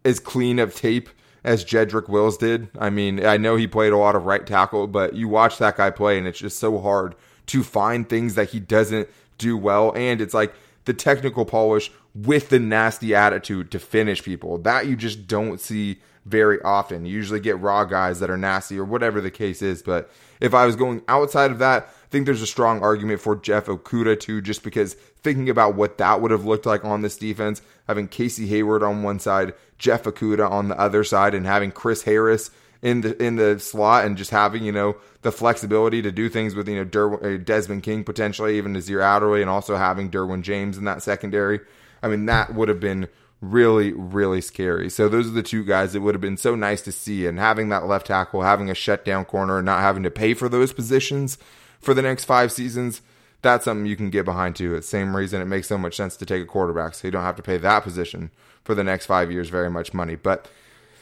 as 0.04 0.18
clean 0.18 0.58
of 0.58 0.74
tape 0.74 1.08
as 1.44 1.64
Jedrick 1.64 2.08
Wills 2.08 2.36
did. 2.36 2.68
I 2.78 2.90
mean, 2.90 3.24
I 3.24 3.36
know 3.36 3.54
he 3.56 3.68
played 3.68 3.92
a 3.92 3.96
lot 3.96 4.16
of 4.16 4.26
right 4.26 4.44
tackle, 4.44 4.88
but 4.88 5.14
you 5.14 5.28
watch 5.28 5.58
that 5.58 5.76
guy 5.76 5.90
play, 5.90 6.18
and 6.18 6.26
it's 6.26 6.40
just 6.40 6.58
so 6.58 6.78
hard 6.78 7.14
to 7.46 7.62
find 7.62 8.08
things 8.08 8.34
that 8.34 8.50
he 8.50 8.60
doesn't 8.60 9.08
do 9.38 9.56
well. 9.56 9.92
And 9.96 10.20
it's 10.20 10.34
like 10.34 10.52
the 10.86 10.92
technical 10.92 11.44
polish 11.44 11.90
with 12.14 12.48
the 12.48 12.58
nasty 12.58 13.14
attitude 13.14 13.70
to 13.70 13.78
finish 13.78 14.24
people. 14.24 14.58
That 14.58 14.86
you 14.86 14.96
just 14.96 15.28
don't 15.28 15.60
see 15.60 16.00
very 16.26 16.61
often. 16.62 17.06
You 17.06 17.14
usually 17.14 17.40
get 17.40 17.61
raw 17.61 17.85
guys 17.85 18.20
that 18.20 18.30
are 18.30 18.37
nasty 18.37 18.78
or 18.78 18.85
whatever 18.85 19.20
the 19.20 19.30
case 19.30 19.62
is. 19.62 19.83
But 19.83 20.11
if 20.40 20.54
I 20.54 20.66
was 20.66 20.76
going 20.76 21.02
outside 21.09 21.50
of 21.50 21.59
that, 21.59 21.85
I 21.85 22.09
think 22.11 22.26
there's 22.26 22.42
a 22.42 22.46
strong 22.46 22.83
argument 22.83 23.20
for 23.20 23.37
Jeff 23.37 23.66
Okudah 23.66 24.18
too, 24.18 24.40
just 24.40 24.62
because 24.62 24.94
thinking 24.94 25.48
about 25.48 25.74
what 25.74 25.98
that 25.98 26.20
would 26.20 26.30
have 26.30 26.44
looked 26.44 26.66
like 26.66 26.85
on 26.85 27.02
this 27.02 27.16
defense, 27.16 27.62
having 27.87 28.09
Casey 28.09 28.46
Hayward 28.48 28.83
on 28.83 29.02
one 29.02 29.18
side, 29.18 29.54
Jeff 29.78 30.04
Okudah 30.04 30.50
on 30.50 30.68
the 30.68 30.78
other 30.78 31.04
side, 31.04 31.35
and 31.35 31.46
having 31.46 31.70
Chris 31.70 32.02
Harris 32.02 32.50
in 32.83 33.02
the 33.02 33.22
in 33.22 33.37
the 33.37 33.59
slot, 33.61 34.04
and 34.04 34.16
just 34.16 34.30
having 34.30 34.64
you 34.64 34.72
know 34.72 34.96
the 35.22 35.33
flexibility 35.33 36.02
to 36.02 36.11
do 36.11 36.28
things 36.28 36.54
with 36.54 36.68
you 36.68 36.85
know 36.85 37.14
uh, 37.16 37.37
Desmond 37.37 37.83
King 37.83 38.04
potentially, 38.04 38.59
even 38.59 38.72
Nasir 38.72 39.00
Adderley, 39.00 39.40
and 39.40 39.50
also 39.50 39.76
having 39.76 40.11
Derwin 40.11 40.42
James 40.42 40.78
in 40.78 40.85
that 40.85 41.02
secondary. 41.02 41.61
I 42.02 42.09
mean, 42.09 42.26
that 42.26 42.54
would 42.54 42.68
have 42.68 42.80
been 42.80 43.09
really, 43.40 43.92
really 43.92 44.40
scary. 44.40 44.90
So 44.90 45.09
those 45.09 45.26
are 45.26 45.33
the 45.33 45.42
two 45.42 45.64
guys 45.64 45.92
that 45.92 46.00
would 46.00 46.14
have 46.14 46.20
been 46.20 46.37
so 46.37 46.55
nice 46.55 46.83
to 46.83 46.92
see. 46.92 47.26
And 47.26 47.38
having 47.38 47.68
that 47.70 47.87
left 47.87 48.07
tackle, 48.07 48.42
having 48.42 48.70
a 48.70 48.74
shutdown 48.74 49.24
corner, 49.24 49.59
and 49.59 49.66
not 49.66 49.81
having 49.81 50.03
to 50.03 50.11
pay 50.11 50.35
for 50.35 50.48
those 50.48 50.72
positions 50.72 51.38
for 51.81 51.94
the 51.94 52.03
next 52.03 52.24
five 52.24 52.53
seasons, 52.53 53.00
that's 53.42 53.64
something 53.64 53.87
you 53.87 53.96
can 53.96 54.11
get 54.11 54.24
behind 54.24 54.57
too. 54.57 54.74
It's 54.74 54.87
the 54.87 54.98
same 54.98 55.16
reason 55.16 55.40
it 55.40 55.46
makes 55.46 55.68
so 55.68 55.79
much 55.79 55.96
sense 55.96 56.16
to 56.18 56.26
take 56.26 56.42
a 56.42 56.46
quarterback, 56.46 56.94
so 56.94 57.09
you 57.09 57.12
don't 57.12 57.22
have 57.22 57.37
to 57.37 57.42
pay 57.42 57.57
that 57.57 57.83
position 57.83 58.31
for 58.62 58.74
the 58.74 58.85
next 58.85 59.07
five 59.07 59.33
years 59.33 59.48
very 59.48 59.70
much 59.70 59.94
money. 59.94 60.16
But 60.16 60.50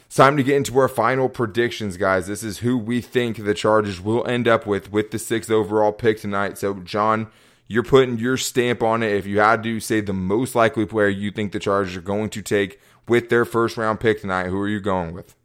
it's 0.07 0.17
time 0.17 0.37
to 0.37 0.43
get 0.43 0.57
into 0.57 0.79
our 0.79 0.89
final 0.89 1.29
predictions, 1.29 1.97
guys. 1.97 2.29
This 2.29 2.45
is 2.45 2.59
who 2.59 2.79
we 2.79 3.01
think 3.01 3.45
the 3.45 3.55
Chargers 3.55 4.01
will 4.01 4.27
end 4.27 4.47
up 4.47 4.67
with 4.67 4.93
with 4.93 5.11
the 5.11 5.19
sixth 5.19 5.51
overall 5.51 5.93
pick 5.93 6.21
tonight. 6.21 6.57
So, 6.57 6.75
John, 6.75 7.27
you're 7.69 7.83
putting 7.83 8.19
your 8.19 8.37
stamp 8.39 8.83
on 8.83 9.03
it. 9.03 9.13
If 9.13 9.27
you 9.27 9.41
had 9.41 9.63
to 9.63 9.79
say 9.79 10.01
the 10.01 10.15
most 10.15 10.55
likely 10.55 10.87
player 10.87 11.09
you 11.09 11.31
think 11.31 11.53
the 11.53 11.59
Chargers 11.59 11.97
are 11.97 12.01
going 12.01 12.31
to 12.31 12.43
take 12.43 12.81
with 13.07 13.29
their 13.29 13.45
first 13.45 13.77
round 13.77 14.01
pick 14.01 14.23
tonight, 14.23 14.47
who 14.47 14.59
are 14.59 14.69
you 14.69 14.81
going 14.81 15.13
with? 15.13 15.37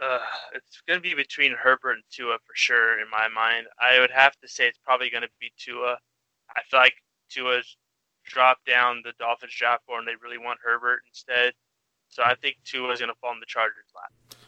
Uh, 0.00 0.18
it's 0.54 0.82
going 0.88 0.98
to 0.98 1.02
be 1.02 1.14
between 1.14 1.52
Herbert 1.52 1.92
and 1.92 2.02
Tua 2.10 2.38
for 2.44 2.54
sure 2.54 2.98
in 2.98 3.06
my 3.10 3.28
mind. 3.28 3.66
I 3.78 4.00
would 4.00 4.10
have 4.10 4.36
to 4.40 4.48
say 4.48 4.66
it's 4.66 4.78
probably 4.78 5.10
going 5.10 5.22
to 5.22 5.28
be 5.38 5.52
Tua. 5.58 5.98
I 6.56 6.62
feel 6.68 6.80
like 6.80 6.94
Tua's 7.28 7.76
dropped 8.24 8.66
down 8.66 9.02
the 9.04 9.12
Dolphins 9.18 9.54
draft 9.54 9.86
board 9.86 10.00
and 10.00 10.08
they 10.08 10.16
really 10.22 10.38
want 10.38 10.58
Herbert 10.64 11.02
instead. 11.08 11.52
So 12.08 12.22
I 12.24 12.34
think 12.36 12.56
Tua 12.64 12.92
is 12.92 13.00
going 13.00 13.10
to 13.10 13.18
fall 13.20 13.32
in 13.32 13.40
the 13.40 13.46
Chargers' 13.46 13.84
lap. 13.94 14.38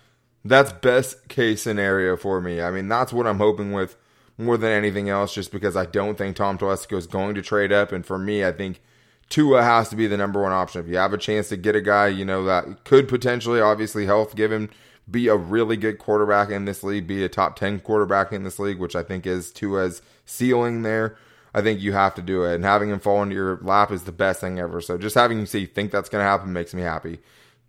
That's 0.45 0.73
best 0.73 1.29
case 1.29 1.63
scenario 1.63 2.17
for 2.17 2.41
me. 2.41 2.63
I 2.63 2.71
mean, 2.71 2.89
that's 2.89 3.13
what 3.13 3.27
I'm 3.27 3.39
hoping 3.39 3.73
with 3.73 3.97
more 4.38 4.57
than 4.57 4.70
anything 4.70 5.09
else, 5.09 5.35
just 5.35 5.51
because 5.51 5.77
I 5.77 5.87
don't 5.87 6.18
think 6.18 6.37
Tom 6.37 6.59
Telesco 6.59 6.96
is 6.96 7.07
going 7.07 7.35
to 7.35 7.42
trade 7.42 7.72
up. 7.72 7.92
And 7.92 8.05
for 8.05 8.18
me, 8.18 8.44
I 8.44 8.53
think 8.53 8.81
Tua 9.29 9.62
has 9.62 9.88
to 9.88 9.96
be 9.96 10.07
the 10.07 10.16
number 10.16 10.42
one 10.42 10.53
option. 10.53 10.81
If 10.81 10.88
you 10.88 10.96
have 10.96 11.12
a 11.12 11.18
chance 11.18 11.49
to 11.49 11.57
get 11.57 11.75
a 11.75 11.81
guy, 11.81 12.09
you 12.09 12.25
know, 12.25 12.44
that 12.44 12.85
could 12.85 13.09
potentially, 13.09 13.61
obviously, 13.61 14.07
health 14.07 14.37
give 14.37 14.53
him, 14.53 14.70
be 15.11 15.29
a 15.29 15.37
really 15.37 15.77
good 15.77 15.99
quarterback 15.99 16.51
in 16.51 16.64
this 16.64 16.83
league, 16.83 17.07
be 17.07 17.25
a 17.25 17.29
top 17.29 17.57
10 17.57 17.81
quarterback 17.81 18.33
in 18.33 18.44
this 18.44 18.59
league, 18.59 18.79
which 18.79 18.96
I 18.96 19.03
think 19.03 19.27
is 19.27 19.51
Tua's 19.53 20.03
ceiling 20.25 20.83
there. 20.83 21.16
I 21.55 21.62
think 21.62 21.81
you 21.81 21.92
have 21.94 22.14
to 22.16 22.22
do 22.22 22.44
it. 22.44 22.55
And 22.55 22.64
having 22.64 22.90
him 22.90 23.01
fall 23.01 23.22
into 23.22 23.35
your 23.35 23.59
lap 23.62 23.90
is 23.90 24.03
the 24.03 24.12
best 24.12 24.40
thing 24.40 24.59
ever. 24.59 24.81
So 24.81 24.99
just 24.99 25.14
having 25.14 25.40
you 25.40 25.46
see, 25.46 25.64
think 25.64 25.90
that's 25.90 26.11
going 26.11 26.22
to 26.22 26.29
happen 26.29 26.53
makes 26.53 26.75
me 26.75 26.83
happy. 26.83 27.20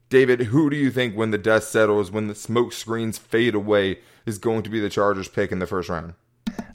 David, 0.10 0.42
who 0.42 0.70
do 0.70 0.76
you 0.76 0.92
think 0.92 1.16
when 1.16 1.32
the 1.32 1.38
dust 1.38 1.72
settles, 1.72 2.12
when 2.12 2.28
the 2.28 2.36
smoke 2.36 2.74
screens 2.74 3.18
fade 3.18 3.56
away, 3.56 4.00
is 4.26 4.38
going 4.38 4.64
to 4.64 4.70
be 4.70 4.80
the 4.80 4.90
Chargers 4.90 5.30
pick 5.30 5.52
in 5.52 5.60
the 5.60 5.68
first 5.68 5.90
round? 5.90 6.14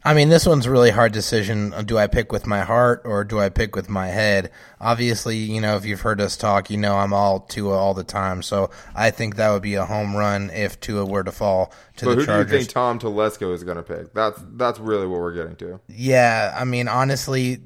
I 0.04 0.14
mean, 0.14 0.30
this 0.30 0.46
one's 0.46 0.66
a 0.66 0.70
really 0.70 0.90
hard 0.90 1.12
decision. 1.12 1.72
Uh, 1.72 1.82
do 1.82 1.96
I 1.96 2.08
pick 2.08 2.32
with 2.32 2.44
my 2.44 2.62
heart 2.62 3.02
or 3.04 3.22
do 3.22 3.38
I 3.38 3.50
pick 3.50 3.76
with 3.76 3.88
my 3.88 4.08
head? 4.08 4.50
Obviously, 4.80 5.36
you 5.36 5.60
know, 5.60 5.76
if 5.76 5.84
you've 5.84 6.00
heard 6.00 6.20
us 6.20 6.36
talk, 6.36 6.70
you 6.70 6.76
know 6.76 6.96
I'm 6.96 7.12
all 7.12 7.40
Tua 7.40 7.76
all 7.78 7.94
the 7.94 8.02
time. 8.02 8.42
So 8.42 8.70
I 8.96 9.10
think 9.12 9.36
that 9.36 9.50
would 9.50 9.62
be 9.62 9.74
a 9.74 9.84
home 9.84 10.16
run 10.16 10.50
if 10.50 10.80
Tua 10.80 11.04
were 11.04 11.22
to 11.22 11.30
fall 11.30 11.72
to 11.98 12.04
the 12.06 12.16
Chargers 12.16 12.16
But 12.16 12.16
the 12.16 12.20
who 12.20 12.26
Chargers. 12.26 12.50
do 12.50 12.56
you 12.56 12.60
think 12.62 12.70
Tom 12.72 12.98
Telesco 12.98 13.54
is 13.54 13.62
going 13.62 13.76
to 13.76 13.82
pick? 13.84 14.12
That's 14.12 14.42
that's 14.54 14.80
really 14.80 15.06
what 15.06 15.20
we're 15.20 15.34
getting 15.34 15.54
to. 15.56 15.80
Yeah, 15.88 16.52
I 16.58 16.64
mean, 16.64 16.88
honestly, 16.88 17.60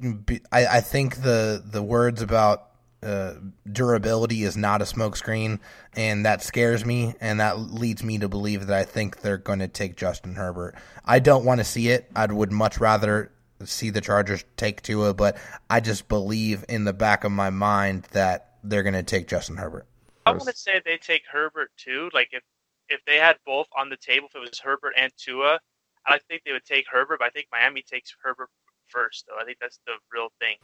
I, 0.51 0.67
I 0.67 0.81
think 0.81 1.23
the 1.23 1.63
the 1.65 1.81
words 1.81 2.21
about 2.21 2.66
uh, 3.07 3.33
durability 3.71 4.43
is 4.43 4.57
not 4.57 4.81
a 4.81 4.85
smokescreen, 4.85 5.59
and 5.95 6.25
that 6.25 6.43
scares 6.43 6.85
me, 6.85 7.15
and 7.21 7.39
that 7.39 7.57
leads 7.57 8.03
me 8.03 8.17
to 8.17 8.27
believe 8.27 8.67
that 8.67 8.77
I 8.77 8.83
think 8.83 9.21
they're 9.21 9.37
going 9.37 9.59
to 9.59 9.67
take 9.67 9.95
Justin 9.95 10.35
Herbert. 10.35 10.75
I 11.05 11.19
don't 11.19 11.45
want 11.45 11.59
to 11.59 11.63
see 11.63 11.87
it. 11.87 12.11
I 12.15 12.25
would 12.25 12.51
much 12.51 12.79
rather 12.79 13.31
see 13.63 13.89
the 13.89 14.01
Chargers 14.01 14.43
take 14.57 14.81
Tua, 14.81 15.13
but 15.13 15.37
I 15.69 15.79
just 15.79 16.07
believe 16.09 16.65
in 16.67 16.83
the 16.83 16.93
back 16.93 17.23
of 17.23 17.31
my 17.31 17.49
mind 17.49 18.03
that 18.11 18.55
they're 18.63 18.83
going 18.83 18.93
to 18.93 19.03
take 19.03 19.27
Justin 19.27 19.57
Herbert. 19.57 19.87
I 20.25 20.31
want 20.31 20.43
to 20.43 20.57
say 20.57 20.81
they 20.83 20.97
take 20.97 21.23
Herbert 21.31 21.71
too. 21.77 22.09
Like 22.13 22.29
if 22.33 22.43
if 22.89 22.99
they 23.05 23.15
had 23.15 23.37
both 23.45 23.67
on 23.77 23.89
the 23.89 23.97
table, 23.97 24.27
if 24.29 24.35
it 24.35 24.39
was 24.39 24.59
Herbert 24.59 24.93
and 24.97 25.11
Tua, 25.17 25.59
I 26.05 26.19
think 26.27 26.43
they 26.45 26.51
would 26.51 26.65
take 26.65 26.85
Herbert. 26.91 27.19
But 27.19 27.25
I 27.25 27.29
think 27.29 27.47
Miami 27.51 27.81
takes 27.81 28.13
Herbert 28.21 28.49
first, 28.87 29.25
though. 29.27 29.37
I 29.39 29.45
think 29.45 29.57
that's 29.59 29.79
the 29.85 29.93
real 30.11 30.29
thing. 30.39 30.55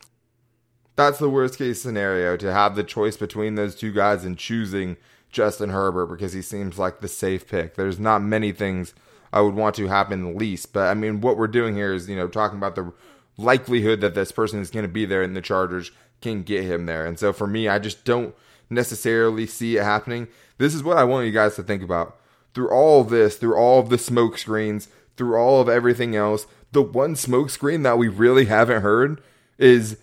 That's 0.96 1.18
the 1.18 1.30
worst 1.30 1.58
case 1.58 1.82
scenario 1.82 2.38
to 2.38 2.54
have 2.54 2.76
the 2.76 2.84
choice 2.84 3.18
between 3.18 3.56
those 3.56 3.76
two 3.76 3.92
guys 3.92 4.24
and 4.24 4.38
choosing 4.38 4.98
Justin 5.32 5.70
Herbert 5.70 6.08
because 6.08 6.34
he 6.34 6.42
seems 6.42 6.78
like 6.78 7.02
the 7.02 7.08
safe 7.08 7.48
pick. 7.48 7.76
There's 7.76 8.00
not 8.00 8.22
many 8.22 8.52
things 8.52 8.94
I 9.32 9.42
would 9.42 9.56
want 9.56 9.76
to 9.76 9.88
happen 9.88 10.38
least, 10.38 10.74
but 10.74 10.88
I 10.90 10.94
mean, 10.94 11.22
what 11.22 11.38
we're 11.38 11.48
doing 11.48 11.76
here 11.76 11.94
is, 11.94 12.08
you 12.08 12.16
know, 12.16 12.28
talking 12.28 12.58
about 12.60 12.76
the 12.76 12.94
likelihood 13.38 14.02
that 14.02 14.14
this 14.14 14.32
person 14.32 14.60
is 14.60 14.70
going 14.70 14.86
to 14.86 14.92
be 14.92 15.06
there 15.06 15.24
and 15.24 15.36
the 15.36 15.42
Chargers 15.42 15.92
can 16.22 16.44
get 16.44 16.64
him 16.64 16.86
there. 16.86 17.06
And 17.06 17.18
so 17.18 17.34
for 17.34 17.48
me, 17.48 17.68
I 17.68 17.80
just 17.80 18.06
don't 18.06 18.36
necessarily 18.70 19.48
see 19.48 19.78
it 19.78 19.84
happening. 19.84 20.28
This 20.60 20.76
is 20.76 20.84
what 20.84 20.98
I 20.98 21.04
want 21.04 21.26
you 21.26 21.32
guys 21.32 21.56
to 21.56 21.64
think 21.64 21.82
about. 21.82 22.18
Through 22.54 22.70
all 22.70 23.02
of 23.02 23.10
this, 23.10 23.38
through 23.38 23.56
all 23.56 23.80
of 23.80 23.90
the 23.90 23.98
smoke 23.98 24.38
screens, 24.38 24.88
through 25.18 25.36
all 25.36 25.60
of 25.60 25.68
everything 25.68 26.16
else, 26.16 26.46
the 26.72 26.84
one 26.84 27.16
smoke 27.16 27.50
screen 27.50 27.82
that 27.82 27.98
we 27.98 28.08
really 28.08 28.46
haven't 28.46 28.84
heard 28.84 29.22
is 29.58 29.98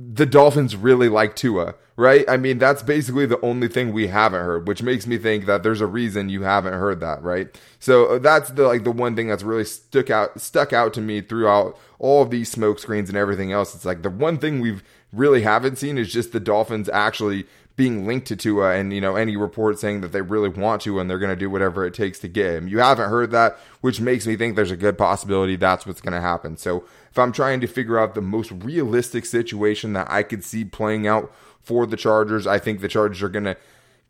the 0.00 0.26
Dolphins 0.26 0.74
really 0.74 1.08
like 1.08 1.36
Tua, 1.36 1.74
right? 1.96 2.24
I 2.28 2.36
mean, 2.36 2.58
that's 2.58 2.82
basically 2.82 3.26
the 3.26 3.40
only 3.42 3.68
thing 3.68 3.92
we 3.92 4.08
haven't 4.08 4.44
heard, 4.44 4.66
which 4.66 4.82
makes 4.82 5.06
me 5.06 5.18
think 5.18 5.46
that 5.46 5.62
there's 5.62 5.80
a 5.80 5.86
reason 5.86 6.28
you 6.28 6.42
haven't 6.42 6.74
heard 6.74 7.00
that, 7.00 7.22
right? 7.22 7.56
So 7.78 8.06
uh, 8.06 8.18
that's 8.18 8.50
the 8.50 8.64
like 8.64 8.84
the 8.84 8.90
one 8.90 9.14
thing 9.14 9.28
that's 9.28 9.44
really 9.44 9.64
stuck 9.64 10.10
out 10.10 10.40
stuck 10.40 10.72
out 10.72 10.92
to 10.94 11.00
me 11.00 11.20
throughout 11.20 11.78
all 11.98 12.22
of 12.22 12.30
these 12.30 12.50
smoke 12.50 12.80
screens 12.80 13.08
and 13.08 13.16
everything 13.16 13.52
else. 13.52 13.74
It's 13.74 13.84
like 13.84 14.02
the 14.02 14.10
one 14.10 14.38
thing 14.38 14.60
we've 14.60 14.82
really 15.12 15.42
haven't 15.42 15.78
seen 15.78 15.96
is 15.96 16.12
just 16.12 16.32
the 16.32 16.40
Dolphins 16.40 16.88
actually 16.88 17.46
being 17.76 18.06
linked 18.06 18.28
to 18.28 18.36
Tua 18.36 18.76
and 18.76 18.92
you 18.92 19.00
know 19.00 19.16
any 19.16 19.36
report 19.36 19.78
saying 19.78 20.00
that 20.02 20.12
they 20.12 20.22
really 20.22 20.48
want 20.48 20.82
to 20.82 21.00
and 21.00 21.10
they're 21.10 21.18
going 21.18 21.30
to 21.30 21.36
do 21.36 21.50
whatever 21.50 21.84
it 21.84 21.94
takes 21.94 22.18
to 22.20 22.28
get 22.28 22.54
him. 22.54 22.68
You 22.68 22.78
haven't 22.78 23.10
heard 23.10 23.30
that, 23.32 23.58
which 23.80 24.00
makes 24.00 24.26
me 24.26 24.36
think 24.36 24.54
there's 24.54 24.70
a 24.70 24.76
good 24.76 24.96
possibility 24.96 25.56
that's 25.56 25.86
what's 25.86 26.00
going 26.00 26.14
to 26.14 26.20
happen. 26.20 26.56
So 26.56 26.84
if 27.10 27.18
I'm 27.18 27.32
trying 27.32 27.60
to 27.60 27.66
figure 27.66 27.98
out 27.98 28.14
the 28.14 28.22
most 28.22 28.52
realistic 28.52 29.26
situation 29.26 29.92
that 29.94 30.10
I 30.10 30.22
could 30.22 30.44
see 30.44 30.64
playing 30.64 31.06
out 31.06 31.32
for 31.60 31.86
the 31.86 31.96
Chargers, 31.96 32.46
I 32.46 32.58
think 32.58 32.80
the 32.80 32.88
Chargers 32.88 33.22
are 33.22 33.28
going 33.28 33.44
to 33.44 33.56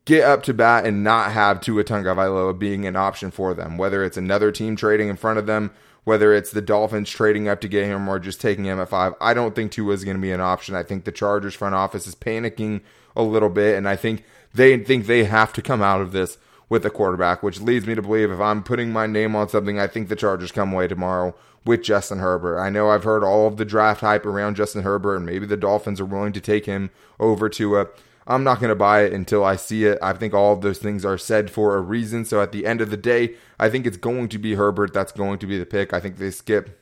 get 0.04 0.24
up 0.24 0.42
to 0.42 0.52
bat 0.52 0.84
and 0.84 1.02
not 1.02 1.32
have 1.32 1.60
Tua 1.60 1.84
Tagovailoa 1.84 2.58
being 2.58 2.86
an 2.86 2.96
option 2.96 3.30
for 3.30 3.54
them. 3.54 3.78
Whether 3.78 4.04
it's 4.04 4.18
another 4.18 4.52
team 4.52 4.76
trading 4.76 5.08
in 5.08 5.16
front 5.16 5.38
of 5.38 5.46
them, 5.46 5.70
whether 6.04 6.34
it's 6.34 6.50
the 6.50 6.60
Dolphins 6.60 7.08
trading 7.08 7.48
up 7.48 7.62
to 7.62 7.68
get 7.68 7.86
him 7.86 8.08
or 8.08 8.18
just 8.18 8.40
taking 8.40 8.66
him 8.66 8.78
at 8.78 8.90
five, 8.90 9.14
I 9.22 9.32
don't 9.32 9.54
think 9.54 9.72
Tua 9.72 9.94
is 9.94 10.04
going 10.04 10.16
to 10.18 10.22
be 10.22 10.32
an 10.32 10.40
option. 10.40 10.74
I 10.74 10.82
think 10.82 11.04
the 11.04 11.12
Chargers 11.12 11.54
front 11.54 11.74
office 11.74 12.06
is 12.06 12.14
panicking 12.14 12.82
a 13.16 13.22
little 13.22 13.48
bit, 13.48 13.76
and 13.76 13.88
I 13.88 13.96
think 13.96 14.24
they 14.52 14.76
think 14.78 15.06
they 15.06 15.24
have 15.24 15.52
to 15.54 15.62
come 15.62 15.82
out 15.82 16.00
of 16.00 16.12
this 16.12 16.38
with 16.68 16.86
a 16.86 16.90
quarterback, 16.90 17.42
which 17.42 17.60
leads 17.60 17.86
me 17.86 17.94
to 17.94 18.02
believe 18.02 18.30
if 18.30 18.40
I'm 18.40 18.62
putting 18.62 18.92
my 18.92 19.06
name 19.06 19.36
on 19.36 19.48
something, 19.48 19.78
I 19.78 19.86
think 19.86 20.08
the 20.08 20.16
Chargers 20.16 20.52
come 20.52 20.72
away 20.72 20.88
tomorrow 20.88 21.34
with 21.64 21.82
Justin 21.82 22.18
Herbert. 22.18 22.58
I 22.58 22.70
know 22.70 22.90
I've 22.90 23.04
heard 23.04 23.24
all 23.24 23.46
of 23.46 23.56
the 23.56 23.64
draft 23.64 24.00
hype 24.00 24.26
around 24.26 24.56
Justin 24.56 24.82
Herbert, 24.82 25.16
and 25.16 25.26
maybe 25.26 25.46
the 25.46 25.56
Dolphins 25.56 26.00
are 26.00 26.04
willing 26.04 26.32
to 26.32 26.40
take 26.40 26.66
him 26.66 26.90
over 27.18 27.48
Tua. 27.48 27.88
I'm 28.26 28.44
not 28.44 28.58
going 28.58 28.70
to 28.70 28.74
buy 28.74 29.02
it 29.04 29.12
until 29.12 29.44
I 29.44 29.56
see 29.56 29.84
it. 29.84 29.98
I 30.02 30.12
think 30.14 30.32
all 30.32 30.54
of 30.54 30.62
those 30.62 30.78
things 30.78 31.04
are 31.04 31.18
said 31.18 31.50
for 31.50 31.76
a 31.76 31.80
reason. 31.80 32.24
So 32.24 32.40
at 32.40 32.52
the 32.52 32.66
end 32.66 32.80
of 32.80 32.90
the 32.90 32.96
day, 32.96 33.34
I 33.58 33.68
think 33.68 33.86
it's 33.86 33.98
going 33.98 34.28
to 34.30 34.38
be 34.38 34.54
Herbert. 34.54 34.94
That's 34.94 35.12
going 35.12 35.38
to 35.40 35.46
be 35.46 35.58
the 35.58 35.66
pick. 35.66 35.92
I 35.92 36.00
think 36.00 36.16
they 36.16 36.30
skip. 36.30 36.80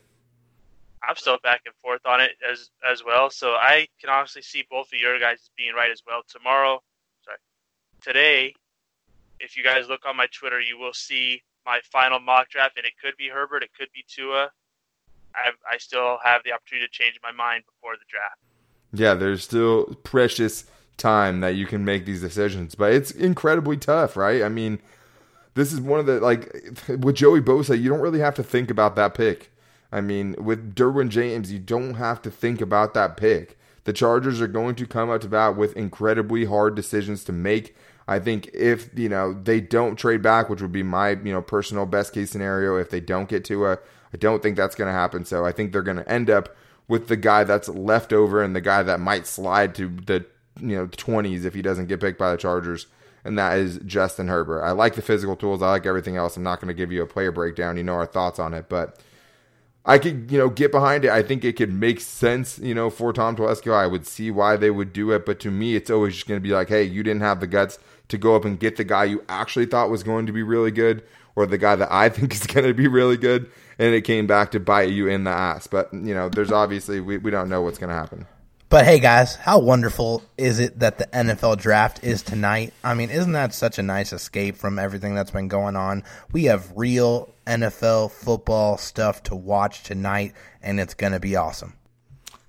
I'm 1.06 1.16
still 1.16 1.38
back 1.42 1.62
and 1.66 1.74
forth 1.76 2.04
on 2.06 2.20
it 2.20 2.32
as 2.48 2.70
as 2.88 3.02
well. 3.04 3.30
So 3.30 3.52
I 3.52 3.88
can 4.00 4.10
honestly 4.10 4.42
see 4.42 4.64
both 4.70 4.92
of 4.92 4.98
your 4.98 5.18
guys 5.18 5.50
being 5.56 5.74
right 5.74 5.90
as 5.90 6.02
well. 6.06 6.22
Tomorrow, 6.28 6.82
sorry, 7.24 7.38
today, 8.00 8.54
if 9.40 9.56
you 9.56 9.64
guys 9.64 9.88
look 9.88 10.06
on 10.06 10.16
my 10.16 10.26
Twitter, 10.32 10.60
you 10.60 10.78
will 10.78 10.94
see 10.94 11.42
my 11.66 11.80
final 11.90 12.20
mock 12.20 12.48
draft, 12.48 12.76
and 12.76 12.86
it 12.86 12.92
could 13.02 13.16
be 13.16 13.28
Herbert, 13.28 13.62
it 13.62 13.70
could 13.78 13.88
be 13.94 14.04
Tua. 14.08 14.50
I 15.34 15.50
I 15.70 15.78
still 15.78 16.18
have 16.22 16.42
the 16.44 16.52
opportunity 16.52 16.86
to 16.86 16.92
change 16.92 17.18
my 17.22 17.32
mind 17.32 17.64
before 17.66 17.94
the 17.94 18.04
draft. 18.08 18.38
Yeah, 18.92 19.14
there's 19.14 19.42
still 19.42 19.86
precious 20.04 20.66
time 20.96 21.40
that 21.40 21.54
you 21.54 21.66
can 21.66 21.84
make 21.84 22.04
these 22.04 22.20
decisions, 22.20 22.74
but 22.74 22.92
it's 22.92 23.10
incredibly 23.10 23.76
tough, 23.76 24.16
right? 24.16 24.42
I 24.42 24.48
mean, 24.48 24.78
this 25.54 25.72
is 25.72 25.80
one 25.80 26.00
of 26.00 26.06
the 26.06 26.20
like 26.20 26.52
with 26.88 27.16
Joey 27.16 27.40
Bosa, 27.40 27.80
you 27.80 27.88
don't 27.88 28.00
really 28.00 28.20
have 28.20 28.34
to 28.36 28.42
think 28.42 28.70
about 28.70 28.96
that 28.96 29.14
pick. 29.14 29.51
I 29.92 30.00
mean, 30.00 30.34
with 30.38 30.74
Derwin 30.74 31.10
James, 31.10 31.52
you 31.52 31.58
don't 31.58 31.94
have 31.94 32.22
to 32.22 32.30
think 32.30 32.60
about 32.60 32.94
that 32.94 33.16
pick. 33.16 33.58
The 33.84 33.92
Chargers 33.92 34.40
are 34.40 34.48
going 34.48 34.74
to 34.76 34.86
come 34.86 35.10
up 35.10 35.20
to 35.20 35.28
bat 35.28 35.56
with 35.56 35.76
incredibly 35.76 36.46
hard 36.46 36.74
decisions 36.74 37.24
to 37.24 37.32
make. 37.32 37.76
I 38.08 38.18
think 38.18 38.48
if, 38.54 38.88
you 38.98 39.08
know, 39.08 39.32
they 39.34 39.60
don't 39.60 39.96
trade 39.96 40.22
back, 40.22 40.48
which 40.48 40.62
would 40.62 40.72
be 40.72 40.82
my, 40.82 41.10
you 41.10 41.32
know, 41.32 41.42
personal 41.42 41.86
best 41.86 42.14
case 42.14 42.30
scenario 42.30 42.76
if 42.76 42.90
they 42.90 43.00
don't 43.00 43.28
get 43.28 43.44
Tua 43.44 43.78
I 44.12 44.16
don't 44.18 44.42
think 44.42 44.56
that's 44.56 44.74
going 44.74 44.88
to 44.88 44.92
happen. 44.92 45.24
So 45.24 45.44
I 45.44 45.52
think 45.52 45.72
they're 45.72 45.82
going 45.82 45.96
to 45.96 46.08
end 46.10 46.28
up 46.28 46.54
with 46.88 47.08
the 47.08 47.16
guy 47.16 47.44
that's 47.44 47.68
left 47.68 48.12
over 48.12 48.42
and 48.42 48.54
the 48.54 48.60
guy 48.60 48.82
that 48.82 49.00
might 49.00 49.26
slide 49.26 49.74
to 49.76 49.88
the, 49.88 50.26
you 50.60 50.76
know, 50.76 50.86
20s 50.86 51.44
if 51.44 51.54
he 51.54 51.62
doesn't 51.62 51.86
get 51.86 52.00
picked 52.00 52.18
by 52.18 52.30
the 52.30 52.36
Chargers 52.36 52.86
and 53.24 53.38
that 53.38 53.56
is 53.58 53.78
Justin 53.86 54.28
Herbert. 54.28 54.62
I 54.62 54.72
like 54.72 54.94
the 54.94 55.02
physical 55.02 55.36
tools. 55.36 55.62
I 55.62 55.70
like 55.70 55.86
everything 55.86 56.16
else. 56.16 56.36
I'm 56.36 56.42
not 56.42 56.60
going 56.60 56.68
to 56.68 56.74
give 56.74 56.92
you 56.92 57.02
a 57.02 57.06
player 57.06 57.32
breakdown. 57.32 57.76
You 57.76 57.84
know 57.84 57.94
our 57.94 58.06
thoughts 58.06 58.38
on 58.38 58.52
it, 58.52 58.68
but 58.68 58.98
I 59.84 59.98
could, 59.98 60.30
you 60.30 60.38
know, 60.38 60.48
get 60.48 60.70
behind 60.70 61.04
it. 61.04 61.10
I 61.10 61.22
think 61.22 61.44
it 61.44 61.56
could 61.56 61.72
make 61.72 62.00
sense, 62.00 62.58
you 62.58 62.74
know, 62.74 62.88
for 62.88 63.12
Tom 63.12 63.34
Telesco. 63.34 63.72
I 63.74 63.86
would 63.86 64.06
see 64.06 64.30
why 64.30 64.56
they 64.56 64.70
would 64.70 64.92
do 64.92 65.10
it, 65.10 65.26
but 65.26 65.40
to 65.40 65.50
me, 65.50 65.74
it's 65.74 65.90
always 65.90 66.14
just 66.14 66.28
going 66.28 66.40
to 66.40 66.42
be 66.42 66.54
like, 66.54 66.68
hey, 66.68 66.84
you 66.84 67.02
didn't 67.02 67.22
have 67.22 67.40
the 67.40 67.48
guts 67.48 67.78
to 68.08 68.18
go 68.18 68.36
up 68.36 68.44
and 68.44 68.60
get 68.60 68.76
the 68.76 68.84
guy 68.84 69.04
you 69.04 69.24
actually 69.28 69.66
thought 69.66 69.90
was 69.90 70.04
going 70.04 70.26
to 70.26 70.32
be 70.32 70.42
really 70.42 70.70
good, 70.70 71.02
or 71.34 71.46
the 71.46 71.58
guy 71.58 71.74
that 71.74 71.90
I 71.90 72.08
think 72.10 72.32
is 72.32 72.46
going 72.46 72.66
to 72.66 72.74
be 72.74 72.86
really 72.86 73.16
good, 73.16 73.50
and 73.78 73.94
it 73.94 74.02
came 74.02 74.26
back 74.28 74.52
to 74.52 74.60
bite 74.60 74.90
you 74.90 75.08
in 75.08 75.24
the 75.24 75.30
ass. 75.30 75.66
But 75.66 75.92
you 75.92 76.14
know, 76.14 76.28
there's 76.28 76.52
obviously 76.52 77.00
we, 77.00 77.18
we 77.18 77.32
don't 77.32 77.48
know 77.48 77.62
what's 77.62 77.78
going 77.78 77.90
to 77.90 77.96
happen. 77.96 78.26
But 78.72 78.86
hey, 78.86 79.00
guys, 79.00 79.36
how 79.36 79.58
wonderful 79.58 80.22
is 80.38 80.58
it 80.58 80.78
that 80.78 80.96
the 80.96 81.04
NFL 81.08 81.58
draft 81.58 82.02
is 82.02 82.22
tonight? 82.22 82.72
I 82.82 82.94
mean, 82.94 83.10
isn't 83.10 83.32
that 83.32 83.52
such 83.52 83.78
a 83.78 83.82
nice 83.82 84.14
escape 84.14 84.56
from 84.56 84.78
everything 84.78 85.14
that's 85.14 85.30
been 85.30 85.48
going 85.48 85.76
on? 85.76 86.04
We 86.32 86.44
have 86.44 86.72
real 86.74 87.34
NFL 87.46 88.12
football 88.12 88.78
stuff 88.78 89.24
to 89.24 89.36
watch 89.36 89.82
tonight, 89.82 90.32
and 90.62 90.80
it's 90.80 90.94
going 90.94 91.12
to 91.12 91.20
be 91.20 91.36
awesome. 91.36 91.74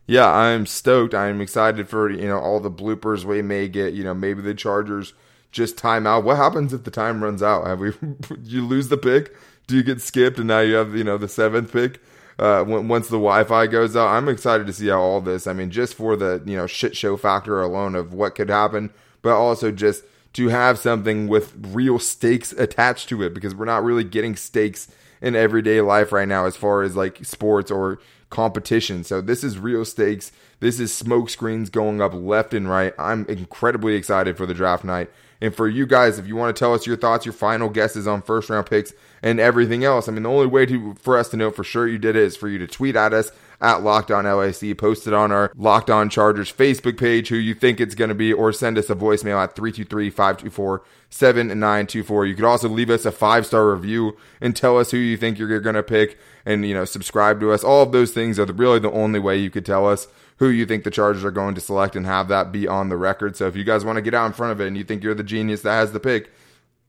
Yeah, 0.08 0.30
I'm 0.30 0.66
stoked. 0.66 1.14
I'm 1.14 1.42
excited 1.42 1.90
for 1.90 2.10
you 2.10 2.30
know 2.30 2.40
all 2.40 2.62
the 2.62 2.72
bloopers 2.72 3.26
we 3.26 3.42
may 3.42 3.68
get. 3.68 3.94
You 3.94 4.06
know, 4.06 4.14
maybe 4.14 4.42
the 4.42 4.56
Chargers 4.56 5.14
just 5.52 5.78
time 5.78 6.08
out. 6.08 6.24
What 6.24 6.38
happens 6.38 6.72
if 6.72 6.86
the 6.86 6.92
time 6.92 7.22
runs 7.22 7.44
out? 7.44 7.68
Have 7.68 7.82
we 7.82 7.92
you 8.44 8.66
lose 8.66 8.88
the 8.88 8.96
pick? 8.96 9.36
Do 9.68 9.76
you 9.76 9.84
get 9.84 10.00
skipped 10.00 10.38
and 10.38 10.48
now 10.48 10.62
you 10.62 10.76
have 10.76 10.96
you 10.96 11.04
know 11.04 11.18
the 11.18 11.28
seventh 11.28 11.74
pick? 11.74 12.00
Uh, 12.40 12.64
once 12.68 13.08
the 13.08 13.18
Wi-Fi 13.18 13.68
goes 13.68 13.96
out, 13.96 14.08
I'm 14.08 14.28
excited 14.28 14.66
to 14.68 14.74
see 14.74 14.88
how 14.88 15.00
all 15.00 15.22
this. 15.22 15.46
I 15.46 15.54
mean, 15.54 15.70
just 15.70 15.94
for 15.94 16.16
the 16.16 16.42
you 16.46 16.56
know 16.56 16.68
shit 16.68 16.96
show 16.96 17.16
factor 17.18 17.62
alone 17.62 17.96
of 17.96 18.14
what 18.14 18.36
could 18.36 18.50
happen, 18.50 18.92
but 19.22 19.36
also 19.36 19.72
just 19.72 20.04
to 20.34 20.50
have 20.50 20.80
something 20.80 21.28
with 21.28 21.54
real 21.58 22.00
stakes 22.00 22.52
attached 22.54 23.08
to 23.10 23.22
it 23.22 23.34
because 23.34 23.54
we're 23.54 23.66
not 23.66 23.84
really 23.84 24.04
getting 24.04 24.36
stakes 24.36 24.92
in 25.22 25.36
everyday 25.36 25.80
life 25.80 26.12
right 26.12 26.28
now 26.28 26.46
as 26.46 26.56
far 26.56 26.82
as 26.82 26.96
like 26.96 27.24
sports 27.24 27.70
or 27.70 28.00
competition. 28.30 29.04
So 29.04 29.22
this 29.22 29.44
is 29.44 29.60
real 29.60 29.86
stakes. 29.86 30.32
This 30.60 30.80
is 30.80 30.94
smoke 30.94 31.30
screens 31.30 31.70
going 31.70 32.02
up 32.02 32.14
left 32.14 32.54
and 32.54 32.68
right. 32.68 32.94
I'm 32.98 33.26
incredibly 33.28 33.96
excited 33.96 34.38
for 34.38 34.46
the 34.46 34.56
draft 34.56 34.84
night. 34.84 35.12
And 35.42 35.54
for 35.54 35.68
you 35.68 35.86
guys, 35.86 36.20
if 36.20 36.28
you 36.28 36.36
want 36.36 36.56
to 36.56 36.60
tell 36.60 36.74
us 36.74 36.88
your 36.88 36.98
thoughts, 36.98 37.26
your 37.26 37.34
final 37.34 37.70
guesses 37.70 38.08
on 38.08 38.22
first 38.22 38.50
round 38.50 38.68
picks 38.68 38.94
and 39.22 39.40
everything 39.40 39.84
else, 39.84 40.08
I 40.08 40.12
mean, 40.12 40.24
the 40.24 40.30
only 40.30 40.48
way 40.48 40.66
to 40.66 40.94
for 40.96 41.18
us 41.18 41.30
to 41.30 41.38
know 41.38 41.52
for 41.52 41.64
sure 41.64 41.88
you 41.88 41.98
did 41.98 42.16
it 42.16 42.24
is 42.24 42.38
for 42.38 42.48
you 42.48 42.58
to 42.60 42.68
tweet 42.68 42.96
at 42.96 43.14
us 43.14 43.32
at 43.62 43.82
Locked 43.82 44.12
On 44.12 44.26
LAC. 44.26 44.78
Post 44.78 45.08
it 45.08 45.14
on 45.14 45.32
our 45.32 45.52
Locked 45.56 45.90
On 45.90 46.10
Chargers 46.10 46.52
Facebook 46.52 46.98
page 46.98 47.30
who 47.30 47.36
you 47.36 47.54
think 47.54 47.80
it's 47.80 47.96
going 47.96 48.10
to 48.10 48.16
be, 48.16 48.32
or 48.32 48.52
send 48.52 48.78
us 48.78 48.90
a 48.90 48.96
voicemail 48.96 49.42
at 49.42 49.56
323 49.56 50.10
524 50.10 50.84
7924. 51.10 52.26
You 52.26 52.36
could 52.36 52.46
also 52.46 52.70
leave 52.70 52.90
us 52.90 53.06
a 53.06 53.12
five 53.12 53.46
star 53.46 53.72
review 53.72 54.18
and 54.42 54.56
tell 54.56 54.78
us 54.78 54.92
who 54.92 54.98
you 54.98 55.18
think 55.18 55.38
you're 55.38 55.60
going 55.60 55.76
to 55.76 55.84
pick 55.84 56.18
and, 56.46 56.66
you 56.66 56.74
know, 56.74 56.86
subscribe 56.86 57.40
to 57.40 57.52
us. 57.52 57.64
All 57.64 57.84
of 57.84 57.92
those 57.92 58.12
things 58.12 58.40
are 58.40 58.46
really 58.46 58.80
the 58.80 58.92
only 58.92 59.20
way 59.20 59.38
you 59.38 59.50
could 59.50 59.66
tell 59.66 59.88
us 59.88 60.08
who 60.38 60.50
you 60.50 60.66
think 60.66 60.84
the 60.84 60.92
Chargers 60.92 61.24
are 61.24 61.32
going 61.32 61.56
to 61.56 61.62
select 61.62 61.96
and 61.96 62.06
have 62.06 62.28
that 62.28 62.52
be 62.52 62.68
on 62.68 62.90
the 62.90 62.98
record. 62.98 63.36
So 63.36 63.48
if 63.48 63.56
you 63.56 63.64
guys 63.64 63.86
want 63.86 63.98
to 63.98 64.02
get 64.02 64.14
out 64.14 64.26
in 64.26 64.34
front 64.34 64.52
of 64.52 64.62
it 64.62 64.68
and 64.68 64.78
you 64.78 64.84
think 64.84 65.04
you're 65.04 65.14
the 65.14 65.24
genius 65.24 65.62
that 65.62 65.74
has 65.74 65.92
the 65.92 66.00
pick, 66.00 66.32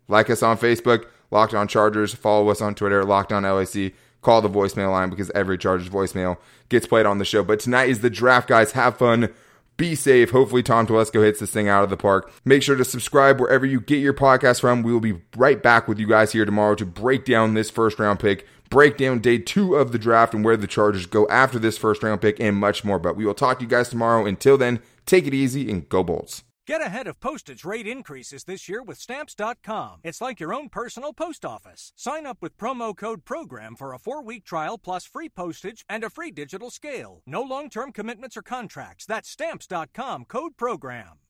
like 0.08 0.30
us 0.30 0.42
on 0.42 0.58
Facebook, 0.58 1.06
Locked 1.30 1.54
On 1.54 1.66
Chargers, 1.66 2.14
follow 2.14 2.48
us 2.48 2.60
on 2.60 2.74
Twitter, 2.74 3.04
Locked 3.04 3.32
On 3.32 3.42
LAC, 3.42 3.92
call 4.22 4.40
the 4.40 4.48
voicemail 4.48 4.90
line 4.90 5.10
because 5.10 5.30
every 5.30 5.58
Chargers 5.58 5.88
voicemail 5.88 6.38
gets 6.68 6.86
played 6.86 7.06
on 7.06 7.18
the 7.18 7.24
show. 7.24 7.42
But 7.42 7.60
tonight 7.60 7.88
is 7.88 8.00
the 8.00 8.10
draft, 8.10 8.48
guys. 8.48 8.72
Have 8.72 8.96
fun. 8.96 9.32
Be 9.76 9.96
safe. 9.96 10.30
Hopefully, 10.30 10.62
Tom 10.62 10.86
Telesco 10.86 11.24
hits 11.24 11.40
this 11.40 11.50
thing 11.50 11.68
out 11.68 11.82
of 11.82 11.90
the 11.90 11.96
park. 11.96 12.32
Make 12.44 12.62
sure 12.62 12.76
to 12.76 12.84
subscribe 12.84 13.40
wherever 13.40 13.66
you 13.66 13.80
get 13.80 13.96
your 13.96 14.14
podcast 14.14 14.60
from. 14.60 14.82
We 14.82 14.92
will 14.92 15.00
be 15.00 15.20
right 15.36 15.60
back 15.60 15.88
with 15.88 15.98
you 15.98 16.06
guys 16.06 16.30
here 16.30 16.44
tomorrow 16.44 16.76
to 16.76 16.86
break 16.86 17.24
down 17.24 17.54
this 17.54 17.70
first 17.70 17.98
round 17.98 18.20
pick, 18.20 18.46
break 18.74 18.96
down 18.96 19.20
day 19.20 19.38
two 19.38 19.76
of 19.76 19.92
the 19.92 20.00
draft 20.00 20.34
and 20.34 20.44
where 20.44 20.56
the 20.56 20.66
Chargers 20.66 21.06
go 21.06 21.28
after 21.28 21.60
this 21.60 21.78
first 21.78 22.02
round 22.02 22.20
pick, 22.20 22.40
and 22.40 22.56
much 22.56 22.84
more. 22.84 22.98
But 22.98 23.14
we 23.14 23.24
will 23.24 23.32
talk 23.32 23.60
to 23.60 23.64
you 23.64 23.70
guys 23.70 23.88
tomorrow. 23.88 24.26
Until 24.26 24.58
then, 24.58 24.80
take 25.06 25.28
it 25.28 25.32
easy 25.32 25.70
and 25.70 25.88
go 25.88 26.02
Bolts. 26.02 26.42
Get 26.66 26.80
ahead 26.80 27.06
of 27.06 27.20
postage 27.20 27.64
rate 27.64 27.86
increases 27.86 28.44
this 28.44 28.68
year 28.68 28.82
with 28.82 28.98
Stamps.com. 28.98 30.00
It's 30.02 30.20
like 30.20 30.40
your 30.40 30.52
own 30.52 30.70
personal 30.70 31.12
post 31.12 31.44
office. 31.44 31.92
Sign 31.94 32.26
up 32.26 32.38
with 32.40 32.56
promo 32.56 32.96
code 32.96 33.24
PROGRAM 33.24 33.76
for 33.76 33.92
a 33.92 33.98
four 33.98 34.24
week 34.24 34.44
trial 34.44 34.76
plus 34.76 35.04
free 35.04 35.28
postage 35.28 35.84
and 35.88 36.02
a 36.02 36.10
free 36.10 36.32
digital 36.32 36.70
scale. 36.70 37.22
No 37.26 37.42
long 37.42 37.70
term 37.70 37.92
commitments 37.92 38.36
or 38.36 38.42
contracts. 38.42 39.06
That's 39.06 39.30
Stamps.com 39.30 40.24
code 40.24 40.56
PROGRAM. 40.56 41.20